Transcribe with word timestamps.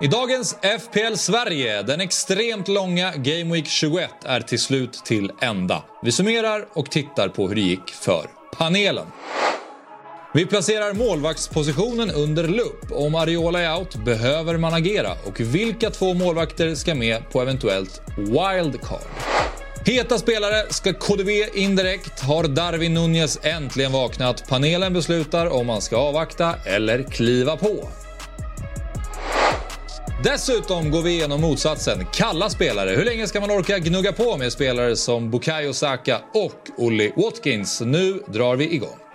I 0.00 0.06
dagens 0.06 0.56
FPL 0.80 1.14
Sverige, 1.14 1.82
den 1.82 2.00
extremt 2.00 2.68
långa 2.68 3.12
Game 3.16 3.54
Week 3.54 3.66
21 3.66 4.10
är 4.24 4.40
till 4.40 4.58
slut 4.58 4.92
till 4.92 5.32
ända. 5.40 5.84
Vi 6.02 6.12
summerar 6.12 6.68
och 6.72 6.90
tittar 6.90 7.28
på 7.28 7.48
hur 7.48 7.54
det 7.54 7.60
gick 7.60 7.90
för 7.90 8.30
panelen. 8.56 9.06
Vi 10.34 10.46
placerar 10.46 10.92
målvaktspositionen 10.92 12.10
under 12.10 12.48
lupp. 12.48 12.92
Om 12.92 13.14
Ariola 13.14 13.60
är 13.60 13.78
out 13.78 13.94
behöver 13.94 14.56
man 14.56 14.74
agera 14.74 15.10
och 15.26 15.40
vilka 15.40 15.90
två 15.90 16.14
målvakter 16.14 16.74
ska 16.74 16.94
med 16.94 17.30
på 17.30 17.42
eventuellt 17.42 18.02
wildcard? 18.16 19.00
Heta 19.86 20.18
spelare 20.18 20.66
ska 20.70 20.92
KDV 20.92 21.30
indirekt. 21.54 22.20
Har 22.20 22.44
Darwin 22.44 22.94
Nunez 22.94 23.38
äntligen 23.42 23.92
vaknat? 23.92 24.48
Panelen 24.48 24.92
beslutar 24.92 25.46
om 25.46 25.66
man 25.66 25.80
ska 25.80 25.96
avvakta 25.96 26.54
eller 26.66 27.02
kliva 27.02 27.56
på. 27.56 27.88
Dessutom 30.24 30.90
går 30.90 31.02
vi 31.02 31.10
igenom 31.10 31.40
motsatsen, 31.40 32.06
kalla 32.12 32.50
spelare. 32.50 32.90
Hur 32.90 33.04
länge 33.04 33.26
ska 33.26 33.40
man 33.40 33.50
orka 33.50 33.78
gnugga 33.78 34.12
på 34.12 34.36
med 34.36 34.52
spelare 34.52 34.96
som 34.96 35.30
Bukayo 35.30 35.72
Saka 35.72 36.20
och 36.34 36.84
Olli 36.84 37.12
Watkins? 37.16 37.80
Nu 37.80 38.22
drar 38.26 38.56
vi 38.56 38.74
igång. 38.74 39.07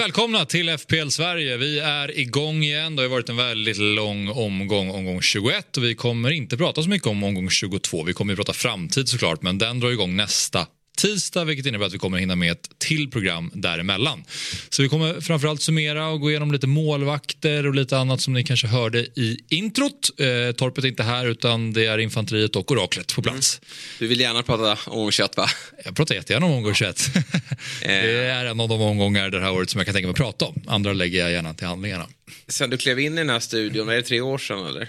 Välkomna 0.00 0.44
till 0.44 0.78
FPL 0.78 1.08
Sverige. 1.08 1.56
Vi 1.56 1.78
är 1.78 2.18
igång 2.18 2.62
igen. 2.62 2.96
Det 2.96 3.02
har 3.02 3.08
varit 3.08 3.28
en 3.28 3.36
väldigt 3.36 3.78
lång 3.78 4.28
omgång, 4.28 4.90
omgång 4.90 5.22
21. 5.22 5.76
Och 5.76 5.84
vi 5.84 5.94
kommer 5.94 6.30
inte 6.30 6.56
prata 6.56 6.82
så 6.82 6.88
mycket 6.88 7.08
om 7.08 7.24
omgång 7.24 7.50
22. 7.50 8.02
Vi 8.02 8.12
kommer 8.12 8.32
att 8.32 8.36
prata 8.36 8.52
framtid 8.52 9.08
såklart, 9.08 9.42
men 9.42 9.58
den 9.58 9.80
drar 9.80 9.90
igång 9.90 10.16
nästa 10.16 10.66
tisdag 11.00 11.44
vilket 11.44 11.66
innebär 11.66 11.86
att 11.86 11.94
vi 11.94 11.98
kommer 11.98 12.18
hinna 12.18 12.36
med 12.36 12.52
ett 12.52 12.68
till 12.78 13.10
program 13.10 13.50
däremellan. 13.54 14.24
Så 14.70 14.82
vi 14.82 14.88
kommer 14.88 15.20
framförallt 15.20 15.62
summera 15.62 16.08
och 16.08 16.20
gå 16.20 16.30
igenom 16.30 16.52
lite 16.52 16.66
målvakter 16.66 17.66
och 17.66 17.74
lite 17.74 17.98
annat 17.98 18.20
som 18.20 18.32
ni 18.32 18.44
kanske 18.44 18.66
hörde 18.66 18.98
i 18.98 19.38
introt. 19.48 20.10
Eh, 20.18 20.52
torpet 20.52 20.84
är 20.84 20.88
inte 20.88 21.02
här 21.02 21.26
utan 21.26 21.72
det 21.72 21.86
är 21.86 21.98
infanteriet 21.98 22.56
och 22.56 22.70
oraklet 22.70 23.14
på 23.14 23.22
plats. 23.22 23.60
Mm. 23.62 23.70
Du 23.98 24.06
vill 24.06 24.20
gärna 24.20 24.42
prata 24.42 24.90
omgång 24.90 25.12
21 25.12 25.36
va? 25.36 25.46
Jag 25.84 25.96
pratar 25.96 26.14
jättegärna 26.14 26.46
om 26.46 26.52
omgång 26.52 26.74
21. 26.74 27.10
det 27.80 28.26
är 28.26 28.44
en 28.44 28.60
av 28.60 28.68
de 28.68 28.80
omgångar 28.80 29.30
det 29.30 29.40
här 29.40 29.52
året 29.52 29.70
som 29.70 29.78
jag 29.78 29.86
kan 29.86 29.94
tänka 29.94 30.06
mig 30.06 30.12
att 30.12 30.16
prata 30.16 30.44
om. 30.44 30.62
Andra 30.66 30.92
lägger 30.92 31.18
jag 31.18 31.32
gärna 31.32 31.54
till 31.54 31.66
handlingarna. 31.66 32.06
Sen 32.48 32.70
du 32.70 32.76
klev 32.76 33.00
in 33.00 33.14
i 33.14 33.16
den 33.16 33.30
här 33.30 33.40
studion, 33.40 33.88
är 33.88 33.94
det 33.94 34.02
tre 34.02 34.20
år 34.20 34.38
sedan 34.38 34.66
eller? 34.66 34.88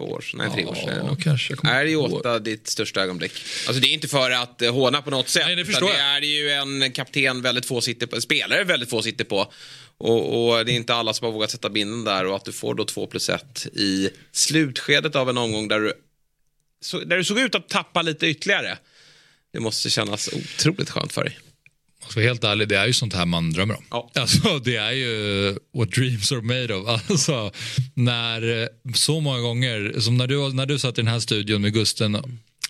Två 0.00 0.12
år 0.12 0.20
sedan, 0.20 0.38
nej 0.38 0.50
tre 0.54 0.64
år 0.64 0.74
sedan. 0.74 1.06
Ja, 1.06 1.16
kanske. 1.22 1.54
Är 1.64 1.84
Jota 1.84 2.38
ditt 2.38 2.66
största 2.66 3.00
ögonblick? 3.00 3.32
Alltså 3.66 3.82
det 3.82 3.88
är 3.88 3.92
inte 3.92 4.08
för 4.08 4.30
att 4.30 4.62
eh, 4.62 4.72
håna 4.72 5.02
på 5.02 5.10
något 5.10 5.28
sätt. 5.28 5.42
Nej, 5.46 5.56
det 5.56 5.64
förstår 5.64 5.90
det 6.20 6.26
är 6.26 6.42
ju 6.42 6.50
en 6.50 6.92
kapten 6.92 7.42
väldigt 7.42 7.66
få 7.66 7.80
sitter 7.80 8.06
på, 8.06 8.20
spelare 8.20 8.64
väldigt 8.64 8.90
få 8.90 9.02
sitter 9.02 9.24
på. 9.24 9.52
Och, 9.98 10.48
och, 10.48 10.64
det 10.64 10.72
är 10.72 10.76
inte 10.76 10.94
alla 10.94 11.12
som 11.12 11.24
har 11.24 11.32
vågat 11.32 11.50
sätta 11.50 11.70
binden 11.70 12.04
där 12.04 12.26
och 12.26 12.36
att 12.36 12.44
du 12.44 12.52
får 12.52 12.74
då 12.74 12.84
två 12.84 13.06
plus 13.06 13.28
ett 13.28 13.66
i 13.66 14.10
slutskedet 14.32 15.16
av 15.16 15.30
en 15.30 15.38
omgång 15.38 15.68
där 15.68 15.80
du, 15.80 15.92
så, 16.80 16.98
där 16.98 17.16
du 17.16 17.24
såg 17.24 17.38
ut 17.38 17.54
att 17.54 17.68
tappa 17.68 18.02
lite 18.02 18.26
ytterligare. 18.26 18.78
Det 19.52 19.60
måste 19.60 19.90
kännas 19.90 20.28
otroligt 20.28 20.90
skönt 20.90 21.12
för 21.12 21.24
dig. 21.24 21.38
Vara 22.16 22.26
helt 22.26 22.44
ärlig, 22.44 22.68
det 22.68 22.76
är 22.76 22.86
ju 22.86 22.92
sånt 22.92 23.14
här 23.14 23.26
man 23.26 23.50
drömmer 23.50 23.76
om. 23.76 23.84
Ja. 23.90 24.10
Alltså, 24.14 24.58
det 24.58 24.76
är 24.76 24.92
ju 24.92 25.54
what 25.74 25.90
dreams 25.90 26.32
are 26.32 26.42
made 26.42 26.74
of. 26.74 26.88
Alltså, 27.10 27.52
när 27.94 28.68
så 28.94 29.20
många 29.20 29.40
gånger, 29.40 30.00
som 30.00 30.16
när 30.16 30.26
du, 30.26 30.52
när 30.52 30.66
du 30.66 30.78
satt 30.78 30.98
i 30.98 31.00
den 31.00 31.08
här 31.08 31.20
studion 31.20 31.62
med 31.62 31.72
Gusten 31.72 32.18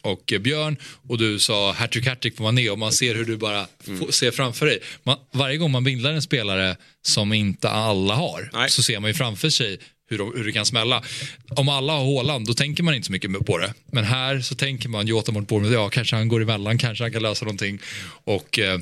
och 0.02 0.33
Björn 0.41 0.77
och 1.08 1.18
du 1.18 1.38
sa 1.38 1.72
hattrick 1.72 2.06
hattrick 2.06 2.36
på 2.36 2.42
Mané 2.42 2.70
och 2.70 2.79
man 2.79 2.92
ser 2.92 3.14
hur 3.14 3.24
du 3.24 3.36
bara 3.36 3.67
mm. 3.86 4.12
ser 4.12 4.30
framför 4.30 4.67
dig. 4.67 4.79
Man, 5.02 5.17
varje 5.33 5.56
gång 5.56 5.70
man 5.70 5.84
bildar 5.84 6.12
en 6.12 6.23
spelare 6.23 6.77
som 7.02 7.33
inte 7.33 7.70
alla 7.70 8.14
har 8.14 8.50
Nej. 8.52 8.70
så 8.70 8.83
ser 8.83 9.00
man 9.00 9.11
ju 9.11 9.14
framför 9.14 9.50
sig 9.50 9.79
hur, 10.11 10.18
hur 10.18 10.45
det 10.45 10.52
kan 10.52 10.67
smälla. 10.67 11.02
Om 11.48 11.68
alla 11.68 11.92
har 11.92 12.05
Håland 12.05 12.46
då 12.46 12.55
tänker 12.55 12.83
man 12.83 12.95
inte 12.95 13.06
så 13.06 13.12
mycket 13.12 13.46
på 13.46 13.58
det. 13.58 13.74
Men 13.92 14.05
här 14.05 14.40
så 14.40 14.55
tänker 14.55 14.89
man 14.89 15.06
Jota 15.06 15.33
mot 15.33 15.48
Bournemouth, 15.48 15.74
ja 15.74 15.90
kanske 15.90 16.17
han 16.17 16.29
går 16.29 16.42
emellan, 16.42 16.79
kanske 16.79 17.05
han 17.05 17.12
kan 17.12 17.23
lösa 17.23 17.45
någonting. 17.45 17.79
Och 18.24 18.58
eh, 18.58 18.80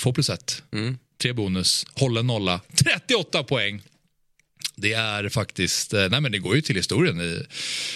2 0.00 0.12
plus 0.12 0.30
1. 0.30 0.62
Mm. 0.72 0.98
Tre 1.22 1.32
bonus, 1.32 1.86
håller 1.94 2.22
nolla, 2.22 2.60
38 2.84 3.42
poäng. 3.42 3.82
Det 4.76 4.92
är 4.92 5.28
faktiskt, 5.28 5.94
eh, 5.94 6.08
nej 6.10 6.20
men 6.20 6.32
det 6.32 6.38
går 6.38 6.56
ju 6.56 6.62
till 6.62 6.76
historien 6.76 7.20
i, 7.20 7.42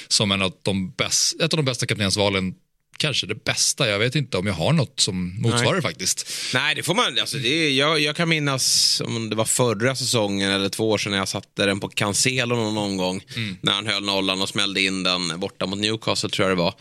som 0.08 0.32
en 0.32 0.42
av 0.42 0.52
de 0.62 0.90
bäst, 0.90 1.40
ett 1.40 1.52
av 1.52 1.56
de 1.56 1.64
bästa 1.64 1.86
kaptensvalen 1.86 2.54
kanske 2.96 3.26
det 3.26 3.44
bästa. 3.44 3.88
Jag 3.88 3.98
vet 3.98 4.14
inte 4.14 4.38
om 4.38 4.46
jag 4.46 4.54
har 4.54 4.72
något 4.72 5.00
som 5.00 5.42
motsvarar 5.42 5.76
det 5.76 5.82
faktiskt. 5.82 6.28
Nej, 6.54 6.74
det 6.74 6.82
får 6.82 6.94
man. 6.94 7.18
Alltså, 7.20 7.36
det 7.36 7.70
jag, 7.70 8.00
jag 8.00 8.16
kan 8.16 8.28
minnas 8.28 9.00
om 9.04 9.30
det 9.30 9.36
var 9.36 9.44
förra 9.44 9.96
säsongen 9.96 10.50
eller 10.50 10.68
två 10.68 10.90
år 10.90 10.98
sedan 10.98 11.12
när 11.12 11.18
jag 11.18 11.28
satte 11.28 11.66
den 11.66 11.80
på 11.80 11.88
Cancelo 11.88 12.56
någon 12.56 12.78
omgång. 12.78 13.24
Mm. 13.36 13.56
När 13.60 13.72
han 13.72 13.86
höll 13.86 14.04
nollan 14.04 14.42
och 14.42 14.48
smällde 14.48 14.80
in 14.80 15.02
den 15.02 15.40
borta 15.40 15.66
mot 15.66 15.78
Newcastle 15.78 16.30
tror 16.30 16.48
jag 16.48 16.56
det 16.58 16.62
var. 16.62 16.74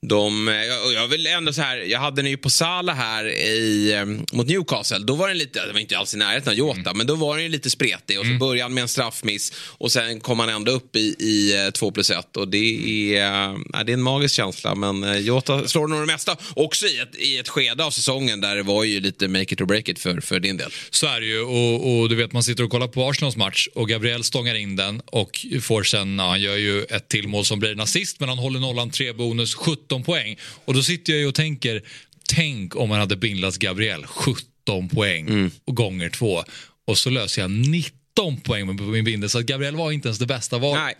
De, 0.00 0.48
jag, 0.48 0.92
jag 0.92 1.08
vill 1.08 1.26
ändå 1.26 1.52
så 1.52 1.62
här, 1.62 1.76
jag 1.76 2.00
hade 2.00 2.22
den 2.22 2.30
ju 2.30 2.36
på 2.36 2.50
Sala 2.50 2.92
här 2.92 3.28
i, 3.28 3.94
mot 4.32 4.46
Newcastle. 4.46 4.98
Då 4.98 5.14
var 5.14 5.28
den 5.28 5.38
lite, 5.38 5.66
det 5.66 5.72
var 5.72 5.80
inte 5.80 5.98
alls 5.98 6.14
i 6.14 6.16
närheten 6.16 6.52
av 6.52 6.58
Jota, 6.58 6.80
mm. 6.80 6.96
men 6.96 7.06
då 7.06 7.14
var 7.14 7.38
den 7.38 7.50
lite 7.50 7.70
spretig. 7.70 8.18
Och 8.18 8.24
så 8.24 8.30
mm. 8.30 8.38
började 8.38 8.62
han 8.62 8.74
med 8.74 8.82
en 8.82 8.88
straffmiss 8.88 9.52
och 9.58 9.92
sen 9.92 10.20
kom 10.20 10.38
han 10.38 10.48
ändå 10.48 10.72
upp 10.72 10.96
i, 10.96 11.00
i 11.00 11.70
2 11.74 11.90
plus 11.90 12.10
1. 12.10 12.36
Och 12.36 12.48
det 12.48 13.16
är, 13.16 13.48
äh, 13.48 13.84
det 13.84 13.92
är 13.92 13.94
en 13.94 14.02
magisk 14.02 14.34
känsla, 14.34 14.74
men 14.74 15.04
eh, 15.04 15.16
Jota 15.16 15.68
slår 15.68 15.88
nog 15.88 16.00
det 16.00 16.06
mesta. 16.06 16.36
Också 16.54 16.86
i 16.86 16.98
ett, 16.98 17.16
i 17.16 17.38
ett 17.38 17.48
skede 17.48 17.84
av 17.84 17.90
säsongen 17.90 18.40
där 18.40 18.56
det 18.56 18.62
var 18.62 18.84
ju 18.84 19.00
lite 19.00 19.28
make 19.28 19.54
it 19.54 19.60
or 19.60 19.66
break 19.66 19.88
it 19.88 19.98
för, 19.98 20.20
för 20.20 20.40
din 20.40 20.56
del. 20.56 20.70
Så 20.90 21.06
är 21.06 21.20
det 21.20 21.26
ju, 21.26 21.40
och, 21.40 22.00
och 22.00 22.08
du 22.08 22.14
vet 22.14 22.32
man 22.32 22.42
sitter 22.42 22.64
och 22.64 22.70
kollar 22.70 22.88
på 22.88 23.08
Arsenals 23.08 23.36
match 23.36 23.68
och 23.74 23.88
Gabriel 23.88 24.24
stångar 24.24 24.54
in 24.54 24.76
den 24.76 25.00
och 25.06 25.46
får 25.62 25.82
sen, 25.82 26.18
han 26.18 26.40
gör 26.40 26.56
ju 26.56 26.82
ett 26.82 27.08
till 27.08 27.28
mål 27.28 27.44
som 27.44 27.58
blir 27.58 27.72
en 27.72 27.80
assist, 27.80 28.20
men 28.20 28.28
han 28.28 28.38
håller 28.38 28.60
nollan, 28.60 28.90
tre 28.90 29.12
bonus, 29.12 29.54
17 29.54 29.95
17 29.96 30.02
poäng. 30.04 30.36
Och 30.64 30.74
då 30.74 30.82
sitter 30.82 31.12
jag 31.12 31.20
ju 31.20 31.26
och 31.26 31.34
tänker, 31.34 31.82
tänk 32.28 32.76
om 32.76 32.88
man 32.88 33.00
hade 33.00 33.16
bindlat 33.16 33.56
Gabriel 33.56 34.06
17 34.06 34.88
poäng 34.88 35.28
mm. 35.28 35.50
och 35.64 35.76
gånger 35.76 36.10
två. 36.10 36.44
Och 36.86 36.98
så 36.98 37.10
löser 37.10 37.42
jag 37.42 37.50
19 37.50 38.40
poäng 38.40 38.78
på 38.78 38.84
min 38.84 39.04
bindel. 39.04 39.30
Så 39.30 39.38
att 39.38 39.46
Gabriel 39.46 39.76
var 39.76 39.92
inte 39.92 40.08
ens 40.08 40.18
det 40.18 40.26
bästa 40.26 40.58
valet. 40.58 40.96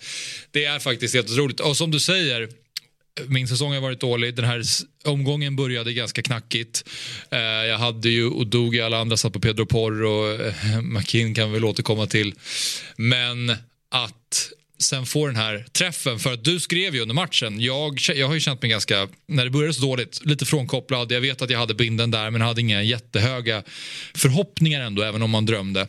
Det 0.51 0.65
är 0.65 0.79
faktiskt 0.79 1.15
helt 1.15 1.31
otroligt. 1.31 1.61
Och 1.61 1.77
som 1.77 1.91
du 1.91 2.01
säger, 2.01 2.49
min 3.29 3.49
säsong 3.49 3.73
har 3.75 3.81
varit 3.81 4.01
dålig. 4.01 4.35
Den 4.35 4.45
här 4.45 4.63
omgången 5.05 5.57
började 5.57 5.93
ganska 5.93 6.23
knackigt. 6.23 6.85
Eh, 7.31 7.41
jag 7.41 7.79
hade 7.79 8.09
ju 8.09 8.27
och 8.29 8.47
dog 8.47 8.79
alla 8.79 8.99
andra 8.99 9.17
satt 9.17 9.33
på 9.33 9.41
Pedro 9.41 9.67
Porro 9.67 10.09
och 10.09 10.47
eh, 10.47 10.83
McKinn 10.83 11.35
kan 11.35 11.49
vi 11.49 11.55
väl 11.55 11.65
återkomma 11.65 12.07
till. 12.07 12.35
Men 12.97 13.51
att 13.91 14.53
sen 14.79 15.07
få 15.07 15.27
den 15.27 15.37
här 15.37 15.67
träffen. 15.73 16.19
För 16.19 16.33
att 16.33 16.45
du 16.45 16.61
skrev 16.61 16.95
ju 16.95 17.01
under 17.01 17.15
matchen, 17.15 17.61
jag, 17.61 17.99
jag 18.15 18.27
har 18.27 18.35
ju 18.35 18.41
känt 18.41 18.63
mig 18.63 18.71
ganska, 18.71 19.09
när 19.27 19.45
det 19.45 19.51
började 19.51 19.75
så 19.75 19.83
dåligt, 19.83 20.21
lite 20.25 20.45
frånkopplad. 20.47 21.13
Jag 21.13 21.21
vet 21.21 21.43
att 21.43 21.51
jag 21.51 21.59
hade 21.59 21.75
binden 21.75 22.11
där 22.11 22.31
men 22.31 22.41
hade 22.41 22.61
inga 22.61 22.83
jättehöga 22.83 23.63
förhoppningar 24.15 24.81
ändå, 24.81 25.03
även 25.03 25.23
om 25.23 25.31
man 25.31 25.47
drömde. 25.47 25.89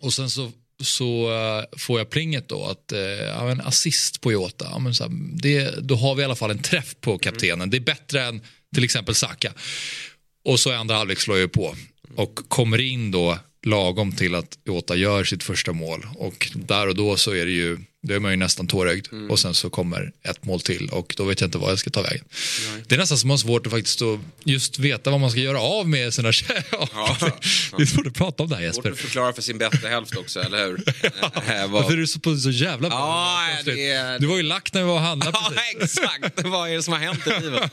Och 0.00 0.12
sen 0.12 0.30
så 0.30 0.52
så 0.80 1.30
uh, 1.30 1.78
får 1.78 1.98
jag 1.98 2.10
plinget 2.10 2.48
då 2.48 2.64
att 2.64 2.92
uh, 2.92 2.98
ja, 3.00 3.50
en 3.50 3.60
assist 3.60 4.20
på 4.20 4.32
Jota, 4.32 4.68
ja, 4.70 4.78
men 4.78 4.94
så 4.94 5.04
här, 5.04 5.12
det, 5.42 5.74
då 5.88 5.94
har 5.94 6.14
vi 6.14 6.22
i 6.22 6.24
alla 6.24 6.34
fall 6.34 6.50
en 6.50 6.62
träff 6.62 6.94
på 7.00 7.18
kaptenen. 7.18 7.60
Mm. 7.60 7.70
Det 7.70 7.76
är 7.76 7.80
bättre 7.80 8.22
än 8.24 8.40
till 8.74 8.84
exempel 8.84 9.14
Saka. 9.14 9.52
Och 10.44 10.60
så 10.60 10.72
i 10.72 10.74
andra 10.74 10.94
halvlek 10.94 11.20
slår 11.20 11.38
jag 11.38 11.52
på 11.52 11.76
och 12.16 12.34
kommer 12.48 12.80
in 12.80 13.10
då 13.10 13.38
lagom 13.62 14.12
till 14.12 14.34
att 14.34 14.58
Jota 14.64 14.96
gör 14.96 15.24
sitt 15.24 15.42
första 15.42 15.72
mål 15.72 16.06
och 16.14 16.50
där 16.54 16.88
och 16.88 16.94
då 16.94 17.16
så 17.16 17.34
är 17.34 17.46
det 17.46 17.52
ju 17.52 17.78
då 18.02 18.14
är 18.14 18.18
man 18.18 18.30
ju 18.30 18.36
nästan 18.36 18.66
tårögd 18.66 19.06
mm. 19.12 19.30
och 19.30 19.38
sen 19.38 19.54
så 19.54 19.70
kommer 19.70 20.12
ett 20.22 20.44
mål 20.44 20.60
till 20.60 20.88
och 20.88 21.14
då 21.16 21.24
vet 21.24 21.40
jag 21.40 21.48
inte 21.48 21.58
vad 21.58 21.70
jag 21.70 21.78
ska 21.78 21.90
ta 21.90 22.02
vägen. 22.02 22.24
Nej. 22.72 22.82
Det 22.86 22.94
är 22.94 22.98
nästan 22.98 23.18
som 23.18 23.28
man 23.28 23.32
har 23.32 23.38
svårt 23.38 23.66
att 23.66 23.72
faktiskt 23.72 24.00
just 24.44 24.78
veta 24.78 25.10
vad 25.10 25.20
man 25.20 25.30
ska 25.30 25.40
göra 25.40 25.60
av 25.60 25.88
med 25.88 26.14
sina 26.14 26.32
ja, 26.48 26.54
ja, 26.92 27.30
är 27.78 27.84
svårt 27.84 28.06
att 28.06 28.14
prata 28.14 28.42
om 28.42 28.48
det 28.48 28.56
här 28.56 28.62
Jesper. 28.62 28.82
Svårt 28.82 28.92
att 28.92 28.98
förklara 28.98 29.32
för 29.32 29.42
sin 29.42 29.58
bättre 29.58 29.88
hälft 29.88 30.16
också, 30.16 30.40
eller 30.40 30.66
hur? 30.66 30.82
ja, 31.02 31.66
Varför 31.68 31.92
är 31.92 31.96
du 31.96 32.06
så, 32.06 32.20
på 32.20 32.36
så 32.36 32.50
jävla 32.50 32.88
bra? 32.88 32.98
Ja, 32.98 33.62
det... 33.64 34.18
Du 34.18 34.26
var 34.26 34.36
ju 34.36 34.42
lack 34.42 34.72
när 34.72 34.80
vi 34.80 34.86
var 34.86 34.94
och 34.94 35.00
handlade 35.00 35.38
Ja, 35.54 35.62
exakt. 35.80 36.44
vad 36.44 36.70
är 36.70 36.74
det 36.76 36.82
som 36.82 36.92
har 36.92 37.00
hänt 37.00 37.26
i 37.26 37.42
livet? 37.42 37.72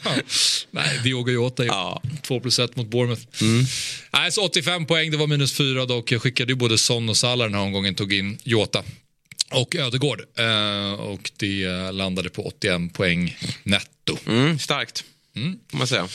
Nej, 0.71 0.99
Diogo 1.03 1.31
Jota 1.31 1.65
ja. 1.65 2.01
2 2.21 2.39
plus 2.39 2.59
1 2.59 2.75
mot 2.75 2.87
Bournemouth. 2.87 3.21
Mm. 3.41 3.65
Nej, 4.13 4.31
så 4.31 4.45
85 4.45 4.85
poäng, 4.85 5.11
det 5.11 5.17
var 5.17 5.27
minus 5.27 5.53
4 5.53 5.85
dock. 5.85 6.11
Jag 6.11 6.21
skickade 6.21 6.51
ju 6.51 6.55
både 6.55 6.77
Son 6.77 7.09
och 7.09 7.17
Salah 7.17 7.45
den 7.45 7.53
här 7.53 7.61
omgången, 7.61 7.95
tog 7.95 8.13
in 8.13 8.37
Jota 8.43 8.83
och 9.51 9.75
Ödegård. 9.75 10.21
Eh, 10.37 10.93
och 10.93 11.31
det 11.37 11.91
landade 11.91 12.29
på 12.29 12.47
81 12.47 12.93
poäng 12.93 13.37
netto. 13.63 14.17
Mm, 14.27 14.59
starkt, 14.59 15.03
mm. 15.35 15.59
får 15.71 15.77
man 15.77 15.87
säga. 15.87 16.07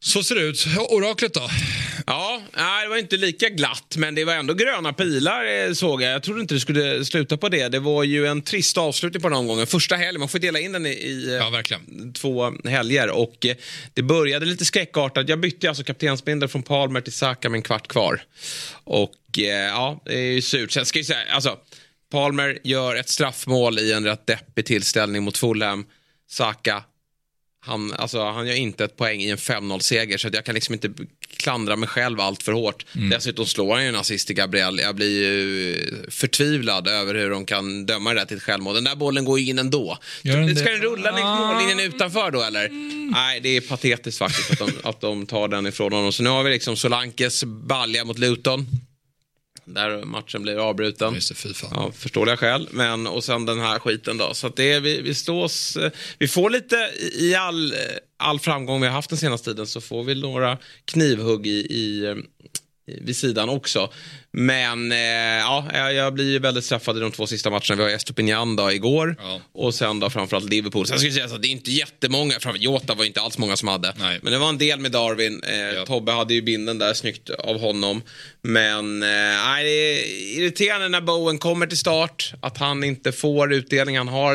Så 0.00 0.22
ser 0.22 0.34
det 0.34 0.40
ut. 0.40 0.66
Oraklet 0.78 1.34
då? 1.34 1.48
Ja, 2.06 2.42
nej, 2.56 2.82
det 2.82 2.88
var 2.88 2.96
inte 2.96 3.16
lika 3.16 3.48
glatt, 3.48 3.94
men 3.96 4.14
det 4.14 4.24
var 4.24 4.34
ändå 4.34 4.54
gröna 4.54 4.92
pilar 4.92 5.66
eh, 5.66 5.72
såg 5.72 6.02
jag. 6.02 6.12
Jag 6.12 6.22
trodde 6.22 6.40
inte 6.40 6.54
det 6.54 6.60
skulle 6.60 7.04
sluta 7.04 7.36
på 7.36 7.48
det. 7.48 7.68
Det 7.68 7.78
var 7.78 8.04
ju 8.04 8.26
en 8.26 8.42
trist 8.42 8.78
avslutning 8.78 9.22
på 9.22 9.28
den 9.28 9.38
omgången. 9.38 9.66
Första 9.66 9.96
helgen, 9.96 10.20
man 10.20 10.28
får 10.28 10.38
dela 10.38 10.58
in 10.58 10.72
den 10.72 10.86
i, 10.86 10.90
i 10.90 11.40
Ja, 11.40 11.78
två 12.14 12.52
helger. 12.64 13.10
Och 13.10 13.46
eh, 13.46 13.56
det 13.94 14.02
började 14.02 14.46
lite 14.46 14.64
skräckartat. 14.64 15.28
Jag 15.28 15.40
bytte 15.40 15.68
alltså 15.68 15.84
kaptensbindel 15.84 16.48
från 16.48 16.62
Palmer 16.62 17.00
till 17.00 17.12
Saka 17.12 17.48
med 17.48 17.58
en 17.58 17.62
kvart 17.62 17.88
kvar. 17.88 18.22
Och 18.84 19.38
eh, 19.38 19.44
ja, 19.44 20.02
det 20.04 20.18
är 20.18 20.32
ju 20.32 20.42
surt. 20.42 20.72
Sen 20.72 20.86
ska 20.86 20.98
jag 20.98 21.06
säga, 21.06 21.24
alltså, 21.30 21.58
Palmer 22.10 22.58
gör 22.64 22.96
ett 22.96 23.08
straffmål 23.08 23.78
i 23.78 23.92
en 23.92 24.04
rätt 24.04 24.26
deppig 24.26 24.66
tillställning 24.66 25.22
mot 25.22 25.38
Fulham. 25.38 25.86
Saka 26.30 26.84
han, 27.68 27.92
alltså, 27.92 28.24
han 28.24 28.46
gör 28.46 28.54
inte 28.54 28.84
ett 28.84 28.96
poäng 28.96 29.20
i 29.20 29.30
en 29.30 29.36
5-0-seger 29.36 30.18
så 30.18 30.28
jag 30.32 30.44
kan 30.44 30.54
liksom 30.54 30.74
inte 30.74 30.90
klandra 31.36 31.76
mig 31.76 31.88
själv 31.88 32.20
allt 32.20 32.42
för 32.42 32.52
hårt. 32.52 32.86
Mm. 32.96 33.10
Dessutom 33.10 33.46
slår 33.46 33.74
han 33.74 33.82
ju 33.82 33.88
en 33.88 33.96
assist 33.96 34.26
till 34.26 34.36
Gabriel. 34.36 34.78
Jag 34.78 34.94
blir 34.96 35.22
ju 35.22 36.10
förtvivlad 36.10 36.88
över 36.88 37.14
hur 37.14 37.30
de 37.30 37.46
kan 37.46 37.86
döma 37.86 38.14
det 38.14 38.20
där 38.20 38.26
till 38.26 38.36
ett 38.36 38.42
självmål. 38.42 38.74
Den 38.74 38.84
där 38.84 38.96
bollen 38.96 39.24
går 39.24 39.38
ju 39.38 39.46
in 39.46 39.58
ändå. 39.58 39.98
Den 40.22 40.56
Ska 40.56 40.70
den 40.70 40.80
rulla 40.80 41.10
längs 41.10 41.24
ah. 41.24 41.52
mållinjen 41.52 41.80
utanför 41.80 42.30
då 42.30 42.42
eller? 42.42 42.66
Mm. 42.66 43.10
Nej, 43.14 43.40
det 43.40 43.48
är 43.48 43.60
patetiskt 43.60 44.18
faktiskt 44.18 44.50
att 44.50 44.58
de, 44.58 44.88
att 44.88 45.00
de 45.00 45.26
tar 45.26 45.48
den 45.48 45.66
ifrån 45.66 45.92
honom. 45.92 46.12
Så 46.12 46.22
nu 46.22 46.30
har 46.30 46.42
vi 46.42 46.50
liksom 46.50 46.76
Solankes 46.76 47.44
balja 47.44 48.04
mot 48.04 48.18
Luton. 48.18 48.66
Där 49.68 50.04
matchen 50.04 50.42
blir 50.42 50.68
avbruten. 50.68 51.14
Just 51.14 51.28
det, 51.28 51.34
fy 51.34 51.54
fan. 51.54 51.70
Ja, 51.74 51.92
förståeliga 51.92 52.36
skäl. 52.36 52.68
Men, 52.70 53.06
och 53.06 53.24
sen 53.24 53.46
den 53.46 53.60
här 53.60 53.78
skiten 53.78 54.18
då. 54.18 54.34
Så 54.34 54.46
att 54.46 54.56
det 54.56 54.72
är, 54.72 54.80
vi, 54.80 55.00
vi, 55.02 55.14
stås, 55.14 55.78
vi 56.18 56.28
får 56.28 56.50
lite 56.50 56.76
i 57.18 57.34
all, 57.34 57.74
all 58.16 58.40
framgång 58.40 58.80
vi 58.80 58.86
har 58.86 58.94
haft 58.94 59.10
den 59.10 59.18
senaste 59.18 59.50
tiden 59.50 59.66
så 59.66 59.80
får 59.80 60.04
vi 60.04 60.14
några 60.14 60.58
knivhugg 60.84 61.46
i, 61.46 61.50
i 61.50 62.16
vid 63.00 63.16
sidan 63.16 63.48
också. 63.48 63.92
Men 64.30 64.92
eh, 64.92 64.98
ja, 64.98 65.92
jag 65.92 66.14
blir 66.14 66.30
ju 66.30 66.38
väldigt 66.38 66.64
straffad 66.64 66.96
i 66.96 67.00
de 67.00 67.12
två 67.12 67.26
sista 67.26 67.50
matcherna. 67.50 67.74
Vi 67.76 67.82
har 67.82 67.90
Estopinian 67.90 68.56
då 68.56 68.72
igår 68.72 69.16
ja. 69.18 69.40
och 69.52 69.74
sen 69.74 70.00
då 70.00 70.10
framförallt 70.10 70.50
Liverpool. 70.50 70.86
Sen 70.86 70.98
ska 70.98 71.06
jag 71.06 71.14
säga 71.14 71.28
så 71.28 71.34
att 71.34 71.42
det 71.42 71.48
är 71.48 71.52
inte 71.52 71.70
jättemånga, 71.70 72.32
framförallt 72.32 72.62
Jota 72.62 72.94
var 72.94 73.04
inte 73.04 73.20
alls 73.20 73.38
många 73.38 73.56
som 73.56 73.68
hade. 73.68 73.94
Nej. 73.98 74.18
Men 74.22 74.32
det 74.32 74.38
var 74.38 74.48
en 74.48 74.58
del 74.58 74.80
med 74.80 74.92
Darwin. 74.92 75.42
Eh, 75.42 75.58
ja. 75.58 75.86
Tobbe 75.86 76.12
hade 76.12 76.34
ju 76.34 76.42
binden 76.42 76.78
där 76.78 76.94
snyggt 76.94 77.30
av 77.30 77.60
honom. 77.60 78.02
Men 78.42 79.02
eh, 79.02 79.08
det 79.62 79.70
är 79.70 80.06
irriterande 80.38 80.88
när 80.88 81.00
Bowen 81.00 81.38
kommer 81.38 81.66
till 81.66 81.78
start. 81.78 82.32
Att 82.40 82.58
han 82.58 82.84
inte 82.84 83.12
får 83.12 83.52
utdelning. 83.52 83.98
Han 83.98 84.08
har 84.08 84.34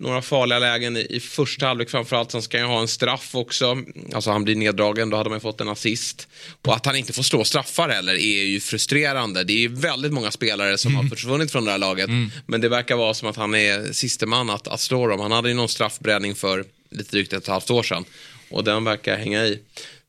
några 0.00 0.22
farliga 0.22 0.58
lägen 0.58 0.96
i, 0.96 1.06
i 1.10 1.20
första 1.20 1.66
halvlek 1.66 1.90
framförallt. 1.90 2.30
Sen 2.30 2.42
ska 2.42 2.60
han 2.60 2.70
ha 2.70 2.80
en 2.80 2.88
straff 2.88 3.34
också. 3.34 3.78
Alltså 4.12 4.30
han 4.30 4.44
blir 4.44 4.56
neddragen, 4.56 5.10
då 5.10 5.16
hade 5.16 5.30
man 5.30 5.40
fått 5.40 5.60
en 5.60 5.68
assist. 5.68 6.28
Och 6.62 6.74
att 6.74 6.86
han 6.86 6.96
inte 6.96 7.12
får 7.12 7.22
slå 7.22 7.44
straffar 7.44 7.88
heller 7.88 8.14
är 8.14 8.44
ju 8.44 8.60
frustrerande. 8.60 9.44
Det 9.44 9.64
är 9.64 9.68
väldigt 9.68 10.12
många 10.12 10.30
spelare 10.30 10.78
som 10.78 10.92
mm. 10.92 11.04
har 11.04 11.16
försvunnit 11.16 11.52
från 11.52 11.64
det 11.64 11.70
här 11.70 11.78
laget. 11.78 12.08
Mm. 12.08 12.30
Men 12.46 12.60
det 12.60 12.68
verkar 12.68 12.96
vara 12.96 13.14
som 13.14 13.28
att 13.28 13.36
han 13.36 13.54
är 13.54 13.92
siste 13.92 14.26
man 14.26 14.50
att, 14.50 14.68
att 14.68 14.80
slå 14.80 15.06
dem. 15.06 15.20
Han 15.20 15.32
hade 15.32 15.48
ju 15.48 15.54
någon 15.54 15.68
straffbräddning 15.68 16.34
för 16.34 16.64
lite 16.90 17.10
drygt 17.10 17.32
ett 17.32 17.46
halvt 17.46 17.70
år 17.70 17.82
sedan. 17.82 18.04
Och 18.50 18.64
den 18.64 18.84
verkar 18.84 19.16
hänga 19.16 19.46
i. 19.46 19.58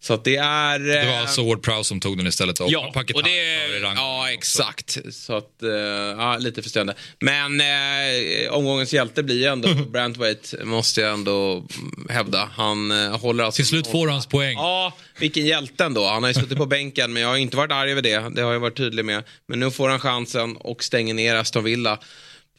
Så 0.04 0.14
att 0.14 0.24
det 0.24 0.36
är... 0.36 0.80
Det 0.80 1.06
var 1.06 1.18
alltså 1.18 1.44
Ward 1.48 1.64
Prowse 1.64 1.84
som 1.84 2.00
tog 2.00 2.18
den 2.18 2.28
istället 2.28 2.60
och 2.60 2.72
ja, 2.72 2.94
och 2.96 3.24
det, 3.24 3.80
Ja, 3.96 4.32
exakt. 4.32 4.98
Så 5.12 5.36
att, 5.36 5.50
uh, 5.64 5.72
ja, 5.72 6.38
lite 6.38 6.62
förstående. 6.62 6.96
Men 7.20 7.62
uh, 7.62 8.54
omgångens 8.54 8.94
hjälte 8.94 9.24
blir 9.24 9.36
ju 9.36 9.46
ändå 9.46 9.74
Brantwaite, 9.90 10.66
måste 10.66 11.02
jag 11.02 11.14
ändå 11.14 11.68
hävda. 12.10 12.50
Han 12.56 12.92
uh, 12.92 13.18
håller 13.18 13.44
alltså... 13.44 13.60
Till 13.60 13.66
slut 13.66 13.88
får 13.88 14.08
hans 14.08 14.28
poäng. 14.28 14.54
Ja, 14.58 14.94
vilken 15.20 15.46
hjälte 15.46 15.84
ändå. 15.84 16.06
Han 16.06 16.24
har 16.24 16.30
ju 16.30 16.34
suttit 16.34 16.58
på 16.58 16.66
bänken, 16.66 17.14
men 17.14 17.22
jag 17.22 17.30
har 17.30 17.38
inte 17.38 17.58
varit 17.58 17.72
arg 17.72 17.92
över 17.92 18.02
det. 18.02 18.36
Det 18.36 18.42
har 18.42 18.54
jag 18.54 18.60
varit 18.60 18.78
tydlig 18.78 19.06
med. 19.06 19.24
Men 19.48 19.60
nu 19.60 19.72
får 19.72 19.90
han 19.90 20.00
chansen 20.00 20.58
och 20.58 20.84
stänger 20.84 21.14
ner 21.14 21.36
Aston 21.36 21.64
Villa 21.64 22.00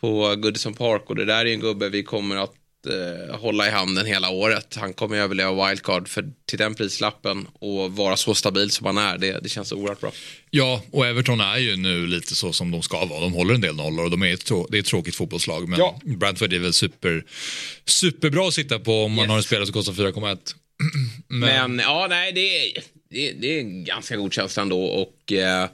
på 0.01 0.35
Goodison 0.37 0.75
Park. 0.75 1.03
Och 1.07 1.17
det 1.17 1.25
där 1.25 1.47
är 1.47 1.53
en 1.53 1.61
gubbe 1.61 1.89
vi 1.89 2.03
kommer 2.03 2.37
att 2.37 2.53
eh, 2.87 3.37
hålla 3.37 3.67
i 3.67 3.71
handen 3.71 4.07
hela 4.07 4.31
året. 4.31 4.77
Han 4.77 4.93
kommer 4.93 5.17
överleva 5.17 5.69
wildcard 5.69 6.09
för 6.09 6.25
till 6.47 6.59
den 6.59 6.75
prislappen 6.75 7.47
och 7.53 7.93
vara 7.93 8.17
så 8.17 8.35
stabil 8.35 8.71
som 8.71 8.87
han 8.87 8.99
är. 8.99 9.19
Det, 9.19 9.41
det 9.43 9.49
känns 9.49 9.73
oerhört 9.73 10.01
bra. 10.01 10.13
Ja, 10.51 10.83
och 10.91 11.07
Everton 11.07 11.41
är 11.41 11.59
ju 11.59 11.77
nu 11.77 12.07
lite 12.07 12.35
så 12.35 12.53
som 12.53 12.71
de 12.71 12.83
ska 12.83 13.05
vara. 13.05 13.21
De 13.21 13.33
håller 13.33 13.55
en 13.55 13.61
del 13.61 13.77
nollor 13.77 14.05
och 14.05 14.11
de 14.11 14.23
är 14.23 14.35
ett, 14.35 14.51
det 14.69 14.79
är 14.79 14.81
ett 14.81 14.87
tråkigt 14.87 15.15
fotbollslag. 15.15 15.69
Men 15.69 15.79
ja. 15.79 16.01
Bradford 16.05 16.53
är 16.53 16.59
väl 16.59 16.73
super, 16.73 17.25
superbra 17.87 18.49
att 18.49 18.55
sitta 18.55 18.79
på 18.79 19.05
om 19.05 19.13
man 19.13 19.29
har 19.29 19.37
en 19.37 19.43
spelare 19.43 19.67
som 19.67 19.73
kostar 19.73 19.93
4,1. 19.93 20.39
Men... 21.29 21.41
men, 21.41 21.79
ja, 21.79 22.07
nej, 22.11 22.33
det 22.33 22.41
är, 22.41 22.83
det, 23.11 23.33
det 23.33 23.57
är 23.57 23.61
en 23.61 23.85
ganska 23.85 24.17
god 24.17 24.33
känsla 24.33 24.63
ändå 24.63 24.85
och 24.85 25.33
eh, 25.33 25.69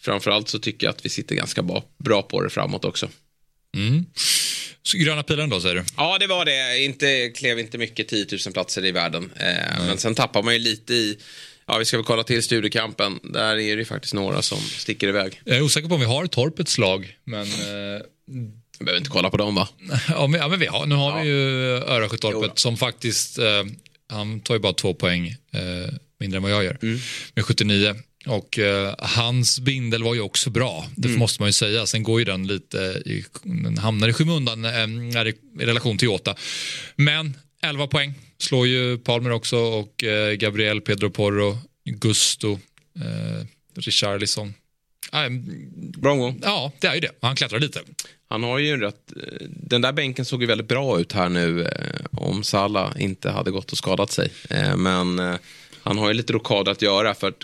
framförallt 0.00 0.48
så 0.48 0.58
tycker 0.58 0.86
jag 0.86 0.94
att 0.94 1.04
vi 1.04 1.08
sitter 1.08 1.34
ganska 1.34 1.62
bra, 1.62 1.84
bra 1.98 2.22
på 2.22 2.42
det 2.42 2.50
framåt 2.50 2.84
också. 2.84 3.08
Mm. 3.76 4.06
Så 4.82 4.98
gröna 4.98 5.22
pilen 5.22 5.50
då 5.50 5.60
säger 5.60 5.74
du? 5.74 5.84
Ja 5.96 6.18
det 6.18 6.26
var 6.26 6.44
det. 6.44 6.84
Inte, 6.84 7.28
klev 7.28 7.58
inte 7.58 7.78
mycket 7.78 8.08
10 8.08 8.26
000 8.46 8.52
platser 8.52 8.84
i 8.84 8.92
världen. 8.92 9.30
Eh, 9.36 9.86
men 9.86 9.98
sen 9.98 10.14
tappar 10.14 10.42
man 10.42 10.52
ju 10.52 10.58
lite 10.58 10.94
i 10.94 11.18
Ja, 11.66 11.78
vi 11.78 11.84
ska 11.84 11.96
väl 11.96 12.06
kolla 12.06 12.24
till 12.24 12.42
studiekampen. 12.42 13.20
Där 13.22 13.58
är 13.58 13.76
det 13.76 13.84
faktiskt 13.84 14.14
några 14.14 14.42
som 14.42 14.58
sticker 14.58 15.08
iväg. 15.08 15.40
Jag 15.44 15.56
är 15.56 15.62
osäker 15.62 15.88
på 15.88 15.94
om 15.94 16.00
vi 16.00 16.06
har 16.06 16.26
Torpets 16.26 16.78
lag, 16.78 17.16
men... 17.24 17.42
Eh... 17.42 18.02
Vi 18.78 18.84
behöver 18.84 18.98
inte 18.98 19.10
kolla 19.10 19.30
på 19.30 19.36
dem 19.36 19.54
va? 19.54 19.68
ja, 20.08 20.26
men, 20.26 20.40
ja, 20.40 20.48
men 20.48 20.58
vi 20.58 20.66
har, 20.66 20.86
nu 20.86 20.94
har 20.94 21.10
ja. 21.10 21.22
vi 21.22 21.28
ju 21.28 21.36
Örasjötorpet 21.76 22.58
som 22.58 22.76
faktiskt, 22.76 23.38
eh, 23.38 23.64
han 24.08 24.40
tar 24.40 24.54
ju 24.54 24.60
bara 24.60 24.72
två 24.72 24.94
poäng 24.94 25.28
eh, 25.28 25.94
mindre 26.20 26.36
än 26.36 26.42
vad 26.42 26.52
jag 26.52 26.64
gör. 26.64 26.78
Mm. 26.82 26.98
Med 27.34 27.44
79. 27.44 27.94
Och 28.26 28.58
eh, 28.58 28.94
hans 28.98 29.60
bindel 29.60 30.02
var 30.02 30.14
ju 30.14 30.20
också 30.20 30.50
bra, 30.50 30.86
det 30.96 31.08
mm. 31.08 31.18
måste 31.18 31.42
man 31.42 31.48
ju 31.48 31.52
säga. 31.52 31.86
Sen 31.86 32.02
går 32.02 32.18
ju 32.18 32.24
den 32.24 32.46
lite, 32.46 32.78
i, 33.06 33.24
den 33.42 33.78
hamnar 33.78 34.08
i 34.08 34.12
skymundan 34.12 34.64
eh, 34.64 35.26
i, 35.26 35.34
i 35.60 35.66
relation 35.66 35.98
till 35.98 36.06
Jota. 36.06 36.34
Men 36.96 37.36
11 37.62 37.86
poäng 37.86 38.14
slår 38.38 38.66
ju 38.66 38.98
Palmer 38.98 39.30
också 39.30 39.56
och 39.56 40.04
eh, 40.04 40.34
Gabriel, 40.34 40.80
Pedro 40.80 41.10
Porro, 41.10 41.58
Gusto, 41.84 42.52
eh, 42.96 43.46
Richarlison. 43.74 44.54
Bra 45.98 46.12
omgång. 46.12 46.40
Ja, 46.42 46.72
det 46.80 46.86
är 46.86 46.94
ju 46.94 47.00
det. 47.00 47.10
Han 47.20 47.36
klättrar 47.36 47.60
lite. 47.60 47.80
Han 48.28 48.42
har 48.42 48.58
ju 48.58 48.76
rätt... 48.76 49.12
Den 49.46 49.82
där 49.82 49.92
bänken 49.92 50.24
såg 50.24 50.40
ju 50.40 50.46
väldigt 50.46 50.68
bra 50.68 51.00
ut 51.00 51.12
här 51.12 51.28
nu 51.28 51.62
eh, 51.62 52.06
om 52.12 52.42
Salah 52.42 53.02
inte 53.02 53.30
hade 53.30 53.50
gått 53.50 53.72
och 53.72 53.78
skadat 53.78 54.10
sig. 54.10 54.32
Eh, 54.50 54.76
men 54.76 55.18
eh, 55.18 55.34
han 55.82 55.98
har 55.98 56.08
ju 56.08 56.14
lite 56.14 56.32
rokader 56.32 56.72
att 56.72 56.82
göra 56.82 57.14
för 57.14 57.28
att 57.28 57.42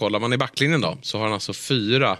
kollar 0.00 0.20
man 0.20 0.32
i 0.32 0.36
backlinjen 0.36 0.80
då 0.80 0.98
så 1.02 1.18
har 1.18 1.24
han 1.24 1.32
alltså 1.32 1.52
fyra 1.52 2.18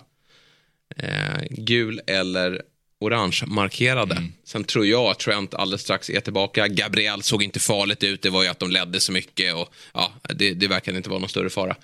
eh, 0.97 1.43
gul 1.51 2.01
eller 2.07 2.63
orange 2.99 3.43
markerade. 3.47 4.15
Mm. 4.15 4.33
Sen 4.45 4.65
tror 4.65 4.87
jag 4.87 5.05
att 5.05 5.19
Trent 5.19 5.55
alldeles 5.55 5.83
strax 5.83 6.11
är 6.11 6.21
tillbaka. 6.21 6.69
Gabriel 6.69 7.23
såg 7.23 7.43
inte 7.43 7.61
farligt 7.61 8.05
ut. 8.05 8.23
Det 8.23 8.31
var 8.31 8.43
ju 8.43 8.49
att 8.49 8.59
de 8.59 8.71
ledde 8.71 9.01
så 9.01 9.13
mycket 9.13 9.55
och 9.55 9.75
ja, 9.95 10.13
det, 10.35 10.55
det 10.55 10.69
verkade 10.69 10.97
inte 10.97 11.11
vara 11.11 11.21
någon 11.21 11.29
större 11.29 11.51
fara. 11.51 11.77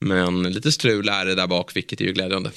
Men 0.00 0.42
lite 0.42 0.72
strul 0.72 1.08
är 1.08 1.24
det 1.24 1.34
där 1.34 1.46
bak, 1.46 1.76
vilket 1.76 2.00
är 2.00 2.04
ju 2.04 2.12
glädjande. 2.12 2.50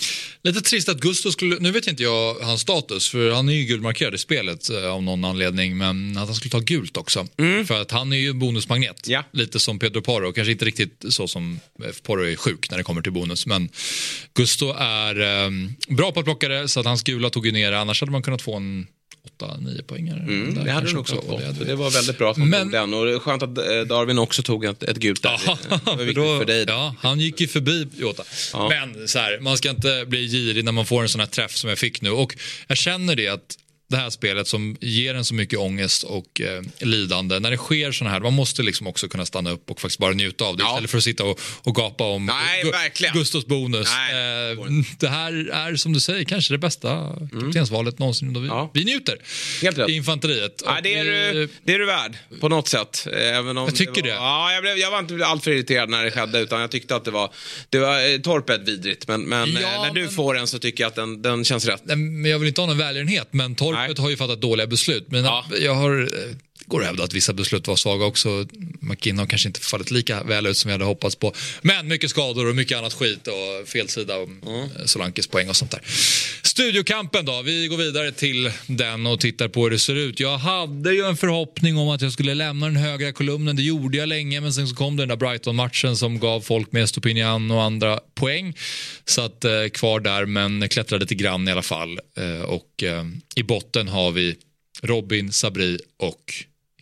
Lite 0.44 0.62
trist 0.62 0.89
att 0.89 1.00
Gusto 1.00 1.32
skulle, 1.32 1.58
nu 1.60 1.72
vet 1.72 1.88
inte 1.88 2.03
jag 2.03 2.34
hans 2.34 2.62
status, 2.62 3.10
för 3.10 3.32
han 3.32 3.50
är 3.50 3.53
ju 3.53 3.63
gulmarkerad 3.63 4.13
i 4.13 4.17
spelet 4.17 4.70
eh, 4.70 4.86
av 4.86 5.03
någon 5.03 5.25
anledning, 5.25 5.77
men 5.77 6.17
att 6.17 6.25
han 6.25 6.36
skulle 6.36 6.51
ta 6.51 6.60
gult 6.60 6.98
också. 6.98 7.27
Mm. 7.38 7.65
För 7.65 7.82
att 7.82 7.91
han 7.91 8.13
är 8.13 8.17
ju 8.17 8.34
bonusmagnet, 8.34 9.08
ja. 9.08 9.24
lite 9.32 9.60
som 9.60 9.79
Pedro 9.79 10.01
Porro, 10.01 10.34
kanske 10.34 10.51
inte 10.51 10.65
riktigt 10.65 11.06
så 11.10 11.27
som 11.27 11.60
Porro 12.03 12.25
är 12.25 12.36
sjuk 12.36 12.72
när 12.72 12.77
det 12.77 12.84
kommer 12.84 13.01
till 13.01 13.12
bonus, 13.12 13.46
men 13.46 13.70
Gusto 14.34 14.74
är 14.77 15.22
eh, 15.22 15.50
bra 15.88 16.12
på 16.12 16.20
att 16.20 16.25
plocka 16.25 16.48
det, 16.48 16.67
så 16.67 16.79
att 16.79 16.86
hans 16.86 17.03
gula 17.03 17.29
tog 17.29 17.46
ju 17.46 17.51
ner 17.51 17.72
annars 17.72 18.01
hade 18.01 18.12
man 18.12 18.24
kunnat 18.24 18.41
få 18.41 18.56
en 18.56 18.88
8-9 19.38 19.84
poängare. 19.84 20.19
Mm, 20.19 20.63
det 20.63 20.72
hade 20.72 20.91
du 20.91 20.98
också 20.98 21.15
fått. 21.15 21.60
Det, 21.60 21.65
det, 21.65 21.75
var 21.75 21.89
väldigt 21.89 22.17
bra 22.17 22.31
att 22.31 22.38
han 22.38 22.50
men... 22.50 22.63
tog 22.63 22.72
den. 22.72 22.93
Och 22.93 23.24
skönt 23.24 23.43
att 23.43 23.57
eh, 23.57 23.63
Darwin 23.63 24.19
också 24.19 24.43
tog 24.43 24.65
ett, 24.65 24.84
ett 24.84 24.98
gult 24.98 25.24
där. 25.24 25.41
Ja, 25.46 25.57
det 25.69 25.79
var 25.86 25.96
viktigt 25.98 26.15
då, 26.15 26.39
för 26.39 26.46
dig. 26.46 26.65
Ja, 26.67 26.96
han 27.00 27.19
gick 27.19 27.41
ju 27.41 27.48
förbi 27.48 27.88
Jota. 27.98 28.24
Ja. 28.53 28.69
Men 28.69 29.07
så 29.07 29.19
här, 29.19 29.39
man 29.39 29.57
ska 29.57 29.69
inte 29.69 30.05
bli 30.07 30.27
girig 30.27 30.65
när 30.65 30.72
man 30.72 30.86
får 30.86 31.01
en 31.01 31.10
sån 31.10 31.19
här 31.19 31.27
träff 31.27 31.55
som 31.55 31.69
jag 31.69 31.79
fick 31.79 32.01
nu. 32.01 32.10
Och 32.10 32.36
jag 32.67 32.77
känner 32.77 33.15
det 33.15 33.27
att 33.27 33.57
det 33.89 33.98
här 33.98 34.10
spelet 34.10 34.48
som 34.48 34.77
ger 34.82 35.15
en 35.15 35.25
så 35.25 35.34
mycket 35.34 35.60
ångest 35.60 36.03
och 36.03 36.41
eh, 36.41 36.62
lidande. 36.79 37.39
När 37.39 37.51
det 37.51 37.58
sker 37.58 37.91
sådana 37.91 38.13
här, 38.13 38.20
man 38.20 38.34
måste 38.34 38.63
liksom 38.63 38.88
också 38.88 39.08
kunna 39.08 39.25
stanna 39.25 39.51
upp 39.51 39.72
och 39.72 39.82
faktiskt 39.82 40.00
bara 40.00 40.13
njuta 40.13 40.46
av 40.46 40.58
det 40.58 40.63
ja. 40.63 40.70
istället 40.70 40.91
för 40.91 40.98
att 40.98 41.03
sitta 41.03 41.24
och, 41.24 41.39
och 41.63 41.75
gapa 41.75 42.03
om 42.03 42.25
Nej, 42.25 42.63
Gu 42.63 43.08
Gustos 43.13 43.46
bonus. 43.46 43.88
Nej, 43.91 44.51
eh, 44.51 44.58
det 45.00 45.08
här 45.08 45.50
är 45.50 45.75
som 45.75 45.94
du 45.94 46.00
säger 46.00 46.24
kanske 46.24 46.53
det 46.53 46.58
bästa 46.58 46.91
mm. 46.91 47.29
kaptensvalet 47.29 48.00
någonsin. 48.00 48.34
Då 48.34 48.39
vi, 48.39 48.48
ja. 48.48 48.72
vi 48.74 48.84
njuter 48.84 49.17
Helt 49.62 49.77
rätt. 49.77 49.89
i 49.89 49.94
infanteriet. 49.94 50.63
Nej, 50.65 50.82
det, 50.84 50.96
är 50.96 51.03
vi, 51.03 51.39
du, 51.39 51.50
det 51.63 51.74
är 51.74 51.79
du 51.79 51.86
värd 51.86 52.17
på 52.39 52.50
något 52.50 52.67
sätt. 52.67 53.08
Även 53.13 53.58
om 53.58 53.65
jag 53.65 53.75
tycker 53.75 53.94
det. 53.94 54.01
Var, 54.01 54.08
det. 54.08 54.13
Ja, 54.15 54.53
jag, 54.53 54.62
blev, 54.62 54.77
jag 54.77 54.91
var 54.91 55.00
inte 55.00 55.25
alltför 55.25 55.51
irriterad 55.51 55.89
när 55.89 56.03
det 56.03 56.12
skedde 56.12 56.39
utan 56.39 56.62
jag 56.62 56.72
tyckte 56.72 56.96
att 56.96 57.06
det 57.06 57.12
var, 57.12 57.34
det 57.70 57.79
var 57.79 58.13
eh, 58.13 58.17
torpet 58.17 58.62
vidrigt. 58.62 59.08
Men, 59.08 59.22
men 59.22 59.53
ja, 59.53 59.60
eh, 59.60 59.82
när 59.82 59.94
du 59.94 60.01
men, 60.01 60.10
får 60.10 60.34
den 60.34 60.48
så 60.48 60.60
tycker 60.60 60.84
jag 60.84 60.89
att 60.89 60.96
den, 60.96 61.22
den 61.22 61.44
känns 61.44 61.65
rätt. 61.65 61.82
Men 61.86 62.25
jag 62.25 62.39
vill 62.39 62.48
inte 62.48 62.62
ha 62.62 62.65
någon 62.67 62.77
välgörenhet 62.77 63.27
men 63.32 63.56
torpet 63.56 63.76
Nej. 63.77 63.96
har 63.98 64.10
ju 64.10 64.17
fattat 64.17 64.41
dåliga 64.41 64.67
beslut. 64.67 65.07
Men 65.12 65.24
ja. 65.24 65.46
jag 65.60 65.75
har 65.75 66.01
eh, 66.01 66.36
går 66.67 66.81
att 66.81 66.88
hävda 66.88 67.03
att 67.03 67.13
vissa 67.13 67.33
beslut 67.33 67.67
var 67.67 67.75
svaga 67.75 68.05
också. 68.05 68.45
McKinnon 68.79 69.27
kanske 69.27 69.50
inte 69.50 69.59
fallit 69.59 69.91
lika 69.91 70.24
väl 70.24 70.47
ut 70.47 70.57
som 70.57 70.69
vi 70.69 70.71
hade 70.71 70.86
hoppats 70.86 71.15
på. 71.15 71.33
Men 71.62 71.88
mycket 71.88 72.09
skador 72.09 72.50
och 72.50 72.55
mycket 72.55 72.77
annat 72.77 72.93
skit 72.93 73.27
och 73.27 73.67
felsida 73.67 74.15
och 74.15 74.27
mm. 74.27 74.69
Solankes 74.86 75.27
poäng 75.27 75.50
och 75.50 75.55
sånt 75.55 75.71
där. 75.71 75.81
Studiokampen 76.43 77.25
då, 77.25 77.41
vi 77.41 77.67
går 77.67 77.77
vidare 77.77 78.12
till 78.12 78.51
den 78.67 79.05
och 79.05 79.19
tittar 79.19 79.47
på 79.47 79.63
hur 79.63 79.69
det 79.69 79.79
ser 79.79 79.95
ut. 79.95 80.19
Jag 80.19 80.38
hade 80.38 80.93
ju 80.93 81.05
en 81.05 81.17
förhoppning 81.17 81.77
om 81.77 81.89
att 81.89 82.01
jag 82.01 82.12
skulle 82.12 82.33
lämna 82.33 82.65
den 82.65 82.75
högra 82.75 83.12
kolumnen, 83.12 83.55
det 83.55 83.63
gjorde 83.63 83.97
jag 83.97 84.09
länge 84.09 84.41
men 84.41 84.53
sen 84.53 84.67
så 84.67 84.75
kom 84.75 84.97
den 84.97 85.07
där 85.07 85.15
Brighton-matchen 85.15 85.97
som 85.97 86.19
gav 86.19 86.41
folk 86.41 86.71
med 86.71 86.89
Stupinian 86.89 87.51
och 87.51 87.63
andra 87.63 88.00
poäng. 88.15 88.53
Så 89.05 89.21
att 89.21 89.45
eh, 89.45 89.51
kvar 89.74 90.00
där 90.00 90.25
men 90.25 90.69
klättrade 90.69 91.03
lite 91.03 91.15
grann 91.15 91.47
i 91.47 91.51
alla 91.51 91.62
fall. 91.62 92.00
Eh, 92.17 92.41
och 92.41 92.83
eh, 92.83 93.05
i 93.36 93.43
botten 93.43 93.88
har 93.88 94.12
vi 94.12 94.36
Robin, 94.81 95.31
Sabri 95.31 95.79
och 96.00 96.33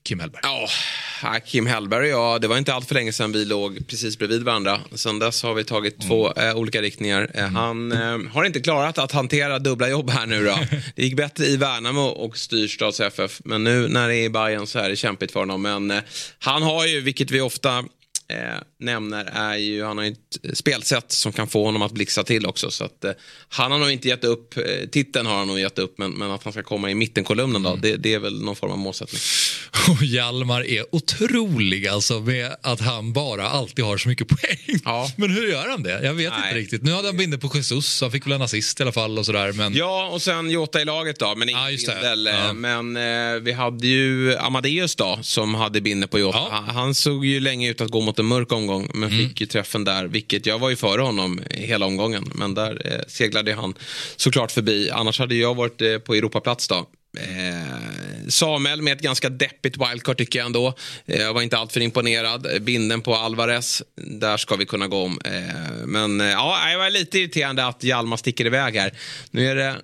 Kim 0.06 0.20
Hellberg. 0.20 0.42
Ja, 0.44 1.40
Kim 1.46 1.66
Hellberg 1.66 2.14
och 2.14 2.22
jag, 2.22 2.42
det 2.42 2.48
var 2.48 2.58
inte 2.58 2.74
allt 2.74 2.88
för 2.88 2.96
länge 2.96 3.12
sedan 3.12 3.32
vi 3.32 3.46
låg 3.46 3.88
precis 3.88 4.18
bredvid 4.18 4.44
varandra. 4.44 4.80
Sen 4.96 5.20
dess 5.20 5.44
har 5.44 5.54
vi 5.54 5.64
tagit 5.64 5.96
mm. 5.96 6.08
två 6.08 6.34
eh, 6.34 6.58
olika 6.58 6.82
riktningar. 6.82 7.32
Eh, 7.34 7.44
mm. 7.44 7.56
Han 7.56 7.92
eh, 7.92 8.32
har 8.34 8.46
inte 8.46 8.60
klarat 8.60 8.98
att 8.98 9.12
hantera 9.12 9.60
dubbla 9.60 9.90
jobb 9.90 10.10
här 10.10 10.26
nu 10.26 10.46
då. 10.46 10.58
Det 10.96 11.04
gick 11.04 11.16
bättre 11.16 11.46
i 11.46 11.58
Värnamo 11.58 12.02
och 12.02 12.38
Styrstads 12.38 13.00
FF. 13.00 13.42
Men 13.44 13.64
nu 13.64 13.88
när 13.88 14.08
det 14.08 14.16
är 14.16 14.24
i 14.24 14.30
Bayern 14.30 14.68
så 14.68 14.80
är 14.80 14.90
det 14.90 14.96
kämpigt 14.96 15.32
för 15.32 15.40
honom. 15.40 15.62
Men 15.62 15.92
eh, 15.92 16.00
han 16.40 16.64
har 16.64 16.86
ju, 16.86 17.02
vilket 17.02 17.32
vi 17.32 17.42
ofta 17.42 17.86
eh, 18.28 18.38
nämner 18.80 19.26
är 19.26 19.56
ju, 19.56 19.84
han 19.84 19.98
har 19.98 20.06
ett 20.06 20.58
spelsätt 20.58 21.12
som 21.12 21.32
kan 21.32 21.48
få 21.48 21.66
honom 21.66 21.82
att 21.82 21.92
blixtra 21.92 22.24
till 22.24 22.46
också. 22.46 22.72
Så 22.72 22.84
att, 22.84 23.04
eh, 23.04 23.12
han 23.50 23.72
har 23.72 23.80
nog 23.80 23.92
inte 23.92 24.08
gett 24.08 24.24
upp, 24.24 24.58
eh, 24.58 24.64
titeln 24.92 25.26
har 25.26 25.38
han 25.38 25.48
nog 25.48 25.60
gett 25.60 25.80
upp, 25.80 25.98
men, 25.98 26.12
men 26.12 26.32
att 26.32 26.44
han 26.44 26.54
ska 26.54 26.64
komma 26.64 26.92
i 26.92 26.96
mittenkolumnen 26.96 27.64
då, 27.64 27.70
mm. 27.70 27.82
det, 27.82 27.98
det, 27.98 28.14
är 28.14 28.20
väl 28.20 28.42
någon 28.42 28.56
form 28.56 28.72
av 28.72 28.78
målsättning. 28.78 29.22
Och 29.90 30.04
Hjalmar 30.04 30.66
är 30.66 30.96
otrolig 30.96 31.88
alltså 31.88 32.20
med 32.20 32.56
att 32.62 32.82
han 32.82 33.14
bara 33.14 33.50
alltid 33.50 33.86
har 33.86 33.98
så 33.98 34.10
mycket 34.10 34.28
poäng. 34.42 34.80
Ja. 34.86 35.12
Men 35.18 35.30
hur 35.30 35.48
gör 35.48 35.70
han 35.70 35.84
det? 35.84 36.04
Jag 36.04 36.14
vet 36.14 36.32
Nej. 36.32 36.42
inte 36.44 36.60
riktigt. 36.60 36.84
Nu 36.84 36.92
hade 36.92 37.08
han 37.08 37.18
bindit 37.18 37.42
på 37.42 37.52
Jesus, 37.54 38.02
han 38.02 38.12
fick 38.12 38.26
väl 38.26 38.34
en 38.34 38.42
assist 38.42 38.80
i 38.80 38.84
alla 38.84 38.92
fall 38.92 39.20
och 39.20 39.26
sådär. 39.26 39.52
Men... 39.52 39.74
Ja, 39.74 40.10
och 40.14 40.22
sen 40.22 40.50
Jota 40.50 40.82
i 40.82 40.86
laget 40.86 41.20
då, 41.20 41.36
men 41.36 41.50
ja, 41.50 41.72
just 41.72 41.88
Bindel, 41.88 42.26
ja. 42.26 42.54
Men 42.54 42.98
eh, 42.98 43.42
vi 43.42 43.52
hade 43.52 43.88
ju 43.88 44.38
Amadeus 44.38 44.96
då, 44.96 45.20
som 45.22 45.56
hade 45.56 45.82
bindet 45.82 46.12
på 46.12 46.20
Jota. 46.20 46.38
Ja. 46.38 46.64
Han 46.68 46.96
såg 46.96 47.26
ju 47.26 47.40
länge 47.40 47.70
ut 47.70 47.82
att 47.82 47.92
gå 47.92 48.02
mot 48.02 48.15
en 48.20 48.26
mörk 48.26 48.52
omgång, 48.52 48.90
men 48.94 49.12
mm. 49.12 49.28
fick 49.28 49.42
ju 49.42 49.48
träffen 49.48 49.84
där, 49.84 50.06
vilket 50.06 50.46
jag 50.46 50.60
var 50.60 50.70
ju 50.70 50.76
före 50.76 51.02
honom 51.02 51.42
hela 51.50 51.86
omgången. 51.86 52.32
Men 52.36 52.54
där 52.54 52.82
eh, 52.86 53.00
seglade 53.08 53.54
han 53.54 53.74
såklart 54.16 54.52
förbi. 54.52 54.90
Annars 54.92 55.20
hade 55.20 55.36
jag 55.36 55.56
varit 55.56 55.82
eh, 55.82 55.98
på 55.98 56.16
Europaplats 56.16 56.68
då. 56.68 56.88
Eh, 57.18 58.28
Samuel 58.28 58.82
med 58.82 58.94
ett 58.94 59.02
ganska 59.02 59.30
deppigt 59.30 59.78
wildcard 59.78 60.18
tycker 60.18 60.40
jag 60.40 60.46
ändå. 60.46 60.74
Eh, 61.06 61.22
jag 61.22 61.34
var 61.34 61.42
inte 61.42 61.58
alltför 61.58 61.82
imponerad. 61.82 62.48
Binden 62.62 63.02
på 63.02 63.16
Alvarez, 63.16 63.84
där 63.96 64.38
ska 64.38 64.56
vi 64.56 64.66
kunna 64.66 64.88
gå 64.88 65.04
om. 65.04 65.20
Eh, 65.26 65.86
men 65.86 66.20
ja, 66.20 66.72
jag 66.72 66.80
var 66.80 66.90
lite 66.90 67.20
irriterande 67.20 67.66
att 67.66 67.84
Hjalmar 67.84 68.18
sticker 68.18 68.46
iväg 68.46 68.76
här. 68.76 68.94
Nu 69.32 69.48
är 69.48 69.56
det 69.56 69.76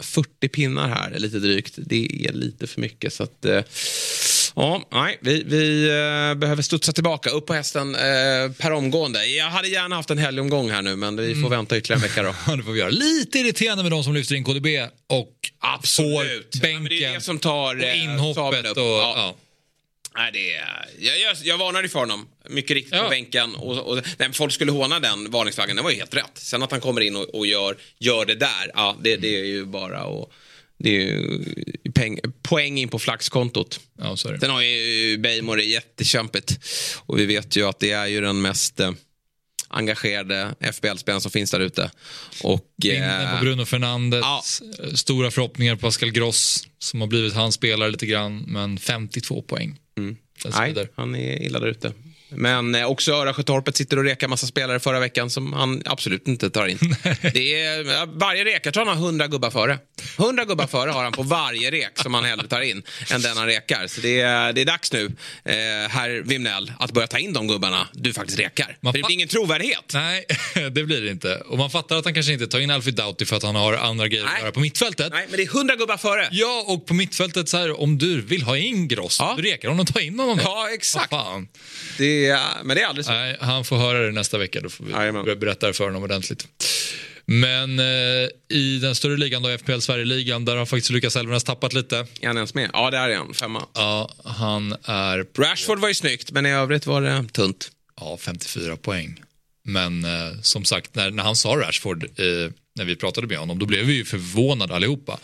40 0.00 0.48
pinnar 0.48 0.88
här, 0.88 1.18
lite 1.18 1.38
drygt. 1.38 1.74
Det 1.76 2.26
är 2.28 2.32
lite 2.32 2.66
för 2.66 2.80
mycket. 2.80 3.12
Så 3.12 3.22
att, 3.22 3.46
ja, 4.58 4.82
nej, 4.90 5.18
vi, 5.20 5.42
vi 5.46 5.88
eh, 5.88 6.34
behöver 6.34 6.62
studsa 6.62 6.92
tillbaka, 6.92 7.30
upp 7.30 7.46
på 7.46 7.54
hästen 7.54 7.94
eh, 7.94 8.00
per 8.58 8.72
omgående. 8.72 9.26
Jag 9.26 9.46
hade 9.46 9.68
gärna 9.68 9.96
haft 9.96 10.10
en 10.10 10.18
helgomgång 10.18 10.70
här 10.70 10.82
nu, 10.82 10.96
men 10.96 11.16
vi 11.16 11.34
får 11.34 11.38
mm. 11.38 11.50
vänta 11.50 11.76
ytterligare 11.76 11.98
en 11.98 12.08
vecka 12.08 12.22
då. 12.22 12.34
ja, 12.46 12.56
det 12.56 12.62
får 12.62 12.72
vi 12.72 12.78
göra. 12.78 12.90
Lite 12.90 13.38
irriterande 13.38 13.82
med 13.82 13.92
de 13.92 14.04
som 14.04 14.14
lyfter 14.14 14.34
in 14.34 14.44
KDB 14.44 14.66
och 15.06 15.34
Absolut. 15.58 16.56
får 16.56 16.60
bänken. 16.60 16.82
Ja, 16.82 16.88
det 16.88 17.04
är 17.04 17.14
det 17.14 17.20
som 17.20 17.38
tar 17.38 17.76
och 17.76 17.96
inhoppet. 17.96 18.70
Och, 18.70 18.82
ja. 18.82 19.14
Ja. 19.16 19.36
Nej, 20.16 20.30
det 20.32 20.54
är, 20.54 20.88
jag, 20.98 21.20
jag, 21.20 21.36
jag 21.42 21.58
varnade 21.58 21.88
för 21.88 21.98
honom, 21.98 22.28
mycket 22.48 22.70
riktigt 22.70 22.94
ja. 22.94 23.02
på 23.02 23.08
bänken. 23.08 23.54
Och, 23.54 23.78
och, 23.78 24.02
nej, 24.18 24.32
folk 24.32 24.52
skulle 24.52 24.72
håna 24.72 25.00
den 25.00 25.30
varningsflaggan, 25.30 25.76
det 25.76 25.82
var 25.82 25.90
ju 25.90 25.96
helt 25.96 26.14
rätt. 26.14 26.32
Sen 26.34 26.62
att 26.62 26.70
han 26.70 26.80
kommer 26.80 27.00
in 27.00 27.16
och, 27.16 27.34
och 27.34 27.46
gör, 27.46 27.76
gör 27.98 28.24
det 28.24 28.34
där, 28.34 28.70
ja, 28.74 28.96
det, 29.02 29.16
det 29.16 29.40
är 29.40 29.44
ju 29.44 29.64
bara 29.64 29.98
att 29.98 30.30
det 30.78 31.10
är 31.10 31.90
peng, 31.94 32.18
poäng 32.42 32.78
in 32.78 32.88
på 32.88 32.98
flaxkontot. 32.98 33.80
Ja, 33.98 34.16
Sen 34.16 34.50
har 34.50 34.62
ju 34.62 35.18
Bejmor 35.18 35.60
jättekämpigt. 35.60 36.58
Och 36.96 37.18
vi 37.18 37.26
vet 37.26 37.56
ju 37.56 37.68
att 37.68 37.78
det 37.78 37.90
är 37.90 38.06
ju 38.06 38.20
den 38.20 38.42
mest 38.42 38.80
eh, 38.80 38.92
engagerade 39.68 40.54
FBL-spelaren 40.60 41.20
som 41.20 41.30
finns 41.30 41.50
där 41.50 41.60
ute. 41.60 41.90
Och, 42.42 42.86
eh, 42.86 43.38
på 43.38 43.44
Bruno 43.44 43.64
Fernandes, 43.64 44.20
ja. 44.20 44.42
stora 44.94 45.30
förhoppningar 45.30 45.74
på 45.74 45.80
Pascal 45.80 46.10
Gross 46.10 46.68
som 46.78 47.00
har 47.00 47.08
blivit 47.08 47.34
hans 47.34 47.54
spelare 47.54 47.90
lite 47.90 48.06
grann, 48.06 48.44
men 48.46 48.78
52 48.78 49.42
poäng. 49.42 49.78
Mm. 49.98 50.16
Nej, 50.58 50.88
han 50.94 51.14
är 51.14 51.42
illa 51.42 51.58
där 51.58 51.66
ute. 51.66 51.92
Men 52.30 52.74
eh, 52.74 52.86
också 52.86 53.12
Örasjötorpet 53.12 53.76
sitter 53.76 53.96
och 53.96 54.04
rekar 54.04 54.28
massa 54.28 54.46
spelare 54.46 54.80
förra 54.80 55.00
veckan 55.00 55.30
som 55.30 55.52
han 55.52 55.82
absolut 55.84 56.28
inte 56.28 56.50
tar 56.50 56.66
in. 56.66 56.78
det 57.34 57.62
är, 57.62 58.18
varje 58.18 58.44
rek, 58.44 58.66
jag 58.66 58.74
tror 58.74 58.84
han 58.84 58.96
har 58.96 59.04
100 59.04 59.26
gubbar 59.26 59.50
före. 59.50 59.78
100 60.18 60.44
gubbar 60.44 60.66
före 60.66 60.90
har 60.90 61.04
han 61.04 61.12
på 61.12 61.22
varje 61.22 61.70
rek 61.70 61.98
som 61.98 62.14
han 62.14 62.24
hellre 62.24 62.48
tar 62.48 62.60
in 62.60 62.82
än 63.10 63.22
den 63.22 63.36
han 63.36 63.46
rekar. 63.46 63.86
Så 63.86 64.00
det 64.00 64.20
är, 64.20 64.52
det 64.52 64.60
är 64.60 64.64
dags 64.64 64.92
nu, 64.92 65.04
eh, 65.44 65.54
herr 65.90 66.22
Vimnell, 66.22 66.72
att 66.78 66.92
börja 66.92 67.06
ta 67.06 67.18
in 67.18 67.32
de 67.32 67.48
gubbarna 67.48 67.88
du 67.92 68.12
faktiskt 68.12 68.38
rekar. 68.38 68.76
Man 68.80 68.92
För 68.92 68.98
det 68.98 69.06
blir 69.06 69.14
ingen 69.14 69.28
trovärdighet. 69.28 69.90
Nej, 69.94 70.24
det 70.54 70.84
blir 70.84 71.00
det 71.00 71.10
inte. 71.10 71.34
Och 71.36 71.58
man 71.58 71.70
fattar 71.70 71.96
att 71.96 72.04
han 72.04 72.14
kanske 72.14 72.32
inte 72.32 72.46
tar 72.46 72.60
in 72.60 72.70
Alfred 72.70 72.94
Doughty 72.94 73.24
för 73.24 73.36
att 73.36 73.42
han 73.42 73.54
har 73.54 73.74
andra 73.74 74.08
grejer 74.08 74.24
att 74.24 74.40
göra 74.40 74.52
på 74.52 74.60
mittfältet. 74.60 75.12
Nej, 75.12 75.26
men 75.28 75.36
det 75.36 75.42
är 75.42 75.56
100 75.56 75.76
gubbar 75.76 75.96
före. 75.96 76.28
Ja, 76.30 76.64
och 76.66 76.86
på 76.86 76.94
mittfältet 76.94 77.48
så 77.48 77.56
här, 77.56 77.80
om 77.80 77.98
du 77.98 78.20
vill 78.20 78.42
ha 78.42 78.56
in 78.56 78.88
Gross, 78.88 79.16
ja. 79.20 79.34
du 79.36 79.42
rekar 79.42 79.68
honom, 79.68 79.86
ta 79.86 80.00
in 80.00 80.18
honom. 80.18 80.38
Ja, 80.42 80.68
exakt. 80.74 81.12
Det 81.98 82.38
men 82.64 82.76
det 82.76 82.82
är 82.82 82.86
aldrig 82.86 83.04
så. 83.06 83.12
Nej, 83.12 83.36
han 83.40 83.64
får 83.64 83.76
höra 83.76 83.98
det 83.98 84.12
nästa 84.12 84.38
vecka. 84.38 84.60
Då 84.60 84.68
får 84.68 84.84
vi 84.84 84.92
Jajamän. 84.92 85.38
berätta 85.38 85.66
det 85.66 85.72
för 85.72 85.84
honom 85.84 86.02
ordentligt. 86.02 86.48
Men 87.30 87.78
eh, 87.78 88.28
i 88.48 88.78
den 88.78 88.94
större 88.94 89.16
ligan, 89.16 89.42
då, 89.42 89.58
FPL 89.58 89.78
Sverige-ligan, 89.78 90.44
där 90.44 90.56
har 90.56 90.66
faktiskt 90.66 90.90
Lukas 90.90 91.16
Elvenes 91.16 91.44
tappat 91.44 91.72
lite. 91.72 92.06
Är 92.20 92.26
han 92.26 92.36
ens 92.36 92.54
med? 92.54 92.70
Ja, 92.72 92.90
det 92.90 92.96
är 92.96 93.16
han. 93.16 93.34
Femma. 93.34 93.66
Ja, 93.74 94.10
han 94.24 94.72
är... 94.84 95.26
Rashford 95.38 95.78
var 95.78 95.88
ju 95.88 95.94
snyggt, 95.94 96.30
men 96.30 96.46
i 96.46 96.50
övrigt 96.50 96.86
var 96.86 97.02
det 97.02 97.24
tunt. 97.32 97.70
Ja, 98.00 98.18
54 98.20 98.76
poäng. 98.76 99.20
Men 99.64 100.04
eh, 100.04 100.40
som 100.42 100.64
sagt, 100.64 100.94
när, 100.94 101.10
när 101.10 101.22
han 101.22 101.36
sa 101.36 101.48
Rashford, 101.48 102.04
eh, 102.04 102.50
när 102.74 102.84
vi 102.84 102.96
pratade 102.96 103.26
med 103.26 103.38
honom, 103.38 103.58
då 103.58 103.66
blev 103.66 103.84
vi 103.84 103.92
ju 103.92 104.04
förvånade 104.04 104.74
allihopa. 104.74 105.18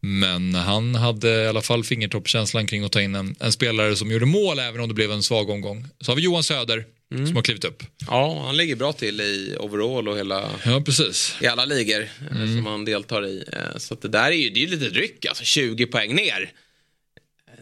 Men 0.00 0.54
han 0.54 0.94
hade 0.94 1.42
i 1.44 1.46
alla 1.46 1.62
fall 1.62 1.84
fingertoppkänslan 1.84 2.66
kring 2.66 2.84
att 2.84 2.92
ta 2.92 3.00
in 3.00 3.14
en, 3.14 3.36
en, 3.40 3.52
spelare 3.52 3.96
som 3.96 4.10
gjorde 4.10 4.26
mål 4.26 4.58
även 4.58 4.80
om 4.80 4.88
det 4.88 4.94
blev 4.94 5.12
en 5.12 5.22
svag 5.22 5.50
omgång. 5.50 5.86
Så 6.00 6.10
har 6.10 6.16
vi 6.16 6.22
Johan 6.22 6.44
Söder 6.44 6.84
mm. 7.14 7.26
som 7.26 7.36
har 7.36 7.42
klivit 7.42 7.64
upp. 7.64 7.82
Ja, 8.06 8.42
han 8.46 8.56
ligger 8.56 8.76
bra 8.76 8.92
till 8.92 9.20
i 9.20 9.56
overall 9.58 10.08
och 10.08 10.18
hela... 10.18 10.50
Ja, 10.64 10.80
precis. 10.80 11.36
I 11.40 11.46
alla 11.46 11.64
ligor 11.64 12.00
eh, 12.30 12.36
mm. 12.36 12.56
som 12.56 12.66
han 12.66 12.84
deltar 12.84 13.26
i. 13.26 13.44
Eh, 13.52 13.78
så 13.78 13.94
det 13.94 14.08
där 14.08 14.26
är 14.26 14.36
ju, 14.36 14.50
det 14.50 14.60
är 14.60 14.66
ju 14.66 14.70
lite 14.70 14.88
dryck, 14.88 15.26
alltså 15.26 15.44
20 15.44 15.86
poäng 15.86 16.14
ner. 16.14 16.52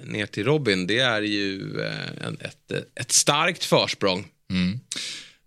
Ner 0.05 0.27
till 0.27 0.45
Robin, 0.45 0.87
det 0.87 0.99
är 0.99 1.23
ju 1.23 1.81
eh, 1.81 2.29
ett, 2.41 2.73
ett 3.01 3.13
starkt 3.13 3.65
försprång. 3.65 4.27
Mm. 4.51 4.81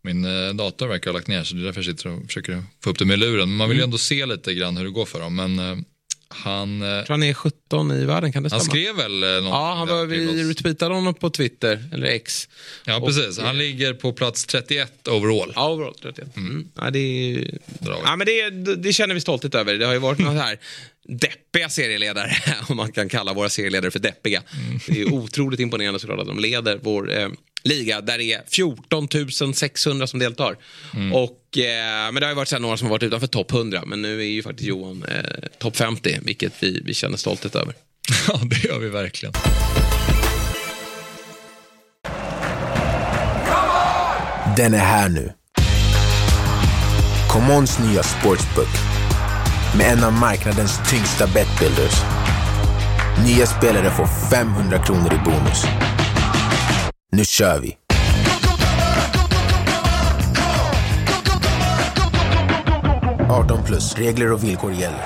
Min 0.02 0.24
dator 0.58 0.88
verkar 0.88 1.12
ha 1.12 1.18
lagt 1.18 1.28
ner 1.28 1.44
så 1.44 1.56
det 1.56 1.62
är 1.62 1.66
därför 1.66 1.80
jag 1.80 1.98
sitter 1.98 2.10
och 2.10 2.26
försöker 2.26 2.64
få 2.84 2.90
upp 2.90 3.00
det 3.00 3.06
med 3.06 3.20
luren. 3.20 3.50
Men 3.50 3.58
man 3.58 3.70
vill 3.70 3.78
ju 3.78 3.82
mm. 3.82 3.88
ändå 3.88 3.98
se 3.98 4.26
lite 4.26 4.54
grann 4.54 4.78
hur 4.78 4.84
det 4.84 4.92
går 4.92 5.06
för 5.06 5.20
dem. 5.20 5.36
Men 5.36 5.86
han, 6.32 6.82
jag 6.82 7.06
tror 7.06 7.14
han 7.14 7.24
är 7.24 7.34
17 7.34 7.92
i 7.92 8.06
världen, 8.06 8.32
kan 8.32 8.44
det 8.44 8.50
stämma? 8.50 8.60
Han 8.60 8.70
skrev 8.70 8.96
väl 8.96 9.24
eh, 9.24 9.30
något 9.30 9.52
Ja, 9.52 9.74
han 9.74 9.88
var, 9.88 10.06
vi 10.06 10.44
retweetade 10.44 10.96
honom 10.96 11.14
på 11.14 11.30
Twitter, 11.30 11.84
eller 11.94 12.08
X. 12.08 12.50
Ja, 12.86 13.02
precis. 13.06 13.40
Han 13.40 13.58
ligger 13.58 13.94
på 13.94 14.14
plats 14.14 14.46
31 14.46 15.08
overall. 15.08 15.54
Ja, 15.56 15.70
overall 15.70 15.96
31. 16.02 16.38
Mm. 16.38 16.50
Mm. 16.50 16.68
Ja, 16.76 16.90
det, 16.90 17.00
är... 17.00 17.60
ja, 17.82 18.16
men 18.16 18.28
det, 18.28 18.76
det 18.76 18.94
känner 18.94 19.14
vi 19.14 19.22
stolthet 19.22 19.56
över. 19.56 19.74
Det 19.74 19.86
har 19.86 19.94
ju 19.94 20.00
varit 20.00 20.20
något 20.20 20.42
här 20.42 20.60
deppiga 21.10 21.70
serieledare, 21.70 22.36
om 22.70 22.78
man 22.78 22.92
kan 22.92 23.10
kalla 23.10 23.34
våra 23.34 23.50
serieledare 23.50 23.92
för 23.92 24.00
deppiga. 24.00 24.44
Mm. 24.68 24.80
Det 24.88 25.02
är 25.02 25.14
otroligt 25.14 25.60
imponerande 25.60 26.00
såklart 26.00 26.20
att 26.20 26.28
de 26.28 26.40
leder 26.40 26.80
vår 26.84 27.18
eh, 27.18 27.30
liga 27.64 28.02
där 28.02 28.18
det 28.18 28.34
är 28.34 28.42
14 28.48 29.54
600 29.54 30.08
som 30.08 30.20
deltar. 30.20 30.58
Mm. 30.96 31.14
Och, 31.14 31.58
eh, 31.58 32.12
men 32.12 32.16
det 32.16 32.26
har 32.26 32.32
ju 32.32 32.36
varit 32.36 32.48
sen 32.48 32.62
några 32.62 32.78
som 32.78 32.88
har 32.88 32.92
varit 32.92 33.04
utanför 33.04 33.28
topp 33.28 33.52
100 33.52 33.84
men 33.86 34.02
nu 34.02 34.20
är 34.20 34.26
ju 34.26 34.44
faktiskt 34.44 34.68
Johan 34.68 35.04
eh, 35.04 35.48
topp 35.58 35.78
50 35.78 36.20
vilket 36.22 36.54
vi, 36.64 36.82
vi 36.86 36.94
känner 36.94 37.18
stolthet 37.18 37.56
över. 37.56 37.74
Ja, 38.28 38.42
det 38.44 38.64
gör 38.64 38.80
vi 38.80 38.90
verkligen. 38.90 39.34
Den 44.58 44.74
är 44.74 44.78
här 44.78 45.10
nu. 45.10 45.34
Commons 47.30 47.80
nya 47.80 48.04
sportsbook 48.04 48.99
med 49.78 49.92
en 49.92 50.04
av 50.04 50.14
marknadens 50.14 50.80
tyngsta 50.90 51.28
betbuilders. 51.28 52.04
Nya 53.26 53.46
spelare 53.46 53.90
får 53.90 54.06
500 54.06 54.78
kronor 54.78 55.14
i 55.14 55.18
bonus. 55.26 55.66
Nu 57.12 57.26
kör 57.26 57.60
vi! 57.60 57.78
–18 63.30 63.64
plus. 63.66 63.96
Regler 63.96 64.32
och 64.32 64.44
villkor 64.44 64.72
gäller 64.72 65.06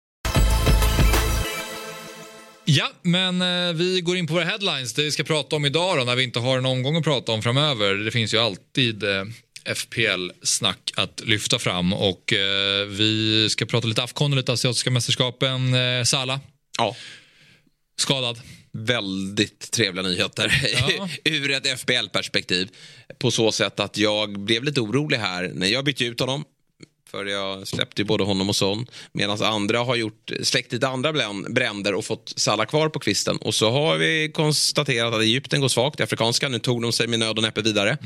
Ja, 2.65 2.91
men 3.01 3.41
eh, 3.41 3.73
vi 3.73 4.01
går 4.01 4.17
in 4.17 4.27
på 4.27 4.33
våra 4.33 4.43
headlines. 4.43 4.93
Det 4.93 5.03
vi 5.03 5.11
ska 5.11 5.23
prata 5.23 5.55
om 5.55 5.65
idag 5.65 5.97
då, 5.97 6.03
när 6.03 6.15
vi 6.15 6.23
inte 6.23 6.39
har 6.39 6.57
en 6.57 6.65
omgång 6.65 6.95
att 6.97 7.03
prata 7.03 7.31
om 7.31 7.41
framöver. 7.41 7.95
Det 7.95 8.11
finns 8.11 8.33
ju 8.33 8.37
alltid 8.37 9.03
eh, 9.03 9.23
FPL-snack 9.75 10.91
att 10.95 11.21
lyfta 11.25 11.59
fram 11.59 11.93
och 11.93 12.33
eh, 12.33 12.85
vi 12.87 13.47
ska 13.49 13.65
prata 13.65 13.87
lite 13.87 14.03
Afcon 14.03 14.31
och 14.31 14.37
lite 14.37 14.51
asiatiska 14.53 14.91
mästerskapen. 14.91 15.73
Eh, 15.73 16.03
Sala, 16.03 16.39
Ja, 16.77 16.95
skadad. 17.97 18.39
väldigt 18.73 19.71
trevliga 19.71 20.03
nyheter 20.07 20.61
Ja. 20.97 21.09
ur 21.23 21.51
ett 21.51 21.79
FBL-perspektiv. 21.79 22.69
På 23.19 23.31
så 23.31 23.51
sätt 23.51 23.79
att 23.79 23.97
jag 23.97 24.39
blev 24.39 24.63
lite 24.63 24.81
orolig 24.81 25.17
här 25.17 25.51
när 25.53 25.67
jag 25.67 25.85
bytte 25.85 26.03
ut 26.05 26.19
honom. 26.19 26.43
För 27.11 27.25
jag 27.25 27.67
släppte 27.67 28.01
ju 28.01 28.05
både 28.05 28.23
honom 28.23 28.49
och 28.49 28.55
Son. 28.55 28.85
Medan 29.11 29.41
andra 29.41 29.79
har 29.79 29.95
gjort, 29.95 30.31
släckt 30.43 30.71
lite 30.71 30.87
andra 30.87 31.13
bränder 31.49 31.93
och 31.93 32.05
fått 32.05 32.33
Salah 32.35 32.65
kvar 32.65 32.89
på 32.89 32.99
kvisten. 32.99 33.37
Och 33.37 33.55
så 33.55 33.71
har 33.71 33.97
vi 33.97 34.31
konstaterat 34.33 35.13
att 35.13 35.21
Egypten 35.21 35.61
går 35.61 35.67
svagt 35.67 35.99
i 35.99 36.03
afrikanska. 36.03 36.49
Nu 36.49 36.59
tog 36.59 36.81
de 36.81 36.91
sig 36.91 37.07
med 37.07 37.19
nöd 37.19 37.37
och 37.37 37.43
näppe 37.43 37.61
vidare. 37.61 37.97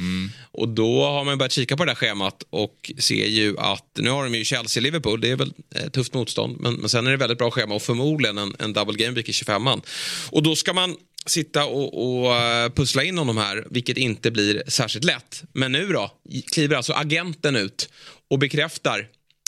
Och 0.52 0.70
då 0.70 1.04
har 1.04 1.24
man 1.24 1.38
börjat 1.38 1.52
kika 1.52 1.78
på 1.78 1.86
det 1.86 1.92
där 1.92 1.96
schemat 1.96 2.44
och 2.50 2.92
ser 3.00 3.26
ju 3.26 3.58
att 3.60 3.90
nu 4.00 4.10
har 4.10 4.24
de 4.24 4.36
ju 4.36 4.44
Chelsea-Liverpool. 4.44 5.22
Det 5.22 5.32
är 5.32 5.36
väl 5.36 5.54
eh, 5.76 5.90
tufft 5.90 6.14
motstånd. 6.14 6.58
Men, 6.60 6.74
men 6.74 6.90
sen 6.90 7.08
är 7.08 7.12
det 7.12 7.18
väldigt 7.18 7.38
bra 7.38 7.52
schema 7.52 7.76
och 7.76 7.82
förmodligen 7.82 8.38
en, 8.38 8.56
en 8.60 8.74
double 8.74 9.04
game 9.04 9.16
week 9.16 9.30
i 9.30 9.32
25an. 9.32 9.82
Och 10.30 10.44
då 10.44 10.56
ska 10.56 10.74
man 10.74 10.96
sitta 11.26 11.66
och, 11.66 12.22
och 12.24 12.36
eh, 12.36 12.70
pussla 12.70 13.04
in 13.04 13.18
honom 13.18 13.38
här, 13.38 13.68
vilket 13.70 13.98
inte 13.98 14.32
blir 14.32 14.64
särskilt 14.68 15.06
lätt. 15.06 15.44
Men 15.54 15.72
nu 15.72 15.88
då, 15.88 16.12
kliver 16.54 16.76
alltså 16.76 16.94
agenten 16.94 17.56
ut 17.56 17.90
och 18.30 18.40
bekräftar 18.40 19.08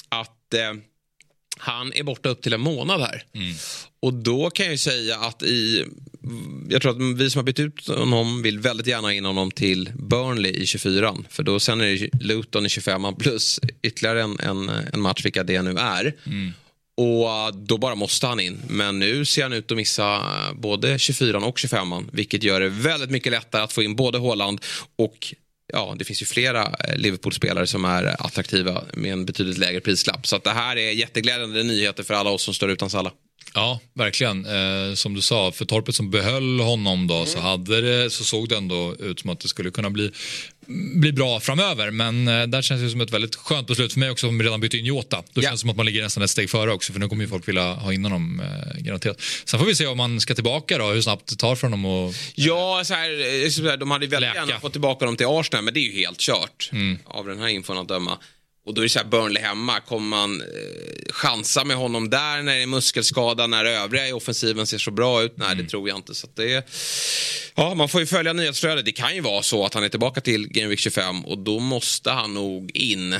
att 0.10 0.54
eh, 0.54 0.74
han 1.60 1.94
är 1.94 2.04
borta 2.04 2.30
upp 2.30 2.42
till 2.42 2.54
en 2.54 2.62
månad 2.62 3.02
här. 3.02 3.24
Och 4.00 4.14
då 4.14 4.50
kan 4.50 4.66
jag 4.66 4.74
ju 4.74 4.78
säga 4.78 5.18
att 5.20 5.44
i, 5.44 5.86
jag 6.70 6.82
tror 6.82 6.92
att 6.92 7.20
vi 7.20 7.30
som 7.30 7.40
har 7.40 7.44
bytt 7.44 7.60
ut 7.60 7.88
honom 7.88 8.42
vill 8.42 8.60
väldigt 8.60 8.88
gärna 8.88 9.14
in 9.14 9.26
honom 9.26 9.52
till 9.52 9.92
Burnley 9.96 10.52
i 10.52 10.66
24 10.66 11.16
För 11.30 11.44
då 11.44 11.60
sen 11.60 11.82
är 11.82 11.86
det 11.86 12.24
Luton 12.24 12.66
i 12.66 12.70
25 12.70 13.16
plus 13.16 13.60
ytterligare 13.82 14.22
en, 14.22 14.40
en, 14.40 14.70
en 14.70 15.02
match, 15.02 15.26
vilka 15.26 15.44
det 15.44 15.62
nu 15.62 15.76
är. 15.78 16.14
Och 16.98 17.30
eh, 17.30 17.48
då 17.54 17.78
bara 17.78 17.96
måste 17.96 18.28
han 18.28 18.40
in. 18.40 18.60
Men 18.70 19.00
nu 19.00 19.26
ser 19.26 19.44
han 19.44 19.54
ut 19.54 19.72
att 19.72 19.78
missa 19.78 20.24
både 20.56 21.00
24 21.00 21.38
och 21.38 21.60
25 21.60 22.10
vilket 22.12 22.44
gör 22.44 22.60
det 22.60 22.70
väldigt 22.70 23.10
mycket 23.10 23.32
lättare 23.32 23.62
att 23.62 23.74
få 23.74 23.84
in 23.84 23.96
både 23.96 24.20
Haaland 24.20 24.62
och 24.96 25.34
Ja, 25.74 25.96
det 26.00 26.06
finns 26.06 26.22
ju 26.22 26.26
flera 26.26 26.64
eh, 26.64 26.98
Liverpool-spelare 26.98 27.68
som 27.68 27.86
är 27.86 28.26
attraktiva 28.26 28.84
med 28.94 29.14
en 29.14 29.26
betydligt 29.26 29.58
lägre 29.58 29.80
prislapp. 29.80 30.28
Så 30.28 30.36
att 30.36 30.44
det 30.44 30.52
här 30.52 30.78
är 30.78 30.92
jätteglädjande 30.92 31.64
nyheter 31.64 32.04
för 32.04 32.14
alla 32.14 32.30
oss 32.30 32.44
som 32.44 32.54
står 32.54 32.70
utan 32.70 32.90
Salah. 32.90 33.12
Ja, 33.54 33.80
verkligen. 33.94 34.46
Eh, 34.46 34.94
som 34.94 35.14
du 35.14 35.22
sa, 35.22 35.52
för 35.52 35.66
Torpet 35.66 35.96
som 35.96 36.12
behöll 36.12 36.60
honom 36.60 37.08
då 37.08 37.26
så, 37.26 37.40
hade 37.40 37.82
det, 37.82 38.10
så 38.10 38.24
såg 38.24 38.50
det 38.50 38.58
ändå 38.58 38.96
ut 39.00 39.20
som 39.20 39.30
att 39.30 39.40
det 39.40 39.48
skulle 39.48 39.72
kunna 39.72 39.90
bli, 39.90 40.12
bli 40.96 41.12
bra 41.12 41.40
framöver. 41.40 41.92
Men 41.92 42.28
eh, 42.28 42.44
där 42.48 42.62
känns 42.62 42.82
det 42.82 42.90
som 42.90 43.02
ett 43.02 43.12
väldigt 43.14 43.36
skönt 43.36 43.68
beslut 43.68 43.94
för 43.94 44.00
mig 44.00 44.10
också 44.10 44.28
som 44.28 44.42
redan 44.44 44.60
bytt 44.60 44.74
in 44.74 44.86
Jota. 44.86 45.24
Då 45.34 45.42
Ja. 45.42 45.50
känns 45.50 45.54
det 45.54 45.62
som 45.62 45.70
att 45.70 45.78
man 45.78 45.86
ligger 45.86 46.04
nästan 46.04 46.24
ett 46.24 46.30
steg 46.30 46.50
före 46.50 46.72
också 46.72 46.94
för 46.94 47.00
nu 47.00 47.08
kommer 47.10 47.24
ju 47.24 47.30
folk 47.30 47.48
vilja 47.48 47.74
ha 47.74 47.94
in 47.94 48.04
honom 48.04 48.40
eh, 48.40 48.82
garanterat. 48.84 49.22
Sen 49.46 49.60
får 49.60 49.68
vi 49.68 49.76
se 49.76 49.86
om 49.88 49.98
man 49.98 50.20
ska 50.20 50.36
tillbaka 50.36 50.78
då, 50.78 50.86
hur 50.86 51.02
snabbt 51.02 51.28
det 51.28 51.36
tar 51.36 51.56
för 51.56 51.68
honom 51.68 51.86
och 51.86 52.14
Ja, 52.36 52.82
så 52.86 52.94
här, 52.94 53.44
eh, 53.44 53.50
så 53.50 53.70
här, 53.70 53.78
de 53.78 53.92
hade 53.92 54.06
ju 54.06 54.10
väldigt 54.12 54.30
Läka. 54.30 54.46
gärna 54.48 54.60
fått 54.60 54.72
tillbaka 54.72 55.06
dem 55.06 55.18
till 55.18 55.28
Arsenal, 55.30 55.64
men 55.64 55.74
det 55.74 55.80
är 55.80 55.82
ju 55.92 55.92
helt 55.94 56.20
kört 56.20 56.70
av 57.06 57.26
den 57.28 57.40
här 57.40 57.48
infon 57.48 57.78
att 57.78 57.88
döma. 57.88 58.18
Och 58.68 58.74
då 58.74 58.82
är 58.82 58.84
det 58.84 58.90
så 58.90 59.00
här, 59.00 59.06
Burnley 59.06 59.44
hemma, 59.44 59.80
kommer 59.80 60.08
man 60.08 60.42
eh, 60.42 60.48
chansa 61.14 61.64
med 61.64 61.78
honom 61.78 62.10
där 62.10 62.42
när 62.42 62.56
det 62.56 62.62
är 62.62 62.68
muskelskada, 62.68 63.48
när 63.48 63.66
övriga 63.66 64.08
i 64.08 64.14
offensiven 64.14 64.68
ser 64.68 64.78
så 64.78 64.92
bra 64.92 65.24
ut? 65.24 65.34
Nej, 65.38 65.56
det 65.56 65.64
tror 65.64 65.90
jag 65.90 65.98
inte. 65.98 66.16
Så 66.16 66.28
det 66.34 66.54
är, 66.54 66.64
ja, 67.56 67.74
man 67.74 67.90
får 67.90 68.02
ju 68.02 68.08
följa 68.08 68.34
nyhetsflödet. 68.34 68.86
Det 68.86 68.92
kan 68.92 69.16
ju 69.16 69.22
vara 69.22 69.44
så 69.44 69.66
att 69.66 69.74
han 69.74 69.84
är 69.84 69.90
tillbaka 69.90 70.22
till 70.22 70.48
Game 70.48 70.68
Week 70.68 70.80
25 70.80 71.26
och 71.26 71.38
då 71.38 71.60
måste 71.60 72.12
han 72.12 72.34
nog 72.34 72.72
in, 72.74 73.14
eh, 73.14 73.20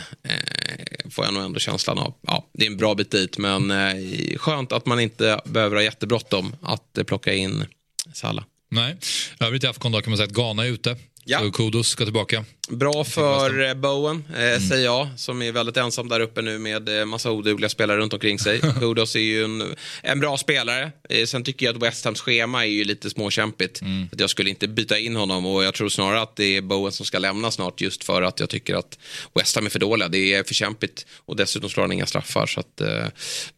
får 1.10 1.26
jag 1.26 1.34
nog 1.34 1.44
ändå 1.44 1.60
känslan 1.60 1.98
av. 1.98 2.14
Ja, 2.22 2.48
det 2.54 2.66
är 2.66 2.68
en 2.68 2.78
bra 2.78 2.96
bit 2.96 3.12
dit, 3.12 3.38
men 3.38 3.72
eh, 3.72 4.38
skönt 4.38 4.72
att 4.72 4.86
man 4.86 5.00
inte 5.00 5.42
behöver 5.46 5.76
ha 5.76 5.84
jättebråttom 5.84 6.56
att 6.62 6.98
eh, 6.98 7.04
plocka 7.04 7.34
in 7.34 7.66
Salah. 8.14 8.46
nej. 8.72 8.98
Övrigt 9.40 9.64
i 9.64 9.68
då 9.68 9.74
kan 9.74 9.92
man 9.92 10.18
säga 10.18 10.28
att 10.28 10.34
Ghana 10.34 10.66
är 10.66 10.70
ute. 10.70 10.96
Ja. 11.30 11.40
Så 11.40 11.52
Kudos 11.52 11.88
ska 11.88 12.04
tillbaka. 12.04 12.46
Bra 12.70 13.04
för 13.04 13.68
eh, 13.68 13.74
Bowen, 13.74 14.24
eh, 14.30 14.60
säger 14.60 14.86
jag, 14.86 15.08
som 15.16 15.42
är 15.42 15.52
väldigt 15.52 15.78
ensam 15.78 16.10
där 16.10 16.20
uppe 16.20 16.42
nu 16.42 16.60
med 16.60 17.00
eh, 17.00 17.06
massa 17.06 17.32
odugliga 17.32 17.70
spelare 17.70 17.98
runt 17.98 18.14
omkring 18.14 18.40
sig. 18.40 18.62
Kudos 18.80 19.16
är 19.16 19.20
ju 19.20 19.44
en, 19.44 19.76
en 20.04 20.20
bra 20.20 20.38
spelare. 20.38 20.92
Eh, 21.10 21.26
sen 21.26 21.44
tycker 21.44 21.66
jag 21.66 21.76
att 21.76 21.84
West 21.84 22.06
Hams 22.06 22.22
schema 22.22 22.66
är 22.66 22.70
ju 22.70 22.84
lite 22.84 23.10
småkämpigt. 23.10 23.82
Att 24.12 24.20
jag 24.20 24.30
skulle 24.30 24.50
inte 24.50 24.68
byta 24.68 24.98
in 24.98 25.16
honom 25.16 25.46
och 25.46 25.64
jag 25.64 25.74
tror 25.74 25.90
snarare 25.90 26.22
att 26.22 26.36
det 26.36 26.58
är 26.58 26.62
Bowen 26.62 26.92
som 26.92 27.06
ska 27.06 27.20
lämna 27.20 27.52
snart 27.52 27.82
just 27.82 28.04
för 28.04 28.22
att 28.22 28.40
jag 28.40 28.50
tycker 28.50 28.76
att 28.76 29.00
West 29.36 29.56
Ham 29.56 29.66
är 29.66 29.70
för 29.70 29.80
dåliga. 29.80 30.08
Det 30.08 30.34
är 30.34 30.44
för 30.44 30.54
kämpigt 30.54 31.06
och 31.26 31.36
dessutom 31.36 31.70
slår 31.70 31.84
han 31.84 31.92
inga 31.92 32.06
straffar. 32.06 32.46
Så 32.46 32.60
att 32.60 32.82
eh, 32.82 33.06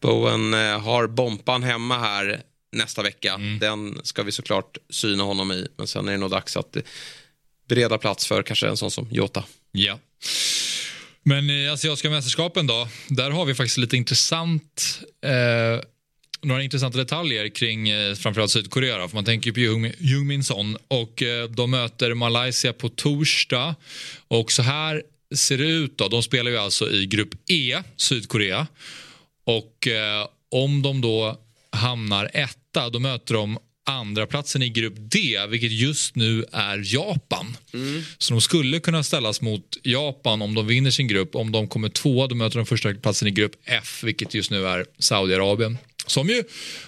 Bowen 0.00 0.54
eh, 0.54 0.80
har 0.80 1.06
Bompan 1.06 1.62
hemma 1.62 1.98
här 1.98 2.42
nästa 2.72 3.02
vecka. 3.02 3.40
Den 3.60 4.00
ska 4.02 4.22
vi 4.22 4.32
såklart 4.32 4.78
syna 4.90 5.24
honom 5.24 5.52
i. 5.52 5.68
Men 5.76 5.86
sen 5.86 6.08
är 6.08 6.12
det 6.12 6.18
nog 6.18 6.30
dags 6.30 6.56
att 6.56 6.76
bereda 7.70 7.98
plats 7.98 8.26
för 8.26 8.42
kanske 8.42 8.68
en 8.68 8.76
sån 8.76 8.90
som 8.90 9.08
Jota. 9.10 9.44
Ja. 9.72 9.98
Men 11.22 11.50
i 11.50 11.68
asiatiska 11.68 12.10
mästerskapen 12.10 12.66
då, 12.66 12.88
där 13.08 13.30
har 13.30 13.44
vi 13.44 13.54
faktiskt 13.54 13.78
lite 13.78 13.96
intressant 13.96 15.00
eh, 15.24 15.84
några 16.42 16.62
intressanta 16.62 16.98
detaljer 16.98 17.48
kring 17.48 17.88
eh, 17.88 18.14
framförallt 18.14 18.50
Sydkorea. 18.50 18.98
Då, 18.98 19.08
för 19.08 19.14
man 19.14 19.24
tänker 19.24 19.50
ju 19.50 19.54
på 19.54 19.60
Jung- 19.60 19.94
Jungmin 19.98 20.44
Son 20.44 20.76
och 20.88 21.22
eh, 21.22 21.48
de 21.48 21.70
möter 21.70 22.14
Malaysia 22.14 22.72
på 22.72 22.88
torsdag. 22.88 23.74
Och 24.28 24.52
så 24.52 24.62
här 24.62 25.02
ser 25.34 25.58
det 25.58 25.64
ut 25.66 25.98
då. 25.98 26.08
De 26.08 26.22
spelar 26.22 26.50
ju 26.50 26.56
alltså 26.56 26.90
i 26.92 27.06
grupp 27.06 27.50
E, 27.50 27.82
Sydkorea. 27.96 28.66
Och 29.44 29.86
eh, 29.88 30.26
om 30.50 30.82
de 30.82 31.00
då 31.00 31.38
hamnar 31.72 32.30
etta, 32.34 32.88
då 32.90 32.98
möter 32.98 33.34
de 33.34 33.58
andra 33.92 34.26
platsen 34.26 34.62
i 34.62 34.68
grupp 34.68 34.94
D, 34.96 35.38
vilket 35.48 35.72
just 35.72 36.16
nu 36.16 36.44
är 36.52 36.94
Japan. 36.94 37.56
Så 38.18 38.34
de 38.34 38.40
skulle 38.40 38.80
kunna 38.80 39.02
ställas 39.02 39.40
mot 39.40 39.76
Japan 39.82 40.42
om 40.42 40.54
de 40.54 40.66
vinner 40.66 40.90
sin 40.90 41.08
grupp. 41.08 41.34
Om 41.34 41.52
de 41.52 41.68
kommer 41.68 41.88
tvåa, 41.88 42.26
då 42.26 42.34
möter 42.34 42.56
de 42.56 42.66
första 42.66 42.94
platsen 42.94 43.28
i 43.28 43.30
grupp 43.30 43.52
F, 43.64 44.00
vilket 44.04 44.34
just 44.34 44.50
nu 44.50 44.66
är 44.66 44.86
Saudiarabien. 44.98 45.78
Som 46.10 46.28
ju 46.28 46.44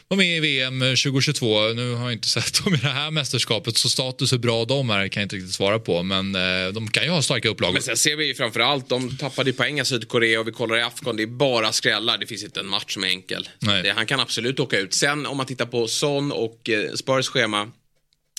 var 0.09 0.17
med 0.17 0.37
i 0.37 0.41
VM 0.41 0.81
2022. 0.81 1.69
Nu 1.69 1.95
har 1.95 2.05
jag 2.05 2.13
inte 2.13 2.29
sett 2.29 2.65
dem 2.65 2.75
i 2.75 2.77
det 2.77 2.89
här 2.89 3.11
mästerskapet, 3.11 3.77
så 3.77 3.89
status 3.89 4.33
hur 4.33 4.39
bra 4.39 4.65
de 4.65 4.91
är 4.91 5.09
kan 5.09 5.21
jag 5.21 5.25
inte 5.25 5.37
riktigt 5.37 5.55
svara 5.55 5.79
på. 5.79 6.03
Men 6.03 6.35
eh, 6.35 6.73
de 6.73 6.89
kan 6.89 7.05
ju 7.05 7.11
ha 7.11 7.23
starka 7.23 7.49
upplagor. 7.49 7.73
Men 7.73 7.83
sen 7.83 7.97
ser 7.97 8.17
vi 8.17 8.27
ju 8.27 8.35
framförallt, 8.35 8.89
de 8.89 9.17
tappade 9.17 9.51
ju 9.51 9.57
poäng 9.57 9.81
av 9.81 9.85
Sydkorea 9.85 10.41
och 10.41 10.49
vi 10.49 10.53
kollar 10.53 10.77
i 10.77 10.83
Afghan, 10.83 11.17
det 11.17 11.23
är 11.23 11.27
bara 11.27 11.73
skrällar. 11.73 12.19
Det 12.19 12.27
finns 12.27 12.45
inte 12.45 12.61
en 12.61 12.67
match 12.67 12.95
som 12.95 13.05
är 13.05 13.09
enkel. 13.09 13.49
Nej. 13.59 13.93
Han 13.97 14.07
kan 14.07 14.21
absolut 14.21 14.61
åka 14.61 14.79
ut. 14.79 14.95
Sen 14.95 15.27
om 15.27 15.37
man 15.37 15.47
tittar 15.47 15.67
på 15.67 15.89
Son 15.89 16.33
och 16.33 16.71
eh, 16.71 16.93
Spurs 16.95 17.29
schema. 17.29 17.71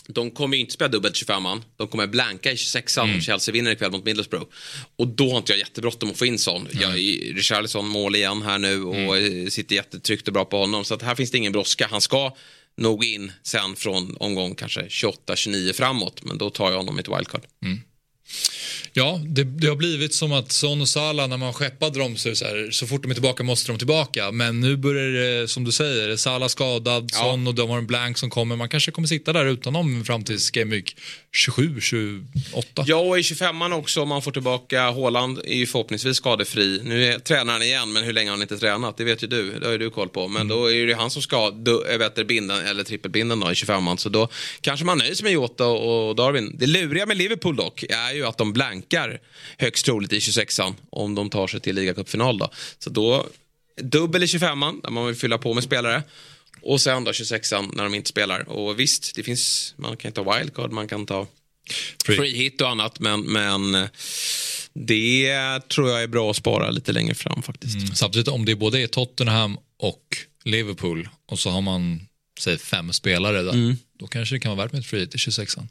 De 0.07 0.31
kommer 0.31 0.55
ju 0.55 0.61
inte 0.61 0.73
spela 0.73 0.87
dubbelt 0.87 1.15
25an. 1.15 1.61
De 1.77 1.87
kommer 1.87 2.07
blanka 2.07 2.51
i 2.51 2.55
26an 2.55 3.15
om 3.15 3.21
Chelsea 3.21 3.53
vinner 3.53 3.71
ikväll 3.71 3.91
mot 3.91 4.05
Middlesbrough. 4.05 4.45
Och 4.95 5.07
då 5.07 5.31
har 5.31 5.37
inte 5.37 5.51
jag 5.51 5.59
jättebråttom 5.59 6.09
att 6.09 6.17
få 6.17 6.25
in 6.25 6.39
Son. 6.39 6.67
Jag, 6.71 6.95
Richarlison 7.37 7.87
mål 7.87 8.15
igen 8.15 8.41
här 8.41 8.57
nu 8.57 8.83
och 8.83 9.17
eh, 9.17 9.47
sitter 9.47 9.75
jättetryggt 9.75 10.27
och 10.27 10.33
bra 10.33 10.45
på 10.45 10.57
honom. 10.57 10.85
Så 10.85 10.93
att 10.93 11.01
här 11.01 11.15
finns 11.15 11.31
det 11.31 11.37
ingen 11.37 11.51
brådska. 11.51 11.87
Han 11.91 12.01
ska 12.01 12.35
nog 12.77 13.05
in 13.05 13.31
sen 13.43 13.75
från 13.75 14.17
omgång 14.19 14.55
kanske 14.55 14.81
28-29 14.81 15.73
framåt. 15.73 16.23
Men 16.23 16.37
då 16.37 16.49
tar 16.49 16.69
jag 16.69 16.77
honom 16.77 16.97
i 16.97 17.01
ett 17.01 17.17
wildcard. 17.17 17.41
Ja, 18.95 19.19
det, 19.23 19.43
det, 19.43 19.67
har 19.67 19.75
blivit 19.75 20.13
som 20.13 20.31
att 20.31 20.51
Son 20.51 20.81
och 20.81 20.89
Salah 20.89 21.27
när 21.27 21.37
man 21.37 21.53
skeppade 21.53 21.99
dem 21.99 22.17
så, 22.17 22.35
så, 22.35 22.45
här, 22.45 22.71
så 22.71 22.87
fort 22.87 23.01
de 23.01 23.11
är 23.11 23.15
tillbaka 23.15 23.43
måste 23.43 23.71
de 23.71 23.77
tillbaka. 23.77 24.31
Men 24.31 24.59
nu 24.59 24.77
börjar 24.77 25.09
det, 25.09 25.47
som 25.47 25.63
du 25.63 25.71
säger, 25.71 26.15
Salah 26.15 26.47
skadad, 26.47 27.09
ja. 27.13 27.19
Son 27.19 27.47
och 27.47 27.55
de 27.55 27.69
har 27.69 27.77
en 27.77 27.87
blank 27.87 28.17
som 28.17 28.29
kommer. 28.29 28.55
Man 28.55 28.69
kanske 28.69 28.91
kommer 28.91 29.07
sitta 29.07 29.33
där 29.33 29.45
utan 29.45 29.73
dem 29.73 30.05
fram 30.05 30.23
till 30.23 30.37
Game 30.53 30.75
Week 30.75 30.95
27, 31.35 31.81
28. 31.81 32.83
Ja, 32.85 32.97
och 32.97 33.19
i 33.19 33.21
25an 33.21 33.73
också 33.73 34.01
om 34.01 34.09
man 34.09 34.21
får 34.21 34.31
tillbaka 34.31 34.81
Haaland 34.91 35.39
är 35.43 35.55
ju 35.55 35.65
förhoppningsvis 35.65 36.17
skadefri. 36.17 36.81
Nu 36.83 37.05
är 37.05 37.19
tränaren 37.19 37.61
igen, 37.61 37.93
men 37.93 38.03
hur 38.03 38.13
länge 38.13 38.29
har 38.29 38.35
han 38.35 38.41
inte 38.41 38.57
tränat? 38.57 38.97
Det 38.97 39.03
vet 39.03 39.23
ju 39.23 39.27
du, 39.27 39.59
det 39.59 39.65
har 39.65 39.71
ju 39.71 39.77
du 39.77 39.89
koll 39.89 40.09
på. 40.09 40.27
Men 40.27 40.41
mm. 40.41 40.57
då 40.57 40.71
är 40.71 40.87
det 40.87 40.93
han 40.93 41.09
som 41.09 41.21
ska 41.21 41.51
binda, 42.27 42.63
eller 42.63 42.83
trippelbinden 42.83 43.39
då 43.39 43.51
i 43.51 43.53
25an. 43.53 43.97
Så 43.97 44.09
då 44.09 44.27
kanske 44.61 44.85
man 44.85 44.97
nöjer 44.97 45.15
sig 45.15 45.23
med 45.23 45.33
Jota 45.33 45.67
och 45.67 46.15
Darwin. 46.15 46.55
Det 46.59 46.67
luriga 46.67 47.05
med 47.05 47.17
Liverpool 47.17 47.55
dock 47.55 47.83
är 47.83 48.13
ju 48.13 48.25
att 48.25 48.37
de 48.37 48.53
blankar 48.89 49.19
högst 49.57 49.85
troligt 49.85 50.13
i 50.13 50.19
26an 50.19 50.73
om 50.89 51.15
de 51.15 51.29
tar 51.29 51.47
sig 51.47 51.59
till 51.59 51.75
ligacupfinal 51.75 52.37
då. 52.37 52.49
Så 52.79 52.89
då 52.89 53.27
dubbel 53.81 54.23
i 54.23 54.25
25an 54.25 54.81
där 54.81 54.89
man 54.89 55.05
vill 55.05 55.15
fylla 55.15 55.37
på 55.37 55.53
med 55.53 55.63
spelare. 55.63 56.03
Och 56.61 56.81
sen 56.81 57.03
då 57.03 57.11
26an 57.11 57.75
när 57.75 57.83
de 57.83 57.93
inte 57.93 58.09
spelar. 58.09 58.49
Och 58.49 58.79
visst, 58.79 59.15
det 59.15 59.23
finns, 59.23 59.73
man 59.77 59.97
kan 59.97 60.11
ta 60.11 60.37
wildcard, 60.37 60.71
man 60.71 60.87
kan 60.87 61.05
ta 61.05 61.27
free, 62.05 62.17
free 62.17 62.35
hit 62.35 62.61
och 62.61 62.69
annat. 62.69 62.99
Men, 62.99 63.21
men 63.21 63.87
det 64.73 65.59
tror 65.67 65.89
jag 65.89 66.03
är 66.03 66.07
bra 66.07 66.31
att 66.31 66.35
spara 66.35 66.71
lite 66.71 66.91
längre 66.91 67.15
fram 67.15 67.41
faktiskt. 67.41 67.75
Mm. 67.75 67.95
Samtidigt 67.95 68.27
om 68.27 68.45
det 68.45 68.55
både 68.55 68.81
är 68.81 68.87
Tottenham 68.87 69.57
och 69.79 70.17
Liverpool 70.43 71.09
och 71.27 71.39
så 71.39 71.49
har 71.49 71.61
man 71.61 72.07
säg 72.39 72.57
fem 72.57 72.93
spelare 72.93 73.41
där. 73.41 73.53
Mm. 73.53 73.75
Då 73.99 74.07
kanske 74.07 74.35
det 74.35 74.39
kan 74.39 74.57
vara 74.57 74.65
värt 74.65 74.71
med 74.71 74.79
ett 74.79 74.87
free 74.87 74.99
hit 74.99 75.15
i 75.15 75.17
26an. 75.17 75.67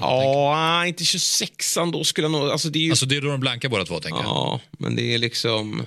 Ja, 0.00 0.86
inte 0.86 1.04
26an 1.04 1.92
då 1.92 2.04
skulle 2.04 2.24
jag 2.24 2.32
nog... 2.32 2.50
Alltså 2.50 2.68
det 2.68 2.78
är, 2.78 2.82
ju... 2.82 2.90
alltså 2.90 3.06
det 3.06 3.16
är 3.16 3.20
då 3.20 3.28
de 3.28 3.40
blankar 3.40 3.68
båda 3.68 3.84
två 3.84 4.00
tänker 4.00 4.18
jag. 4.18 4.26
Ja, 4.26 4.60
men 4.78 4.96
det 4.96 5.14
är 5.14 5.18
liksom... 5.18 5.86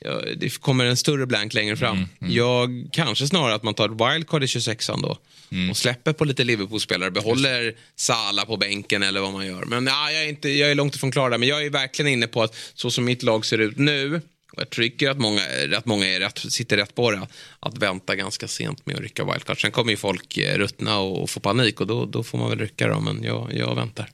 Ja, 0.00 0.20
det 0.36 0.60
kommer 0.60 0.84
en 0.84 0.96
större 0.96 1.26
blank 1.26 1.54
längre 1.54 1.76
fram. 1.76 1.96
Mm, 1.96 2.08
mm. 2.20 2.34
Jag 2.34 2.88
kanske 2.92 3.26
snarare 3.26 3.54
att 3.54 3.62
man 3.62 3.74
tar 3.74 4.12
wildcard 4.12 4.42
i 4.42 4.46
26an 4.46 5.02
då. 5.02 5.18
Mm. 5.52 5.70
Och 5.70 5.76
släpper 5.76 6.12
på 6.12 6.24
lite 6.24 6.44
Liverpool-spelare. 6.44 7.10
Behåller 7.10 7.74
Sala 7.96 8.44
på 8.44 8.56
bänken 8.56 9.02
eller 9.02 9.20
vad 9.20 9.32
man 9.32 9.46
gör. 9.46 9.64
Men 9.64 9.86
ja, 9.86 10.10
jag, 10.10 10.24
är 10.24 10.28
inte, 10.28 10.48
jag 10.48 10.70
är 10.70 10.74
långt 10.74 10.94
ifrån 10.96 11.12
klar 11.12 11.30
där. 11.30 11.38
Men 11.38 11.48
jag 11.48 11.66
är 11.66 11.70
verkligen 11.70 12.12
inne 12.12 12.26
på 12.26 12.42
att 12.42 12.56
så 12.74 12.90
som 12.90 13.04
mitt 13.04 13.22
lag 13.22 13.46
ser 13.46 13.58
ut 13.58 13.78
nu. 13.78 14.20
Jag 14.56 14.70
tycker 14.70 15.10
att 15.10 15.18
många, 15.18 15.40
rätt 15.46 15.86
många 15.86 16.06
är 16.06 16.20
rätt, 16.20 16.38
sitter 16.38 16.76
rätt 16.76 16.94
på 16.94 17.10
det. 17.10 17.28
Att 17.60 17.78
vänta 17.78 18.16
ganska 18.16 18.48
sent 18.48 18.86
med 18.86 18.96
att 18.96 19.02
rycka 19.02 19.24
wildcard. 19.24 19.60
Sen 19.60 19.70
kommer 19.70 19.90
ju 19.90 19.96
folk 19.96 20.38
eh, 20.38 20.58
ruttna 20.58 20.98
och, 20.98 21.22
och 21.22 21.30
få 21.30 21.40
panik 21.40 21.80
och 21.80 21.86
då, 21.86 22.06
då 22.06 22.22
får 22.22 22.38
man 22.38 22.50
väl 22.50 22.58
rycka 22.58 22.88
dem. 22.88 23.04
Men 23.04 23.22
jag, 23.22 23.50
jag 23.54 23.74
väntar. 23.74 24.10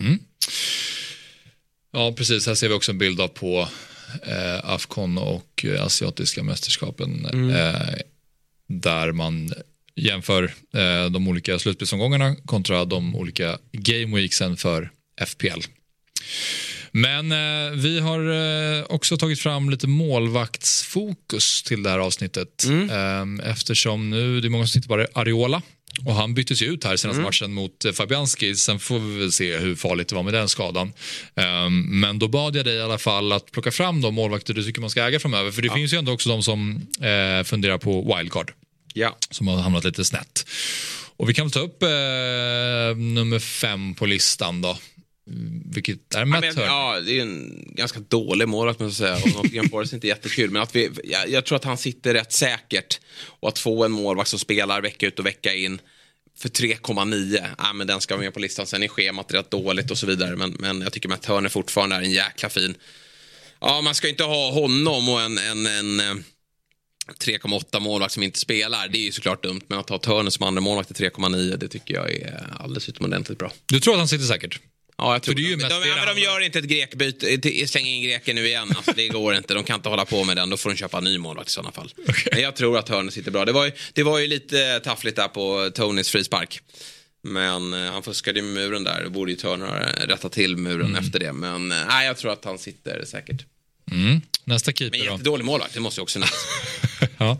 Mm. 0.00 0.18
Ja, 1.92 2.12
precis. 2.12 2.46
Här 2.46 2.54
ser 2.54 2.68
vi 2.68 2.74
också 2.74 2.92
en 2.92 2.98
bild 2.98 3.20
av 3.20 3.28
på 3.28 3.68
eh, 4.26 4.70
Afcon 4.70 5.18
och 5.18 5.64
eh, 5.64 5.84
asiatiska 5.84 6.42
mästerskapen. 6.42 7.26
Mm. 7.26 7.50
Eh, 7.50 7.94
där 8.68 9.12
man 9.12 9.52
jämför 9.94 10.44
eh, 10.74 11.10
de 11.10 11.28
olika 11.28 11.58
slutspelsomgångarna 11.58 12.36
kontra 12.46 12.84
de 12.84 13.16
olika 13.16 13.58
game 13.72 14.16
weeksen 14.16 14.56
för 14.56 14.90
FPL. 15.26 15.60
Men 16.92 17.32
eh, 17.32 17.70
vi 17.74 18.00
har 18.00 18.20
eh, 18.78 18.84
också 18.88 19.16
tagit 19.16 19.40
fram 19.40 19.70
lite 19.70 19.86
målvaktsfokus 19.86 21.62
till 21.62 21.82
det 21.82 21.90
här 21.90 21.98
avsnittet. 21.98 22.64
Mm. 22.64 23.40
Eh, 23.40 23.50
eftersom 23.50 24.10
nu, 24.10 24.40
det 24.40 24.48
är 24.48 24.50
många 24.50 24.66
som 24.66 24.80
sitter 24.80 24.88
på 24.88 25.20
Ariola 25.20 25.62
och 26.04 26.14
han 26.14 26.34
byttes 26.34 26.62
ju 26.62 26.66
ut 26.66 26.84
här 26.84 26.96
senaste 26.96 27.20
mm. 27.20 27.24
matchen 27.24 27.52
mot 27.52 27.84
eh, 27.84 27.92
Fabianski. 27.92 28.54
Sen 28.54 28.78
får 28.78 28.98
vi 28.98 29.18
väl 29.18 29.32
se 29.32 29.58
hur 29.58 29.74
farligt 29.74 30.08
det 30.08 30.14
var 30.14 30.22
med 30.22 30.34
den 30.34 30.48
skadan. 30.48 30.92
Um, 31.34 32.00
men 32.00 32.18
då 32.18 32.28
bad 32.28 32.56
jag 32.56 32.64
dig 32.64 32.74
i 32.74 32.82
alla 32.82 32.98
fall 32.98 33.32
att 33.32 33.50
plocka 33.50 33.70
fram 33.70 34.00
de 34.00 34.14
målvakter 34.14 34.54
du 34.54 34.64
tycker 34.64 34.80
man 34.80 34.90
ska 34.90 35.02
äga 35.02 35.20
framöver. 35.20 35.50
För 35.50 35.62
det 35.62 35.68
ja. 35.68 35.74
finns 35.74 35.92
ju 35.92 35.98
ändå 35.98 36.12
också 36.12 36.28
de 36.28 36.42
som 36.42 36.76
uh, 36.76 37.44
funderar 37.44 37.78
på 37.78 38.16
wildcard. 38.16 38.52
Ja. 38.94 39.16
Som 39.30 39.48
har 39.48 39.56
hamnat 39.56 39.84
lite 39.84 40.04
snett. 40.04 40.46
Och 41.16 41.28
vi 41.28 41.34
kan 41.34 41.50
ta 41.50 41.60
upp 41.60 41.82
uh, 41.82 41.88
nummer 42.96 43.38
fem 43.38 43.94
på 43.94 44.06
listan 44.06 44.62
då. 44.62 44.78
Vilket 45.74 46.14
är 46.14 46.24
Matt 46.24 46.44
ja, 46.44 46.52
ja, 46.56 47.00
det 47.00 47.18
är 47.18 47.22
en 47.22 47.64
ganska 47.74 48.00
dålig 48.00 48.48
målvakt 48.48 48.80
måste 48.80 49.04
jag 49.04 49.18
säga. 49.18 49.34
Och 49.34 49.42
Nottingham 49.42 49.68
Forest 49.68 49.92
är 49.92 49.96
inte 49.96 50.06
jättekul. 50.06 50.50
Men 50.50 50.62
att 50.62 50.76
vi, 50.76 50.90
jag, 51.04 51.28
jag, 51.28 51.44
tror 51.44 51.56
att 51.56 51.64
han 51.64 51.78
sitter 51.78 52.14
rätt 52.14 52.32
säkert. 52.32 53.00
Och 53.24 53.48
att 53.48 53.58
få 53.58 53.84
en 53.84 53.92
målvakt 53.92 54.30
som 54.30 54.38
spelar 54.38 54.80
vecka 54.80 55.06
ut 55.06 55.18
och 55.18 55.26
vecka 55.26 55.54
in 55.54 55.80
för 56.38 56.48
3,9, 56.48 57.46
ja, 57.58 57.72
men 57.72 57.86
den 57.86 58.00
ska 58.00 58.14
vara 58.14 58.24
med 58.24 58.34
på 58.34 58.40
listan. 58.40 58.66
Sen 58.66 58.82
är 58.82 58.88
schemat 58.88 59.34
rätt 59.34 59.50
dåligt 59.50 59.90
och 59.90 59.98
så 59.98 60.06
vidare. 60.06 60.36
Men, 60.36 60.56
men 60.58 60.80
jag 60.80 60.92
tycker 60.92 61.08
Matt 61.08 61.22
Turner 61.22 61.48
fortfarande 61.48 61.96
är 61.96 62.00
en 62.00 62.10
jäkla 62.10 62.48
fin. 62.48 62.74
Ja, 63.60 63.80
man 63.80 63.94
ska 63.94 64.08
inte 64.08 64.24
ha 64.24 64.50
honom 64.50 65.08
och 65.08 65.20
en, 65.20 65.38
en, 65.38 65.66
en 65.66 66.00
3,8 67.20 67.64
eh, 67.74 67.80
målvakt 67.80 68.12
som 68.12 68.22
inte 68.22 68.38
spelar. 68.38 68.88
Det 68.88 68.98
är 68.98 69.04
ju 69.04 69.12
såklart 69.12 69.42
dumt. 69.42 69.60
Men 69.66 69.78
att 69.78 69.88
ha 69.88 69.98
Turner 69.98 70.30
som 70.30 70.46
andra 70.46 70.60
målvakt 70.60 70.94
till 70.94 71.10
3,9 71.10 71.56
det 71.56 71.68
tycker 71.68 71.94
jag 71.94 72.12
är 72.12 72.56
alldeles 72.60 72.88
utomordentligt 72.88 73.38
bra. 73.38 73.52
Du 73.66 73.80
tror 73.80 73.94
att 73.94 73.98
han 73.98 74.08
sitter 74.08 74.24
säkert? 74.24 74.60
Ja, 74.98 75.12
jag 75.12 75.22
tror 75.22 75.34
det. 75.34 75.42
De, 75.42 75.56
de, 75.56 76.14
de, 76.14 76.20
gör 76.20 76.40
inte 76.40 76.58
ett 76.58 76.64
grekbyte, 76.64 77.66
slänger 77.66 77.90
in 77.90 78.02
greken 78.02 78.36
nu 78.36 78.46
igen. 78.46 78.72
Alltså, 78.76 78.92
det 78.96 79.08
går 79.08 79.34
inte, 79.34 79.54
de 79.54 79.64
kan 79.64 79.76
inte 79.76 79.88
hålla 79.88 80.04
på 80.04 80.24
med 80.24 80.36
den. 80.36 80.50
Då 80.50 80.56
får 80.56 80.70
de 80.70 80.76
köpa 80.76 80.98
en 80.98 81.04
ny 81.04 81.18
målvakt 81.18 81.48
i 81.48 81.52
sådana 81.52 81.72
fall. 81.72 81.92
Okay. 82.08 82.28
Men 82.32 82.42
jag 82.42 82.56
tror 82.56 82.78
att 82.78 82.88
Hörner 82.88 83.10
sitter 83.10 83.30
bra. 83.30 83.44
Det 83.44 83.52
var, 83.52 83.64
ju, 83.64 83.72
det 83.92 84.02
var 84.02 84.18
ju 84.18 84.26
lite 84.26 84.80
taffligt 84.80 85.16
där 85.16 85.28
på 85.28 85.70
Tonys 85.74 86.10
frispark. 86.10 86.60
Men 87.22 87.74
eh, 87.74 87.92
han 87.92 88.02
fuskade 88.02 88.38
ju 88.40 88.44
med 88.44 88.54
muren 88.54 88.84
där. 88.84 89.02
Det 89.04 89.10
borde 89.10 89.30
ju 89.30 89.36
Turner 89.36 90.06
rätta 90.06 90.28
till 90.28 90.56
muren 90.56 90.86
mm. 90.86 91.04
efter 91.04 91.18
det. 91.18 91.32
Men 91.32 91.72
eh, 91.72 91.78
nej, 91.88 92.06
jag 92.06 92.16
tror 92.16 92.32
att 92.32 92.44
han 92.44 92.58
sitter 92.58 93.04
säkert. 93.04 93.46
Mm. 93.92 94.20
Nästa 94.44 94.72
keeper 94.72 94.98
Men 94.98 95.06
jättedålig 95.06 95.44
målvakt, 95.44 95.74
det 95.74 95.80
måste 95.80 95.98
jag 95.98 96.02
också 96.02 96.18
nämna. 96.18 96.34
ja. 97.18 97.38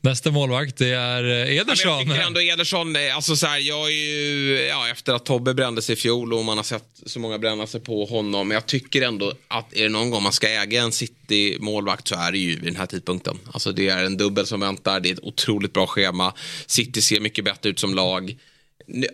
Nästa 0.00 0.30
målvakt 0.30 0.76
det 0.76 0.88
är 0.88 1.24
eh, 1.24 1.56
Ederson. 1.56 1.90
Ja, 1.90 1.98
jag 1.98 2.08
tycker 2.08 2.26
ändå 2.26 2.40
Ederson, 2.40 2.96
eh, 2.96 3.16
alltså 3.16 3.36
så 3.36 3.46
här, 3.46 3.58
jag 3.58 3.86
är 3.86 3.92
ju, 3.92 4.60
ja, 4.60 4.88
efter 4.88 5.14
att 5.14 5.24
Tobbe 5.24 5.54
brände 5.54 5.82
sig 5.82 5.92
i 5.92 5.96
fjol 5.96 6.32
och 6.32 6.44
man 6.44 6.56
har 6.56 6.64
sett 6.64 6.84
så 7.06 7.20
många 7.20 7.38
bränna 7.38 7.66
sig 7.66 7.80
på 7.80 8.04
honom. 8.04 8.48
Men 8.48 8.54
jag 8.54 8.66
tycker 8.66 9.02
ändå 9.02 9.32
att 9.48 9.74
är 9.74 9.82
det 9.82 9.88
någon 9.88 10.10
gång 10.10 10.22
man 10.22 10.32
ska 10.32 10.48
äga 10.48 10.82
en 10.82 10.92
City-målvakt 10.92 12.08
så 12.08 12.14
är 12.14 12.32
det 12.32 12.38
ju 12.38 12.54
vid 12.54 12.64
den 12.64 12.76
här 12.76 12.86
tidpunkten. 12.86 13.38
Alltså 13.52 13.72
det 13.72 13.88
är 13.88 14.04
en 14.04 14.16
dubbel 14.16 14.46
som 14.46 14.60
väntar, 14.60 15.00
det 15.00 15.08
är 15.08 15.12
ett 15.12 15.24
otroligt 15.24 15.72
bra 15.72 15.86
schema. 15.86 16.32
City 16.66 17.02
ser 17.02 17.20
mycket 17.20 17.44
bättre 17.44 17.70
ut 17.70 17.78
som 17.78 17.94
lag. 17.94 18.36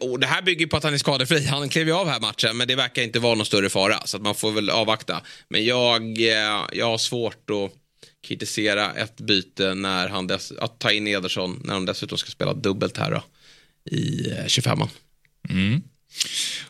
Och 0.00 0.20
det 0.20 0.26
här 0.26 0.42
bygger 0.42 0.66
på 0.66 0.76
att 0.76 0.84
han 0.84 0.94
är 0.94 0.98
skadefri. 0.98 1.46
Han 1.46 1.68
klev 1.68 1.86
ju 1.86 1.94
av 1.94 2.08
här 2.08 2.20
matchen, 2.20 2.56
men 2.56 2.68
det 2.68 2.74
verkar 2.74 3.02
inte 3.02 3.18
vara 3.18 3.34
någon 3.34 3.46
större 3.46 3.68
fara. 3.68 4.06
Så 4.06 4.18
man 4.18 4.34
får 4.34 4.52
väl 4.52 4.70
avvakta. 4.70 5.22
Men 5.48 5.64
jag, 5.64 6.02
eh, 6.18 6.66
jag 6.72 6.86
har 6.86 6.98
svårt 6.98 7.50
att 7.50 7.72
kritisera 8.22 8.92
ett 8.92 9.16
byte 9.16 9.74
när 9.74 10.08
han 10.08 10.26
dess, 10.26 10.52
att 10.52 10.78
ta 10.78 10.92
in 10.92 11.06
Ederson 11.06 11.60
när 11.64 11.74
de 11.74 11.86
dessutom 11.86 12.18
ska 12.18 12.30
spela 12.30 12.54
dubbelt 12.54 12.96
här 12.96 13.10
då, 13.10 13.22
i 13.96 14.32
25an. 14.46 14.88
Eh, 15.48 15.56
mm. 15.56 15.82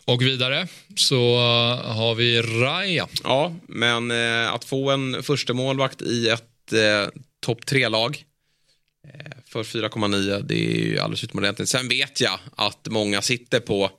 Och 0.05 0.21
vidare 0.21 0.67
så 0.95 1.37
har 1.83 2.15
vi 2.15 2.41
Raja. 2.41 3.07
Ja, 3.23 3.55
men 3.67 4.11
eh, 4.11 4.53
att 4.53 4.65
få 4.65 4.89
en 4.89 5.23
första 5.23 5.53
målvakt 5.53 6.01
i 6.01 6.29
ett 6.29 6.73
eh, 6.73 7.21
topp 7.39 7.65
tre-lag 7.65 8.25
för 9.51 9.63
4,9 9.63 10.41
det 10.41 10.55
är 10.55 10.85
ju 10.85 10.99
alldeles 10.99 11.23
utomordentligt. 11.23 11.69
Sen 11.69 11.87
vet 11.87 12.21
jag 12.21 12.39
att 12.55 12.87
många 12.89 13.21
sitter 13.21 13.59
på 13.59 13.91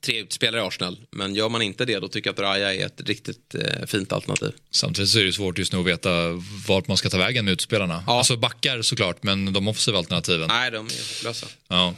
tre 0.00 0.18
utspelare 0.18 0.60
i 0.60 0.64
Arsenal. 0.64 0.98
Men 1.10 1.34
gör 1.34 1.48
man 1.48 1.62
inte 1.62 1.84
det 1.84 1.98
då 1.98 2.08
tycker 2.08 2.28
jag 2.28 2.34
att 2.34 2.40
Raja 2.40 2.74
är 2.74 2.86
ett 2.86 3.00
riktigt 3.00 3.54
eh, 3.54 3.86
fint 3.86 4.12
alternativ. 4.12 4.52
Samtidigt 4.70 5.10
så 5.10 5.18
är 5.18 5.24
det 5.24 5.32
svårt 5.32 5.58
just 5.58 5.72
nu 5.72 5.78
att 5.78 5.86
veta 5.86 6.42
vart 6.68 6.88
man 6.88 6.96
ska 6.96 7.08
ta 7.08 7.18
vägen 7.18 7.44
med 7.44 7.52
utspelarna. 7.52 8.04
Ja. 8.06 8.18
Alltså 8.18 8.36
backar 8.36 8.82
såklart 8.82 9.22
men 9.22 9.52
de 9.52 9.68
offensiva 9.68 9.98
alternativen. 9.98 10.48
Nej 10.48 10.70
de 10.70 10.86
är 10.86 11.14
hopplösa. 11.16 11.46
Ja. 11.68 11.94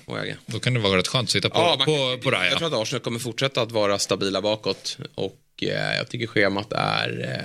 Då 0.46 0.61
kan 0.61 0.74
det 0.74 0.81
vara 0.81 0.98
rätt 0.98 1.09
skönt 1.09 1.27
att 1.27 1.31
sitta 1.31 1.51
på, 1.51 1.59
ja, 1.59 1.83
på, 1.85 2.18
på 2.22 2.31
Raja. 2.31 2.51
Jag 2.51 2.59
tror 2.59 2.68
att 2.68 2.83
Arsenal 2.83 3.01
kommer 3.01 3.18
fortsätta 3.18 3.62
att 3.62 3.72
vara 3.72 3.98
stabila 3.98 4.42
bakåt. 4.42 4.98
Och 5.14 5.40
eh, 5.62 5.96
jag 5.96 6.09
tycker 6.09 6.27
schemat 6.27 6.72
är 6.72 7.38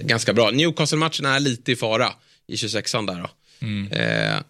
eh, 0.00 0.06
ganska 0.06 0.32
bra. 0.32 0.50
Newcastle-matchen 0.50 1.26
är 1.26 1.40
lite 1.40 1.72
i 1.72 1.76
fara 1.76 2.12
i 2.46 2.54
26an 2.54 3.06
där 3.06 3.20
då. 3.20 3.28
Mm. 3.60 3.92
Eh, 3.92 4.42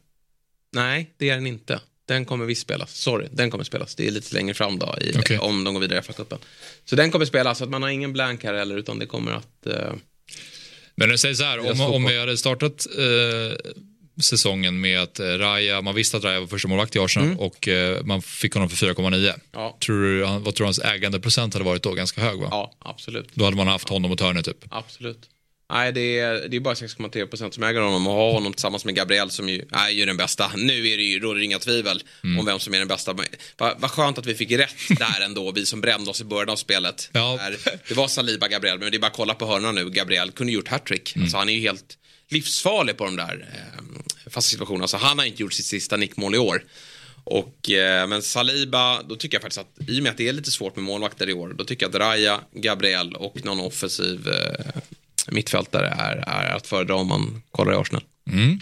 nej, 0.72 1.14
det 1.16 1.30
är 1.30 1.34
den 1.34 1.46
inte. 1.46 1.80
Den 2.06 2.24
kommer 2.24 2.44
visst 2.44 2.62
spelas. 2.62 2.94
Sorry, 2.94 3.28
den 3.32 3.50
kommer 3.50 3.64
spelas. 3.64 3.94
Det 3.94 4.06
är 4.06 4.10
lite 4.10 4.34
längre 4.34 4.54
fram 4.54 4.78
då, 4.78 4.94
i, 5.00 5.18
okay. 5.18 5.38
om 5.38 5.64
de 5.64 5.74
går 5.74 5.80
vidare 5.80 5.98
i 5.98 6.02
FA-cupen. 6.02 6.38
Så 6.84 6.96
den 6.96 7.10
kommer 7.10 7.24
spelas, 7.24 7.58
så 7.58 7.64
att 7.64 7.70
man 7.70 7.82
har 7.82 7.88
ingen 7.88 8.12
blank 8.12 8.44
här 8.44 8.54
heller, 8.54 8.76
utan 8.76 8.98
det 8.98 9.06
kommer 9.06 9.32
att... 9.32 9.66
Eh, 9.66 9.92
Men 10.94 11.08
du 11.08 11.18
säger 11.18 11.34
så 11.34 11.44
här, 11.44 11.58
om, 11.58 11.80
om 11.80 12.04
vi 12.04 12.18
hade 12.18 12.36
startat 12.36 12.86
eh, 12.98 13.72
säsongen 14.22 14.80
med 14.80 15.00
att 15.00 15.20
Raja, 15.20 15.82
man 15.82 15.94
visste 15.94 16.16
att 16.16 16.24
Raja 16.24 16.40
var 16.40 16.46
första 16.46 16.68
målvakt 16.68 16.96
i 16.96 16.98
Arsenal 16.98 17.28
mm. 17.28 17.38
och 17.38 17.68
eh, 17.68 18.04
man 18.04 18.22
fick 18.22 18.54
honom 18.54 18.68
för 18.68 18.86
4,9. 18.86 19.32
Ja. 19.52 19.76
Tror 19.80 20.02
du, 20.02 20.20
vad 20.20 20.54
tror 20.54 20.54
du 20.54 20.64
hans 20.64 20.78
ägandeprocent 20.78 21.54
hade 21.54 21.64
varit 21.64 21.82
då? 21.82 21.94
Ganska 21.94 22.20
hög 22.20 22.40
va? 22.40 22.48
Ja, 22.50 22.72
absolut. 22.78 23.28
Då 23.34 23.44
hade 23.44 23.56
man 23.56 23.68
haft 23.68 23.88
honom 23.88 24.12
och 24.12 24.18
Turner 24.18 24.42
typ? 24.42 24.64
Absolut. 24.70 25.28
Nej, 25.70 25.92
det 25.92 26.18
är, 26.18 26.48
det 26.48 26.56
är 26.56 26.60
bara 26.60 26.74
6,3 26.74 27.26
procent 27.26 27.54
som 27.54 27.62
äger 27.62 27.80
honom 27.80 28.06
och 28.06 28.12
har 28.12 28.32
honom 28.32 28.52
tillsammans 28.52 28.84
med 28.84 28.94
Gabriel 28.94 29.30
som 29.30 29.48
ju 29.48 29.64
är 29.72 29.90
ju 29.90 30.06
den 30.06 30.16
bästa. 30.16 30.50
Nu 30.56 30.88
är 30.88 30.96
det 30.96 31.02
ju, 31.02 31.20
råder 31.20 31.40
inga 31.40 31.58
tvivel 31.58 32.02
mm. 32.24 32.38
om 32.38 32.46
vem 32.46 32.58
som 32.58 32.74
är 32.74 32.78
den 32.78 32.88
bästa. 32.88 33.12
Vad 33.12 33.80
va 33.80 33.88
skönt 33.88 34.18
att 34.18 34.26
vi 34.26 34.34
fick 34.34 34.52
rätt 34.52 34.74
där 34.98 35.20
ändå, 35.24 35.52
vi 35.52 35.66
som 35.66 35.80
brände 35.80 36.10
oss 36.10 36.20
i 36.20 36.24
början 36.24 36.48
av 36.48 36.56
spelet. 36.56 37.10
Ja. 37.12 37.38
Det 37.88 37.94
var 37.94 38.08
Saliba 38.08 38.48
Gabriel, 38.48 38.78
men 38.78 38.90
det 38.90 38.96
är 38.96 38.98
bara 38.98 39.06
att 39.06 39.16
kolla 39.16 39.34
på 39.34 39.46
hörnan 39.46 39.74
nu. 39.74 39.90
Gabriel 39.90 40.30
kunde 40.30 40.52
gjort 40.52 40.68
hattrick. 40.68 41.16
Mm. 41.16 41.24
Alltså, 41.24 41.36
han 41.36 41.48
är 41.48 41.52
ju 41.52 41.60
helt 41.60 41.98
livsfarlig 42.28 42.96
på 42.96 43.04
de 43.04 43.16
där 43.16 43.48
eh, 43.52 44.30
fasta 44.30 44.50
situationerna. 44.50 44.84
Alltså, 44.84 44.96
han 44.96 45.18
har 45.18 45.26
inte 45.26 45.42
gjort 45.42 45.52
sitt 45.52 45.66
sista 45.66 45.96
nickmål 45.96 46.34
i 46.34 46.38
år. 46.38 46.64
Och, 47.24 47.70
eh, 47.70 48.06
men 48.06 48.22
Saliba, 48.22 49.02
då 49.02 49.16
tycker 49.16 49.34
jag 49.34 49.42
faktiskt 49.42 49.60
att 49.60 49.88
i 49.88 49.98
och 49.98 50.02
med 50.02 50.10
att 50.10 50.18
det 50.18 50.28
är 50.28 50.32
lite 50.32 50.50
svårt 50.50 50.76
med 50.76 50.84
målvakter 50.84 51.28
i 51.28 51.32
år, 51.32 51.54
då 51.58 51.64
tycker 51.64 51.86
jag 51.86 51.90
att 51.90 52.00
Raya, 52.00 52.40
Gabriel 52.52 53.14
och 53.14 53.44
någon 53.44 53.60
offensiv 53.60 54.28
eh, 54.28 54.82
mittfältare 55.32 55.86
är, 55.86 56.16
är 56.16 56.56
att 56.56 56.66
föredra 56.66 56.94
om 56.94 57.08
man 57.08 57.42
kollar 57.50 57.72
i 57.72 57.76
Arsenal. 57.76 58.02
Mm. 58.30 58.60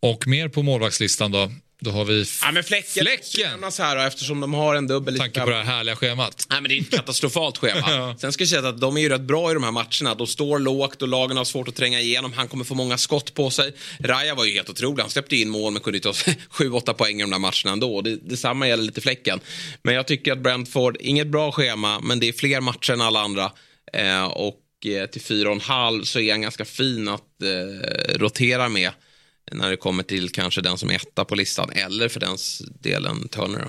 Och 0.00 0.26
mer 0.26 0.48
på 0.48 0.62
målvaktslistan 0.62 1.32
då? 1.32 1.50
Då 1.84 1.90
har 1.90 2.04
vi 2.04 2.24
ja, 2.42 2.52
men 2.52 2.64
fläcken. 2.64 3.04
fläcken. 3.04 3.64
Här, 3.78 4.06
eftersom 4.06 4.40
de 4.40 4.54
har 4.54 4.74
en 4.74 4.86
dubbel... 4.86 5.18
Tanke 5.18 5.40
på 5.40 5.50
det 5.50 5.56
här 5.56 5.62
härliga 5.62 5.96
schemat. 5.96 6.46
Nej, 6.50 6.60
men 6.60 6.68
det 6.68 6.78
är 6.78 6.80
ett 6.80 6.90
katastrofalt 6.90 7.58
schema. 7.58 7.80
ja. 7.90 8.16
Sen 8.18 8.32
ska 8.32 8.42
jag 8.42 8.48
säga 8.48 8.68
att 8.68 8.80
de 8.80 8.96
är 8.96 9.00
ju 9.00 9.08
rätt 9.08 9.20
bra 9.20 9.50
i 9.50 9.54
de 9.54 9.62
här 9.62 9.70
matcherna. 9.70 10.14
De 10.14 10.26
står 10.26 10.58
lågt 10.58 11.02
och 11.02 11.08
lagen 11.08 11.36
har 11.36 11.44
svårt 11.44 11.68
att 11.68 11.74
tränga 11.74 12.00
igenom. 12.00 12.32
Han 12.32 12.48
kommer 12.48 12.64
få 12.64 12.74
många 12.74 12.98
skott 12.98 13.34
på 13.34 13.50
sig. 13.50 13.72
Raja 13.98 14.34
var 14.34 14.44
ju 14.44 14.52
helt 14.52 14.70
otrolig. 14.70 15.02
Han 15.02 15.10
släppte 15.10 15.36
in 15.36 15.50
mål 15.50 15.72
men 15.72 15.82
kunde 15.82 16.00
ta 16.00 16.10
7-8 16.10 16.92
poäng 16.92 17.18
i 17.18 17.20
de 17.20 17.30
där 17.30 17.38
matcherna 17.38 17.72
ändå. 17.72 18.00
Det, 18.00 18.16
detsamma 18.16 18.68
gäller 18.68 18.84
lite 18.84 19.00
fläcken. 19.00 19.40
Men 19.82 19.94
jag 19.94 20.06
tycker 20.06 20.32
att 20.32 20.38
Brentford, 20.38 20.96
inget 21.00 21.26
bra 21.26 21.52
schema, 21.52 22.00
men 22.00 22.20
det 22.20 22.28
är 22.28 22.32
fler 22.32 22.60
matcher 22.60 22.92
än 22.92 23.00
alla 23.00 23.20
andra. 23.20 23.52
Eh, 23.92 24.24
och 24.24 24.60
Eh, 24.86 25.06
till 25.06 25.22
4,5 25.22 26.04
så 26.04 26.20
är 26.20 26.32
han 26.32 26.42
ganska 26.42 26.64
fin 26.64 27.08
att 27.08 27.42
eh, 27.42 28.18
rotera 28.18 28.68
med 28.68 28.90
när 29.52 29.70
det 29.70 29.76
kommer 29.76 30.02
till 30.02 30.30
kanske 30.30 30.60
den 30.60 30.78
som 30.78 30.90
är 30.90 30.94
etta 30.94 31.24
på 31.24 31.34
listan 31.34 31.70
eller 31.70 32.08
för 32.08 32.20
den 32.20 32.36
delen 32.80 33.28
Turner. 33.28 33.68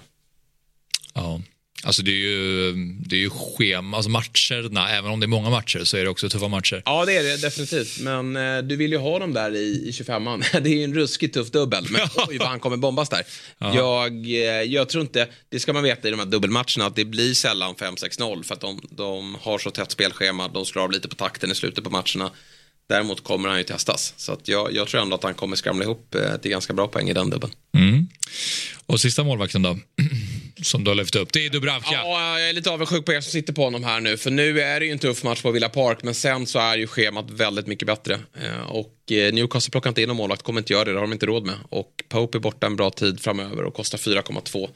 Ja. 1.13 1.41
Alltså 1.83 2.01
det 2.01 2.11
är 2.11 2.15
ju, 2.15 2.73
det 2.99 3.15
är 3.15 3.19
ju 3.19 3.29
schema, 3.29 3.97
alltså 3.97 4.09
matcherna, 4.09 4.89
även 4.89 5.11
om 5.11 5.19
det 5.19 5.25
är 5.25 5.27
många 5.27 5.49
matcher 5.49 5.83
så 5.83 5.97
är 5.97 6.03
det 6.03 6.09
också 6.09 6.29
tuffa 6.29 6.47
matcher. 6.47 6.81
Ja 6.85 7.05
det 7.05 7.17
är 7.17 7.23
det 7.23 7.38
definitivt, 7.38 7.99
men 7.99 8.35
eh, 8.35 8.57
du 8.57 8.75
vill 8.75 8.91
ju 8.91 8.97
ha 8.97 9.19
dem 9.19 9.33
där 9.33 9.55
i, 9.55 9.88
i 9.88 9.91
25an. 9.91 10.43
det 10.61 10.69
är 10.69 10.73
ju 10.73 10.83
en 10.83 10.93
ruskigt 10.93 11.33
tuff 11.33 11.51
dubbel, 11.51 11.85
men 11.89 12.01
oj 12.27 12.38
vad 12.38 12.47
han 12.47 12.59
kommer 12.59 12.77
bombas 12.77 13.09
där. 13.09 13.23
Ja. 13.57 13.75
Jag, 13.75 14.13
eh, 14.25 14.61
jag 14.61 14.89
tror 14.89 15.01
inte, 15.01 15.27
det 15.49 15.59
ska 15.59 15.73
man 15.73 15.83
veta 15.83 16.07
i 16.07 16.11
de 16.11 16.19
här 16.19 16.25
dubbelmatcherna, 16.25 16.85
att 16.85 16.95
det 16.95 17.05
blir 17.05 17.33
sällan 17.33 17.75
5-6-0 17.75 18.43
för 18.43 18.53
att 18.53 18.61
de, 18.61 18.81
de 18.89 19.38
har 19.41 19.57
så 19.57 19.71
tätt 19.71 19.91
spelschema, 19.91 20.47
de 20.47 20.65
slår 20.65 20.83
av 20.83 20.91
lite 20.91 21.07
på 21.07 21.15
takten 21.15 21.51
i 21.51 21.55
slutet 21.55 21.83
på 21.83 21.89
matcherna. 21.89 22.31
Däremot 22.89 23.23
kommer 23.23 23.49
han 23.49 23.57
ju 23.57 23.63
testas. 23.63 24.13
Så 24.17 24.31
att 24.31 24.47
jag, 24.47 24.73
jag 24.73 24.88
tror 24.88 25.01
ändå 25.01 25.15
att 25.15 25.23
han 25.23 25.33
kommer 25.33 25.55
skramla 25.55 25.83
ihop 25.83 26.15
eh, 26.15 26.38
till 26.38 26.51
ganska 26.51 26.73
bra 26.73 26.88
poäng 26.88 27.09
i 27.09 27.13
den 27.13 27.29
dubben. 27.29 27.49
Mm. 27.77 28.07
Och 28.85 28.99
sista 28.99 29.23
målvakten 29.23 29.61
då? 29.61 29.77
Som 30.61 30.83
du 30.83 30.91
har 30.91 30.95
lyft 30.95 31.15
upp. 31.15 31.33
Det 31.33 31.45
är 31.45 31.49
Dubravka. 31.49 31.89
Ja, 31.91 32.39
jag 32.39 32.49
är 32.49 32.53
lite 32.53 32.69
avundsjuk 32.69 33.05
på 33.05 33.13
er 33.13 33.21
som 33.21 33.31
sitter 33.31 33.53
på 33.53 33.63
honom 33.63 33.83
här 33.83 33.99
nu. 33.99 34.17
För 34.17 34.31
nu 34.31 34.61
är 34.61 34.79
det 34.79 34.85
ju 34.85 34.91
en 34.91 34.99
tuff 34.99 35.23
match 35.23 35.41
på 35.41 35.51
Villa 35.51 35.69
Park. 35.69 35.99
Men 36.03 36.15
sen 36.15 36.47
så 36.47 36.59
är 36.59 36.77
ju 36.77 36.87
schemat 36.87 37.31
väldigt 37.31 37.67
mycket 37.67 37.85
bättre. 37.87 38.19
Eh, 38.41 38.61
och 38.61 39.11
eh, 39.11 39.33
Newcastle 39.33 39.71
plockar 39.71 39.89
inte 39.89 40.01
in 40.01 40.07
någon 40.07 40.17
målvakt. 40.17 40.43
Kommer 40.43 40.61
inte 40.61 40.73
göra 40.73 40.85
det. 40.85 40.91
Det 40.91 40.97
har 40.97 41.01
de 41.01 41.13
inte 41.13 41.25
råd 41.25 41.45
med. 41.45 41.55
Och 41.69 42.03
Pope 42.09 42.37
är 42.37 42.39
borta 42.39 42.67
en 42.67 42.75
bra 42.75 42.89
tid 42.89 43.19
framöver 43.19 43.63
och 43.63 43.73
kostar 43.73 43.97
4,2. 43.97 44.69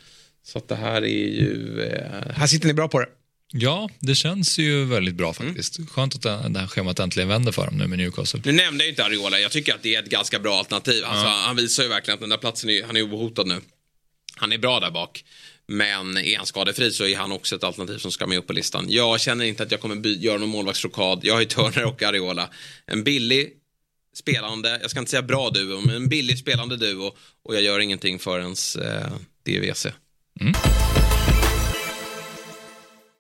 Så 0.44 0.58
att 0.58 0.68
det 0.68 0.76
här 0.76 1.02
är 1.02 1.08
ju... 1.08 1.82
Här 2.36 2.48
sitter 2.48 2.68
ni 2.68 2.74
bra 2.74 2.88
på 2.88 3.00
det. 3.00 3.08
Ja, 3.52 3.90
det 4.00 4.16
känns 4.16 4.58
ju 4.58 4.86
väldigt 4.86 5.16
bra 5.16 5.34
faktiskt. 5.34 5.78
Mm. 5.78 5.88
Skönt 5.88 6.16
att 6.16 6.54
det 6.54 6.60
här 6.60 6.68
schemat 6.68 7.00
äntligen 7.00 7.30
vänder 7.30 7.52
för 7.52 7.66
dem 7.66 7.78
nu 7.78 7.88
med 7.88 8.00
Newcastle. 8.00 8.42
Nu 8.46 8.52
nämnde 8.52 8.84
jag 8.84 8.92
inte 8.92 9.06
Ariola. 9.06 9.40
Jag 9.40 9.52
tycker 9.52 9.74
att 9.74 9.84
det 9.84 9.96
är 9.96 10.04
ett 10.04 10.10
ganska 10.10 10.40
bra 10.40 10.58
alternativ. 10.58 11.06
Alltså, 11.06 11.26
ja. 11.26 11.44
Han 11.46 11.56
visar 11.56 11.84
ju 11.84 11.90
verkligen 11.90 12.14
att 12.14 12.20
den 12.22 12.30
där 12.30 12.38
platsen 12.38 12.70
är, 12.70 12.84
han 12.84 12.98
är 12.98 13.02
obehotad 13.02 13.48
nu. 13.48 13.62
Han 14.36 14.52
är 14.52 14.58
bra 14.58 14.80
där 14.80 14.92
bak. 14.92 15.24
Men 15.72 16.18
är 16.18 16.38
han 16.38 16.46
skadefri 16.46 16.92
så 16.92 17.06
är 17.06 17.18
han 17.18 17.32
också 17.32 17.56
ett 17.56 17.64
alternativ 17.64 17.98
som 17.98 18.12
ska 18.12 18.28
med 18.28 18.38
upp 18.38 18.48
på 18.48 18.54
listan. 18.54 18.86
Jag 18.90 19.20
känner 19.20 19.46
inte 19.46 19.64
att 19.64 19.72
jag 19.72 19.82
kommer 19.82 20.08
göra 20.08 20.38
någon 20.38 20.50
målvaktsrokad. 20.50 21.20
Jag 21.24 21.34
har 21.34 21.42
ju 21.42 21.48
Turner 21.48 21.86
och 21.86 22.04
Ariola. 22.04 22.50
En 22.86 23.04
billig 23.04 23.50
spelande, 24.16 24.80
jag 24.82 24.90
ska 24.90 25.00
inte 25.00 25.12
säga 25.12 25.22
bra 25.22 25.50
duo, 25.50 25.82
men 25.86 25.96
en 25.96 26.10
billig 26.10 26.40
spelande 26.40 26.78
duo. 26.78 27.12
Och 27.44 27.56
jag 27.56 27.62
gör 27.62 27.80
ingenting 27.80 28.20
förrän 28.20 28.56
eh, 28.86 29.12
DVC. 29.46 29.86
Mm. 30.42 30.54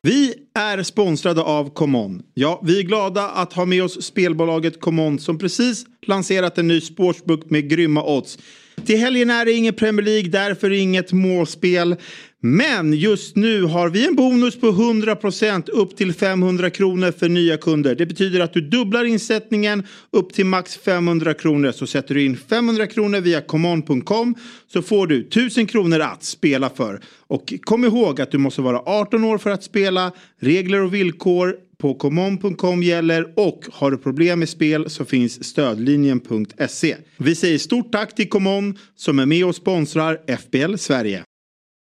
Vi 0.01 0.33
är 0.55 0.83
sponsrade 0.83 1.41
av 1.41 1.73
ComeOn. 1.73 2.21
Ja, 2.33 2.61
vi 2.63 2.79
är 2.79 2.83
glada 2.83 3.29
att 3.29 3.53
ha 3.53 3.65
med 3.65 3.83
oss 3.83 4.03
spelbolaget 4.03 4.79
ComeOn 4.79 5.19
som 5.19 5.37
precis 5.37 5.85
lanserat 6.05 6.57
en 6.57 6.67
ny 6.67 6.81
sportsbook 6.81 7.49
med 7.49 7.69
grymma 7.69 8.03
odds. 8.03 8.37
Till 8.85 8.97
helgen 8.97 9.29
är 9.29 9.45
det 9.45 9.51
ingen 9.51 9.73
Premier 9.73 10.05
League, 10.05 10.29
därför 10.29 10.71
inget 10.71 11.11
målspel. 11.11 11.95
Men 12.41 12.93
just 12.93 13.35
nu 13.35 13.63
har 13.63 13.89
vi 13.89 14.07
en 14.07 14.15
bonus 14.15 14.59
på 14.59 14.67
100% 14.67 15.69
upp 15.69 15.97
till 15.97 16.13
500 16.13 16.69
kronor 16.69 17.11
för 17.11 17.29
nya 17.29 17.57
kunder. 17.57 17.95
Det 17.95 18.05
betyder 18.05 18.39
att 18.39 18.53
du 18.53 18.61
dubblar 18.61 19.03
insättningen 19.03 19.83
upp 20.11 20.33
till 20.33 20.45
max 20.45 20.77
500 20.77 21.33
kronor. 21.33 21.71
Så 21.71 21.87
sätter 21.87 22.15
du 22.15 22.25
in 22.25 22.37
500 22.37 22.87
kronor 22.87 23.21
via 23.21 23.41
common.com 23.41 24.35
så 24.73 24.81
får 24.81 25.07
du 25.07 25.19
1000 25.21 25.65
kronor 25.67 25.99
att 25.99 26.23
spela 26.23 26.69
för. 26.69 27.01
Och 27.27 27.53
kom 27.61 27.85
ihåg 27.85 28.21
att 28.21 28.31
du 28.31 28.37
måste 28.37 28.61
vara 28.61 28.79
18 28.85 29.23
år 29.23 29.37
för 29.37 29.49
att 29.49 29.63
spela. 29.63 30.11
Regler 30.41 30.81
och 30.81 30.93
villkor 30.93 31.55
på 31.77 31.93
common.com 31.93 32.83
gäller 32.83 33.33
och 33.35 33.65
har 33.71 33.91
du 33.91 33.97
problem 33.97 34.39
med 34.39 34.49
spel 34.49 34.89
så 34.89 35.05
finns 35.05 35.43
stödlinjen.se. 35.43 36.95
Vi 37.17 37.35
säger 37.35 37.57
stort 37.57 37.91
tack 37.91 38.15
till 38.15 38.29
Common 38.29 38.77
som 38.95 39.19
är 39.19 39.25
med 39.25 39.45
och 39.45 39.55
sponsrar 39.55 40.17
FBL 40.37 40.75
Sverige. 40.75 41.23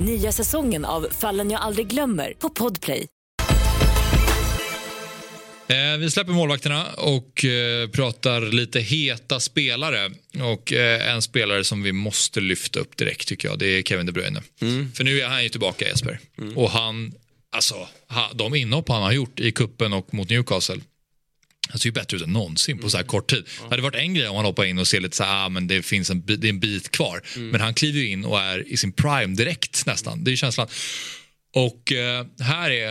Nya 0.00 0.32
säsongen 0.32 0.84
av 0.84 1.08
Fallen 1.10 1.50
jag 1.50 1.60
aldrig 1.60 1.86
glömmer 1.86 2.34
på 2.38 2.50
Podplay. 2.50 3.06
Eh, 5.68 5.98
vi 5.98 6.10
släpper 6.10 6.32
målvakterna 6.32 6.86
och 6.96 7.44
eh, 7.44 7.88
pratar 7.88 8.40
lite 8.40 8.80
heta 8.80 9.40
spelare. 9.40 10.10
Och 10.42 10.72
eh, 10.72 11.14
en 11.14 11.22
spelare 11.22 11.64
som 11.64 11.82
vi 11.82 11.92
måste 11.92 12.40
lyfta 12.40 12.80
upp 12.80 12.96
direkt 12.96 13.28
tycker 13.28 13.48
jag, 13.48 13.58
det 13.58 13.66
är 13.66 13.82
Kevin 13.82 14.06
De 14.06 14.12
Bruyne. 14.12 14.42
Mm. 14.60 14.92
För 14.92 15.04
nu 15.04 15.20
är 15.20 15.28
han 15.28 15.42
ju 15.42 15.48
tillbaka 15.48 15.88
Jesper. 15.88 16.18
Mm. 16.38 16.56
Och 16.56 16.70
han, 16.70 17.12
alltså, 17.52 17.88
de 18.34 18.54
inhopp 18.54 18.88
han 18.88 19.02
har 19.02 19.12
gjort 19.12 19.40
i 19.40 19.52
kuppen 19.52 19.92
och 19.92 20.14
mot 20.14 20.30
Newcastle 20.30 20.80
han 21.68 21.78
ser 21.78 21.86
ju 21.86 21.92
bättre 21.92 22.16
ut 22.16 22.22
än 22.22 22.32
någonsin 22.32 22.78
på 22.78 22.90
så 22.90 22.96
här 22.96 23.04
kort 23.04 23.30
tid. 23.30 23.44
Det 23.62 23.70
hade 23.70 23.82
varit 23.82 23.94
en 23.94 24.14
grej 24.14 24.28
om 24.28 24.36
han 24.36 24.44
hoppar 24.44 24.64
in 24.64 24.78
och 24.78 24.88
ser 24.88 25.00
lite 25.00 25.16
så 25.16 25.24
här, 25.24 25.46
ah, 25.46 25.48
men 25.48 25.66
det 25.66 25.82
finns 25.82 26.10
en, 26.10 26.22
det 26.26 26.44
är 26.44 26.50
en 26.50 26.60
bit 26.60 26.90
kvar. 26.90 27.22
Mm. 27.36 27.48
Men 27.48 27.60
han 27.60 27.74
kliver 27.74 28.04
in 28.04 28.24
och 28.24 28.40
är 28.40 28.68
i 28.68 28.76
sin 28.76 28.92
prime 28.92 29.36
direkt 29.36 29.86
nästan. 29.86 30.24
Det 30.24 30.32
är 30.32 30.36
känslan. 30.36 30.68
Och 31.54 31.92
eh, 31.92 32.26
här 32.40 32.70
är 32.70 32.90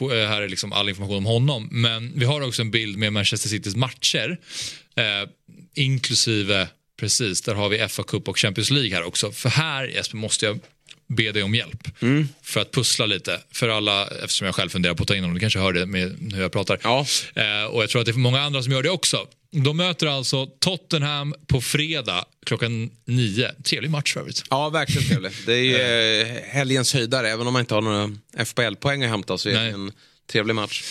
eh, 0.00 0.28
här 0.28 0.42
är 0.42 0.48
liksom 0.48 0.72
all 0.72 0.88
information 0.88 1.16
om 1.16 1.26
honom. 1.26 1.68
Men 1.70 2.12
vi 2.18 2.24
har 2.24 2.40
också 2.40 2.62
en 2.62 2.70
bild 2.70 2.98
med 2.98 3.12
Manchester 3.12 3.48
Citys 3.48 3.76
matcher. 3.76 4.38
Eh, 4.96 5.28
inklusive, 5.74 6.68
precis, 7.00 7.42
där 7.42 7.54
har 7.54 7.68
vi 7.68 7.88
FA 7.88 8.02
Cup 8.02 8.28
och 8.28 8.38
Champions 8.38 8.70
League 8.70 8.94
här 8.94 9.02
också. 9.02 9.32
För 9.32 9.48
här 9.48 9.86
Jesper 9.86 10.16
måste 10.16 10.46
jag 10.46 10.60
be 11.06 11.32
dig 11.32 11.42
om 11.42 11.54
hjälp 11.54 12.02
mm. 12.02 12.28
för 12.42 12.60
att 12.60 12.72
pussla 12.72 13.06
lite. 13.06 13.40
För 13.50 13.68
alla, 13.68 14.06
eftersom 14.06 14.46
jag 14.46 14.54
själv 14.54 14.68
funderar 14.68 14.94
på 14.94 15.02
att 15.02 15.08
ta 15.08 15.14
in 15.14 15.22
honom, 15.22 15.34
du 15.34 15.40
kanske 15.40 15.58
hör 15.58 15.72
det 15.72 15.86
med 15.86 16.32
hur 16.34 16.42
jag 16.42 16.52
pratar. 16.52 16.78
Ja. 16.82 17.06
Eh, 17.34 17.64
och 17.64 17.82
jag 17.82 17.90
tror 17.90 18.00
att 18.00 18.06
det 18.06 18.12
är 18.12 18.16
många 18.16 18.40
andra 18.40 18.62
som 18.62 18.72
gör 18.72 18.82
det 18.82 18.90
också. 18.90 19.26
De 19.50 19.76
möter 19.76 20.06
alltså 20.06 20.46
Tottenham 20.46 21.34
på 21.46 21.60
fredag 21.60 22.24
klockan 22.46 22.90
nio. 23.04 23.50
Trevlig 23.62 23.90
match 23.90 24.12
för 24.12 24.20
övrigt. 24.20 24.44
Ja, 24.50 24.68
verkligen 24.68 25.08
trevlig. 25.08 25.32
Det 25.46 25.80
är 25.80 26.20
eh, 26.20 26.42
helgens 26.42 26.94
höjdare, 26.94 27.30
även 27.30 27.46
om 27.46 27.52
man 27.52 27.60
inte 27.60 27.74
har 27.74 27.82
några 27.82 28.10
FBL-poäng 28.44 29.04
att 29.04 29.10
hämta 29.10 29.38
så 29.38 29.48
är 29.48 29.52
det 29.52 29.60
en 29.60 29.92
trevlig 30.32 30.54
match. 30.54 30.82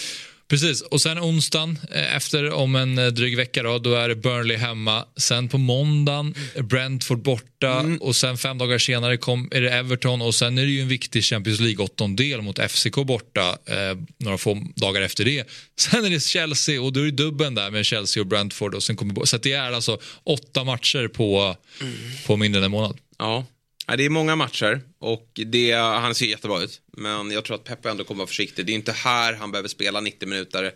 Precis, 0.53 0.81
och 0.81 1.01
sen 1.01 1.19
onsdagen 1.19 1.79
eh, 1.91 2.15
efter 2.15 2.51
om 2.51 2.75
en 2.75 2.97
eh, 2.97 3.07
dryg 3.07 3.37
vecka 3.37 3.63
då, 3.63 3.77
då 3.79 3.93
är 3.95 4.09
det 4.09 4.15
Burnley 4.15 4.57
hemma. 4.57 5.05
Sen 5.17 5.49
på 5.49 5.57
måndagen 5.57 6.35
Brentford 6.63 7.21
borta 7.21 7.79
Mm. 7.79 7.97
och 7.97 8.15
sen 8.15 8.37
fem 8.37 8.57
dagar 8.57 8.77
senare 8.77 9.17
kom, 9.17 9.49
är 9.51 9.61
det 9.61 9.69
Everton 9.73 10.21
och 10.21 10.35
sen 10.35 10.57
är 10.57 10.61
det 10.65 10.71
ju 10.71 10.81
en 10.81 10.87
viktig 10.87 11.23
Champions 11.23 11.59
League-åttondel 11.59 12.41
mot 12.41 12.59
FCK 12.71 12.95
borta 12.95 13.57
eh, 13.65 13.97
några 14.17 14.37
få 14.37 14.63
dagar 14.75 15.01
efter 15.01 15.25
det. 15.25 15.47
Sen 15.79 16.05
är 16.05 16.09
det 16.09 16.23
Chelsea 16.23 16.81
och 16.81 16.93
då 16.93 16.99
är 16.99 17.03
det 17.05 17.11
dubben 17.11 17.55
där 17.55 17.71
med 17.71 17.85
Chelsea 17.85 18.21
och 18.21 18.27
Brentford 18.27 18.75
och 18.75 18.83
sen 18.83 18.95
kommer, 18.95 19.25
så 19.25 19.37
det 19.37 19.51
är 19.53 19.71
alltså 19.71 19.99
åtta 20.23 20.63
matcher 20.63 21.07
på, 21.07 21.55
Mm. 21.81 21.93
på 22.27 22.37
mindre 22.37 22.59
än 22.59 22.65
en 22.65 22.71
månad. 22.71 22.97
Ja. 23.19 23.45
Ja, 23.87 23.95
det 23.95 24.05
är 24.05 24.09
många 24.09 24.35
matcher 24.35 24.81
och 24.99 25.29
det, 25.45 25.71
han 25.71 26.15
ser 26.15 26.25
jättebra 26.25 26.61
ut. 26.61 26.79
Men 26.97 27.31
jag 27.31 27.45
tror 27.45 27.55
att 27.55 27.63
Pep 27.63 27.85
ändå 27.85 28.03
kommer 28.03 28.17
vara 28.17 28.27
försiktig. 28.27 28.65
Det 28.65 28.71
är 28.71 28.75
inte 28.75 28.91
här 28.91 29.33
han 29.33 29.51
behöver 29.51 29.69
spela 29.69 30.01
90 30.01 30.27
minuter 30.27 30.73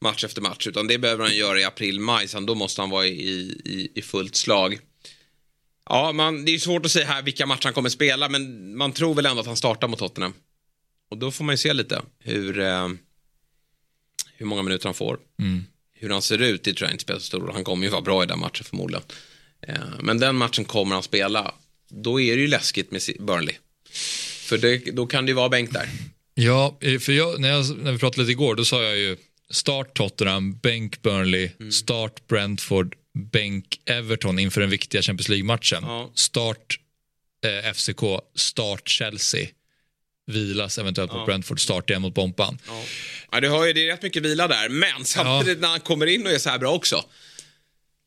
match 0.00 0.24
efter 0.24 0.42
match. 0.42 0.66
Utan 0.66 0.86
det 0.86 0.98
behöver 0.98 1.24
han 1.24 1.36
göra 1.36 1.60
i 1.60 1.64
april-maj. 1.64 2.28
Sen 2.28 2.46
då 2.46 2.54
måste 2.54 2.82
han 2.82 2.90
vara 2.90 3.06
i, 3.06 3.10
i, 3.64 3.92
i 3.94 4.02
fullt 4.02 4.36
slag. 4.36 4.78
Ja, 5.88 6.12
man, 6.12 6.44
det 6.44 6.54
är 6.54 6.58
svårt 6.58 6.84
att 6.86 6.92
säga 6.92 7.06
här 7.06 7.22
vilka 7.22 7.46
matcher 7.46 7.64
han 7.64 7.72
kommer 7.74 7.88
spela. 7.88 8.28
Men 8.28 8.76
man 8.76 8.92
tror 8.92 9.14
väl 9.14 9.26
ändå 9.26 9.40
att 9.40 9.46
han 9.46 9.56
startar 9.56 9.88
mot 9.88 9.98
Tottenham. 9.98 10.34
Och 11.10 11.18
då 11.18 11.30
får 11.30 11.44
man 11.44 11.52
ju 11.52 11.56
se 11.56 11.72
lite 11.72 12.02
hur, 12.18 12.58
eh, 12.60 12.88
hur 14.34 14.46
många 14.46 14.62
minuter 14.62 14.84
han 14.84 14.94
får. 14.94 15.18
Hur 15.94 16.10
han 16.10 16.22
ser 16.22 16.42
ut, 16.42 16.62
det 16.64 16.74
tror 16.74 16.86
jag 16.86 16.94
inte 16.94 17.02
spelar 17.02 17.20
så 17.20 17.26
stor 17.26 17.40
roll. 17.40 17.52
Han 17.52 17.64
kommer 17.64 17.84
ju 17.84 17.90
vara 17.90 18.02
bra 18.02 18.22
i 18.22 18.26
den 18.26 18.38
matchen 18.38 18.64
förmodligen. 18.64 19.04
Eh, 19.60 19.74
men 20.00 20.18
den 20.18 20.36
matchen 20.36 20.64
kommer 20.64 20.94
han 20.94 21.02
spela. 21.02 21.54
Då 21.88 22.20
är 22.20 22.36
det 22.36 22.42
ju 22.42 22.48
läskigt 22.48 22.90
med 22.90 23.02
Burnley. 23.20 23.54
För 24.48 24.58
det, 24.58 24.78
då 24.78 25.06
kan 25.06 25.26
det 25.26 25.30
ju 25.30 25.34
vara 25.34 25.48
bänk 25.48 25.72
där. 25.72 25.88
Ja, 26.34 26.78
eh, 26.80 26.98
för 26.98 27.12
jag, 27.12 27.40
när, 27.40 27.48
jag, 27.48 27.78
när 27.78 27.92
vi 27.92 27.98
pratade 27.98 28.22
lite 28.22 28.32
igår 28.32 28.54
då 28.54 28.64
sa 28.64 28.82
jag 28.82 28.96
ju 28.98 29.16
start 29.50 29.94
Tottenham, 29.94 30.58
bänk 30.58 31.02
Burnley, 31.02 31.50
Mm. 31.60 31.72
start 31.72 32.26
Brentford, 32.28 32.94
bänk 33.32 33.80
Everton 33.86 34.38
inför 34.38 34.60
den 34.60 34.70
viktiga 34.70 35.02
Champions 35.02 35.28
League-matchen. 35.28 35.82
Ja. 35.82 36.10
Start 36.14 36.78
eh, 37.64 37.72
FCK, 37.72 38.00
start 38.34 38.88
Chelsea, 38.88 39.46
vilas 40.26 40.78
eventuellt 40.78 41.12
mot 41.12 41.26
Brentford, 41.26 41.60
start 41.60 41.90
igen 41.90 42.02
mot 42.02 42.14
Bompan. 42.14 42.58
Ja. 42.66 42.82
Ja, 43.32 43.40
du 43.40 43.48
har 43.48 43.66
ju, 43.66 43.72
det 43.72 43.88
är 43.88 43.92
rätt 43.92 44.02
mycket 44.02 44.22
vila 44.22 44.48
där. 44.48 44.68
Men 44.68 45.04
samtidigt 45.04 45.60
när 45.60 45.68
han 45.68 45.80
kommer 45.80 46.06
in 46.06 46.26
och 46.26 46.32
är 46.32 46.38
så 46.38 46.50
här 46.50 46.58
bra 46.58 46.72
också. 46.72 47.04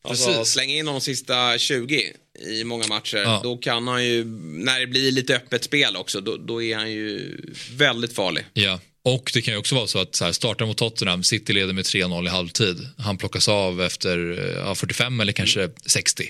Alltså, 0.04 0.34
Precis. 0.34 0.54
släng 0.54 0.70
in 0.72 0.86
de 0.86 1.02
sista 1.02 1.58
20 1.58 2.14
i 2.48 2.64
många 2.64 2.88
matcher. 2.88 3.18
Ja. 3.18 3.40
Då 3.44 3.58
kan 3.58 3.88
han 3.88 4.06
ju, 4.06 4.26
när 4.26 4.80
det 4.80 4.88
blir 4.88 5.12
lite 5.12 5.36
öppet 5.36 5.64
spel 5.64 5.96
också, 5.96 6.22
då, 6.22 6.38
då 6.38 6.64
är 6.64 6.76
han 6.76 6.92
ju 6.92 7.38
väldigt 7.76 8.14
farlig. 8.14 8.46
Ja. 8.54 8.80
Och 9.04 9.32
det 9.34 9.42
kan 9.42 9.54
ju 9.54 9.58
också 9.60 9.76
vara 9.76 9.88
så 9.88 10.00
att 10.00 10.16
så 10.16 10.26
här, 10.26 10.32
starta 10.32 10.66
mot 10.66 10.78
Tottenham, 10.78 11.24
City 11.24 11.54
leder 11.54 11.74
med 11.74 11.84
3-0 11.86 12.26
i 12.26 12.30
halvtid. 12.30 12.88
Han 12.98 13.18
plockas 13.18 13.48
av 13.48 13.82
efter 13.82 14.40
eh, 14.40 14.56
ja, 14.66 14.76
45 14.76 15.20
eller 15.20 15.32
kanske 15.34 15.70
60. 15.86 16.30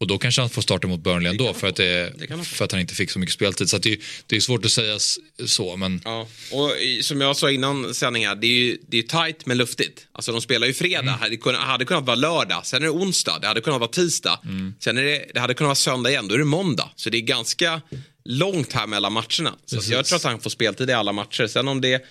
Och 0.00 0.06
då 0.06 0.18
kanske 0.18 0.40
han 0.40 0.50
får 0.50 0.62
starta 0.62 0.86
mot 0.88 1.00
Burnley 1.00 1.30
ändå 1.30 1.54
för 1.54 1.66
att, 1.68 1.76
det, 1.76 2.12
Det 2.18 2.44
för 2.44 2.64
att 2.64 2.72
han 2.72 2.80
inte 2.80 2.94
fick 2.94 3.10
så 3.10 3.18
mycket 3.18 3.34
speltid. 3.34 3.70
Så 3.70 3.78
det, 3.78 4.00
det 4.26 4.36
är 4.36 4.40
svårt 4.40 4.64
att 4.64 4.70
säga 4.70 4.98
så, 5.46 5.76
men 5.76 6.00
Ja. 6.04 6.28
Och 6.52 6.70
som 7.02 7.20
jag 7.20 7.36
sa 7.36 7.50
innan 7.50 7.94
sändning 7.94 8.26
här, 8.26 8.34
det 8.34 8.46
är 8.46 8.50
ju 8.50 8.78
det 8.88 8.98
är 8.98 9.02
tajt 9.02 9.46
men 9.46 9.56
luftigt. 9.58 10.06
Alltså 10.12 10.32
de 10.32 10.40
spelar 10.40 10.66
ju 10.66 10.74
fredag, 10.74 10.98
Mm. 11.02 11.14
hade, 11.14 11.36
kunnat, 11.36 11.60
hade 11.60 11.84
kunnat 11.84 12.04
vara 12.06 12.16
lördag, 12.16 12.66
sen 12.66 12.82
är 12.82 12.86
det 12.86 12.90
onsdag, 12.92 13.38
det 13.40 13.46
hade 13.46 13.60
kunnat 13.60 13.80
vara 13.80 13.90
tisdag. 13.90 14.40
Mm. 14.44 14.74
Sen 14.80 14.98
är 14.98 15.02
det, 15.02 15.24
det 15.34 15.40
hade 15.40 15.54
kunnat 15.54 15.68
vara 15.68 15.74
söndag 15.74 16.10
igen, 16.10 16.28
då 16.28 16.34
är 16.34 16.38
det 16.38 16.44
måndag. 16.44 16.90
Så 16.96 17.10
det 17.10 17.18
är 17.18 17.20
ganska 17.20 17.80
långt 18.24 18.72
här 18.72 18.86
mellan 18.86 19.12
matcherna. 19.12 19.54
Så 19.64 19.78
att 19.78 19.88
jag 19.88 20.04
tror 20.04 20.16
att 20.16 20.24
han 20.24 20.40
får 20.40 20.50
speltid 20.50 20.90
i 20.90 20.92
alla 20.92 21.12
matcher. 21.12 21.46
Sen 21.46 21.68
om 21.68 21.80
det, 21.80 22.04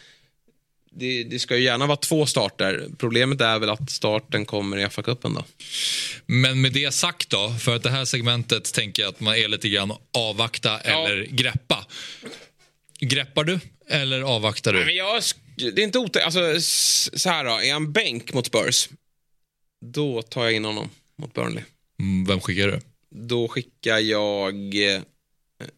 det, 0.91 1.23
det 1.23 1.39
ska 1.39 1.57
ju 1.57 1.63
gärna 1.63 1.87
vara 1.87 1.97
två 1.97 2.25
starter. 2.25 2.87
Problemet 2.97 3.41
är 3.41 3.59
väl 3.59 3.69
att 3.69 3.89
starten 3.89 4.45
kommer 4.45 4.77
i 4.77 4.85
FA-cupen 4.85 5.33
då. 5.35 5.45
Men 6.25 6.61
med 6.61 6.73
det 6.73 6.93
sagt 6.93 7.29
då, 7.29 7.55
för 7.59 7.75
att 7.75 7.83
det 7.83 7.89
här 7.89 8.05
segmentet 8.05 8.73
tänker 8.73 9.03
jag 9.03 9.09
att 9.09 9.19
man 9.19 9.35
är 9.35 9.47
lite 9.47 9.69
grann 9.69 9.93
avvakta 10.13 10.79
eller 10.79 11.23
greppa. 11.23 11.85
Greppar 12.99 13.43
du 13.43 13.59
eller 13.87 14.21
avvaktar 14.21 14.73
Nej, 14.73 14.81
men 14.81 14.87
du? 14.87 14.97
jag, 14.97 15.23
det 15.73 15.81
är 15.81 15.83
inte 15.83 15.99
otäckt. 15.99 16.25
Alltså, 16.25 16.61
så 17.19 17.29
här 17.29 17.45
då, 17.45 17.51
är 17.61 17.73
han 17.73 17.91
bänk 17.91 18.33
mot 18.33 18.45
Spurs, 18.47 18.89
då 19.85 20.21
tar 20.21 20.43
jag 20.43 20.53
in 20.53 20.65
honom 20.65 20.89
mot 21.17 21.33
Burnley. 21.33 21.63
Mm, 21.99 22.25
Vem 22.25 22.39
skickar 22.39 22.67
du? 22.67 22.79
Då 23.09 23.47
skickar 23.47 23.97
jag... 23.99 24.75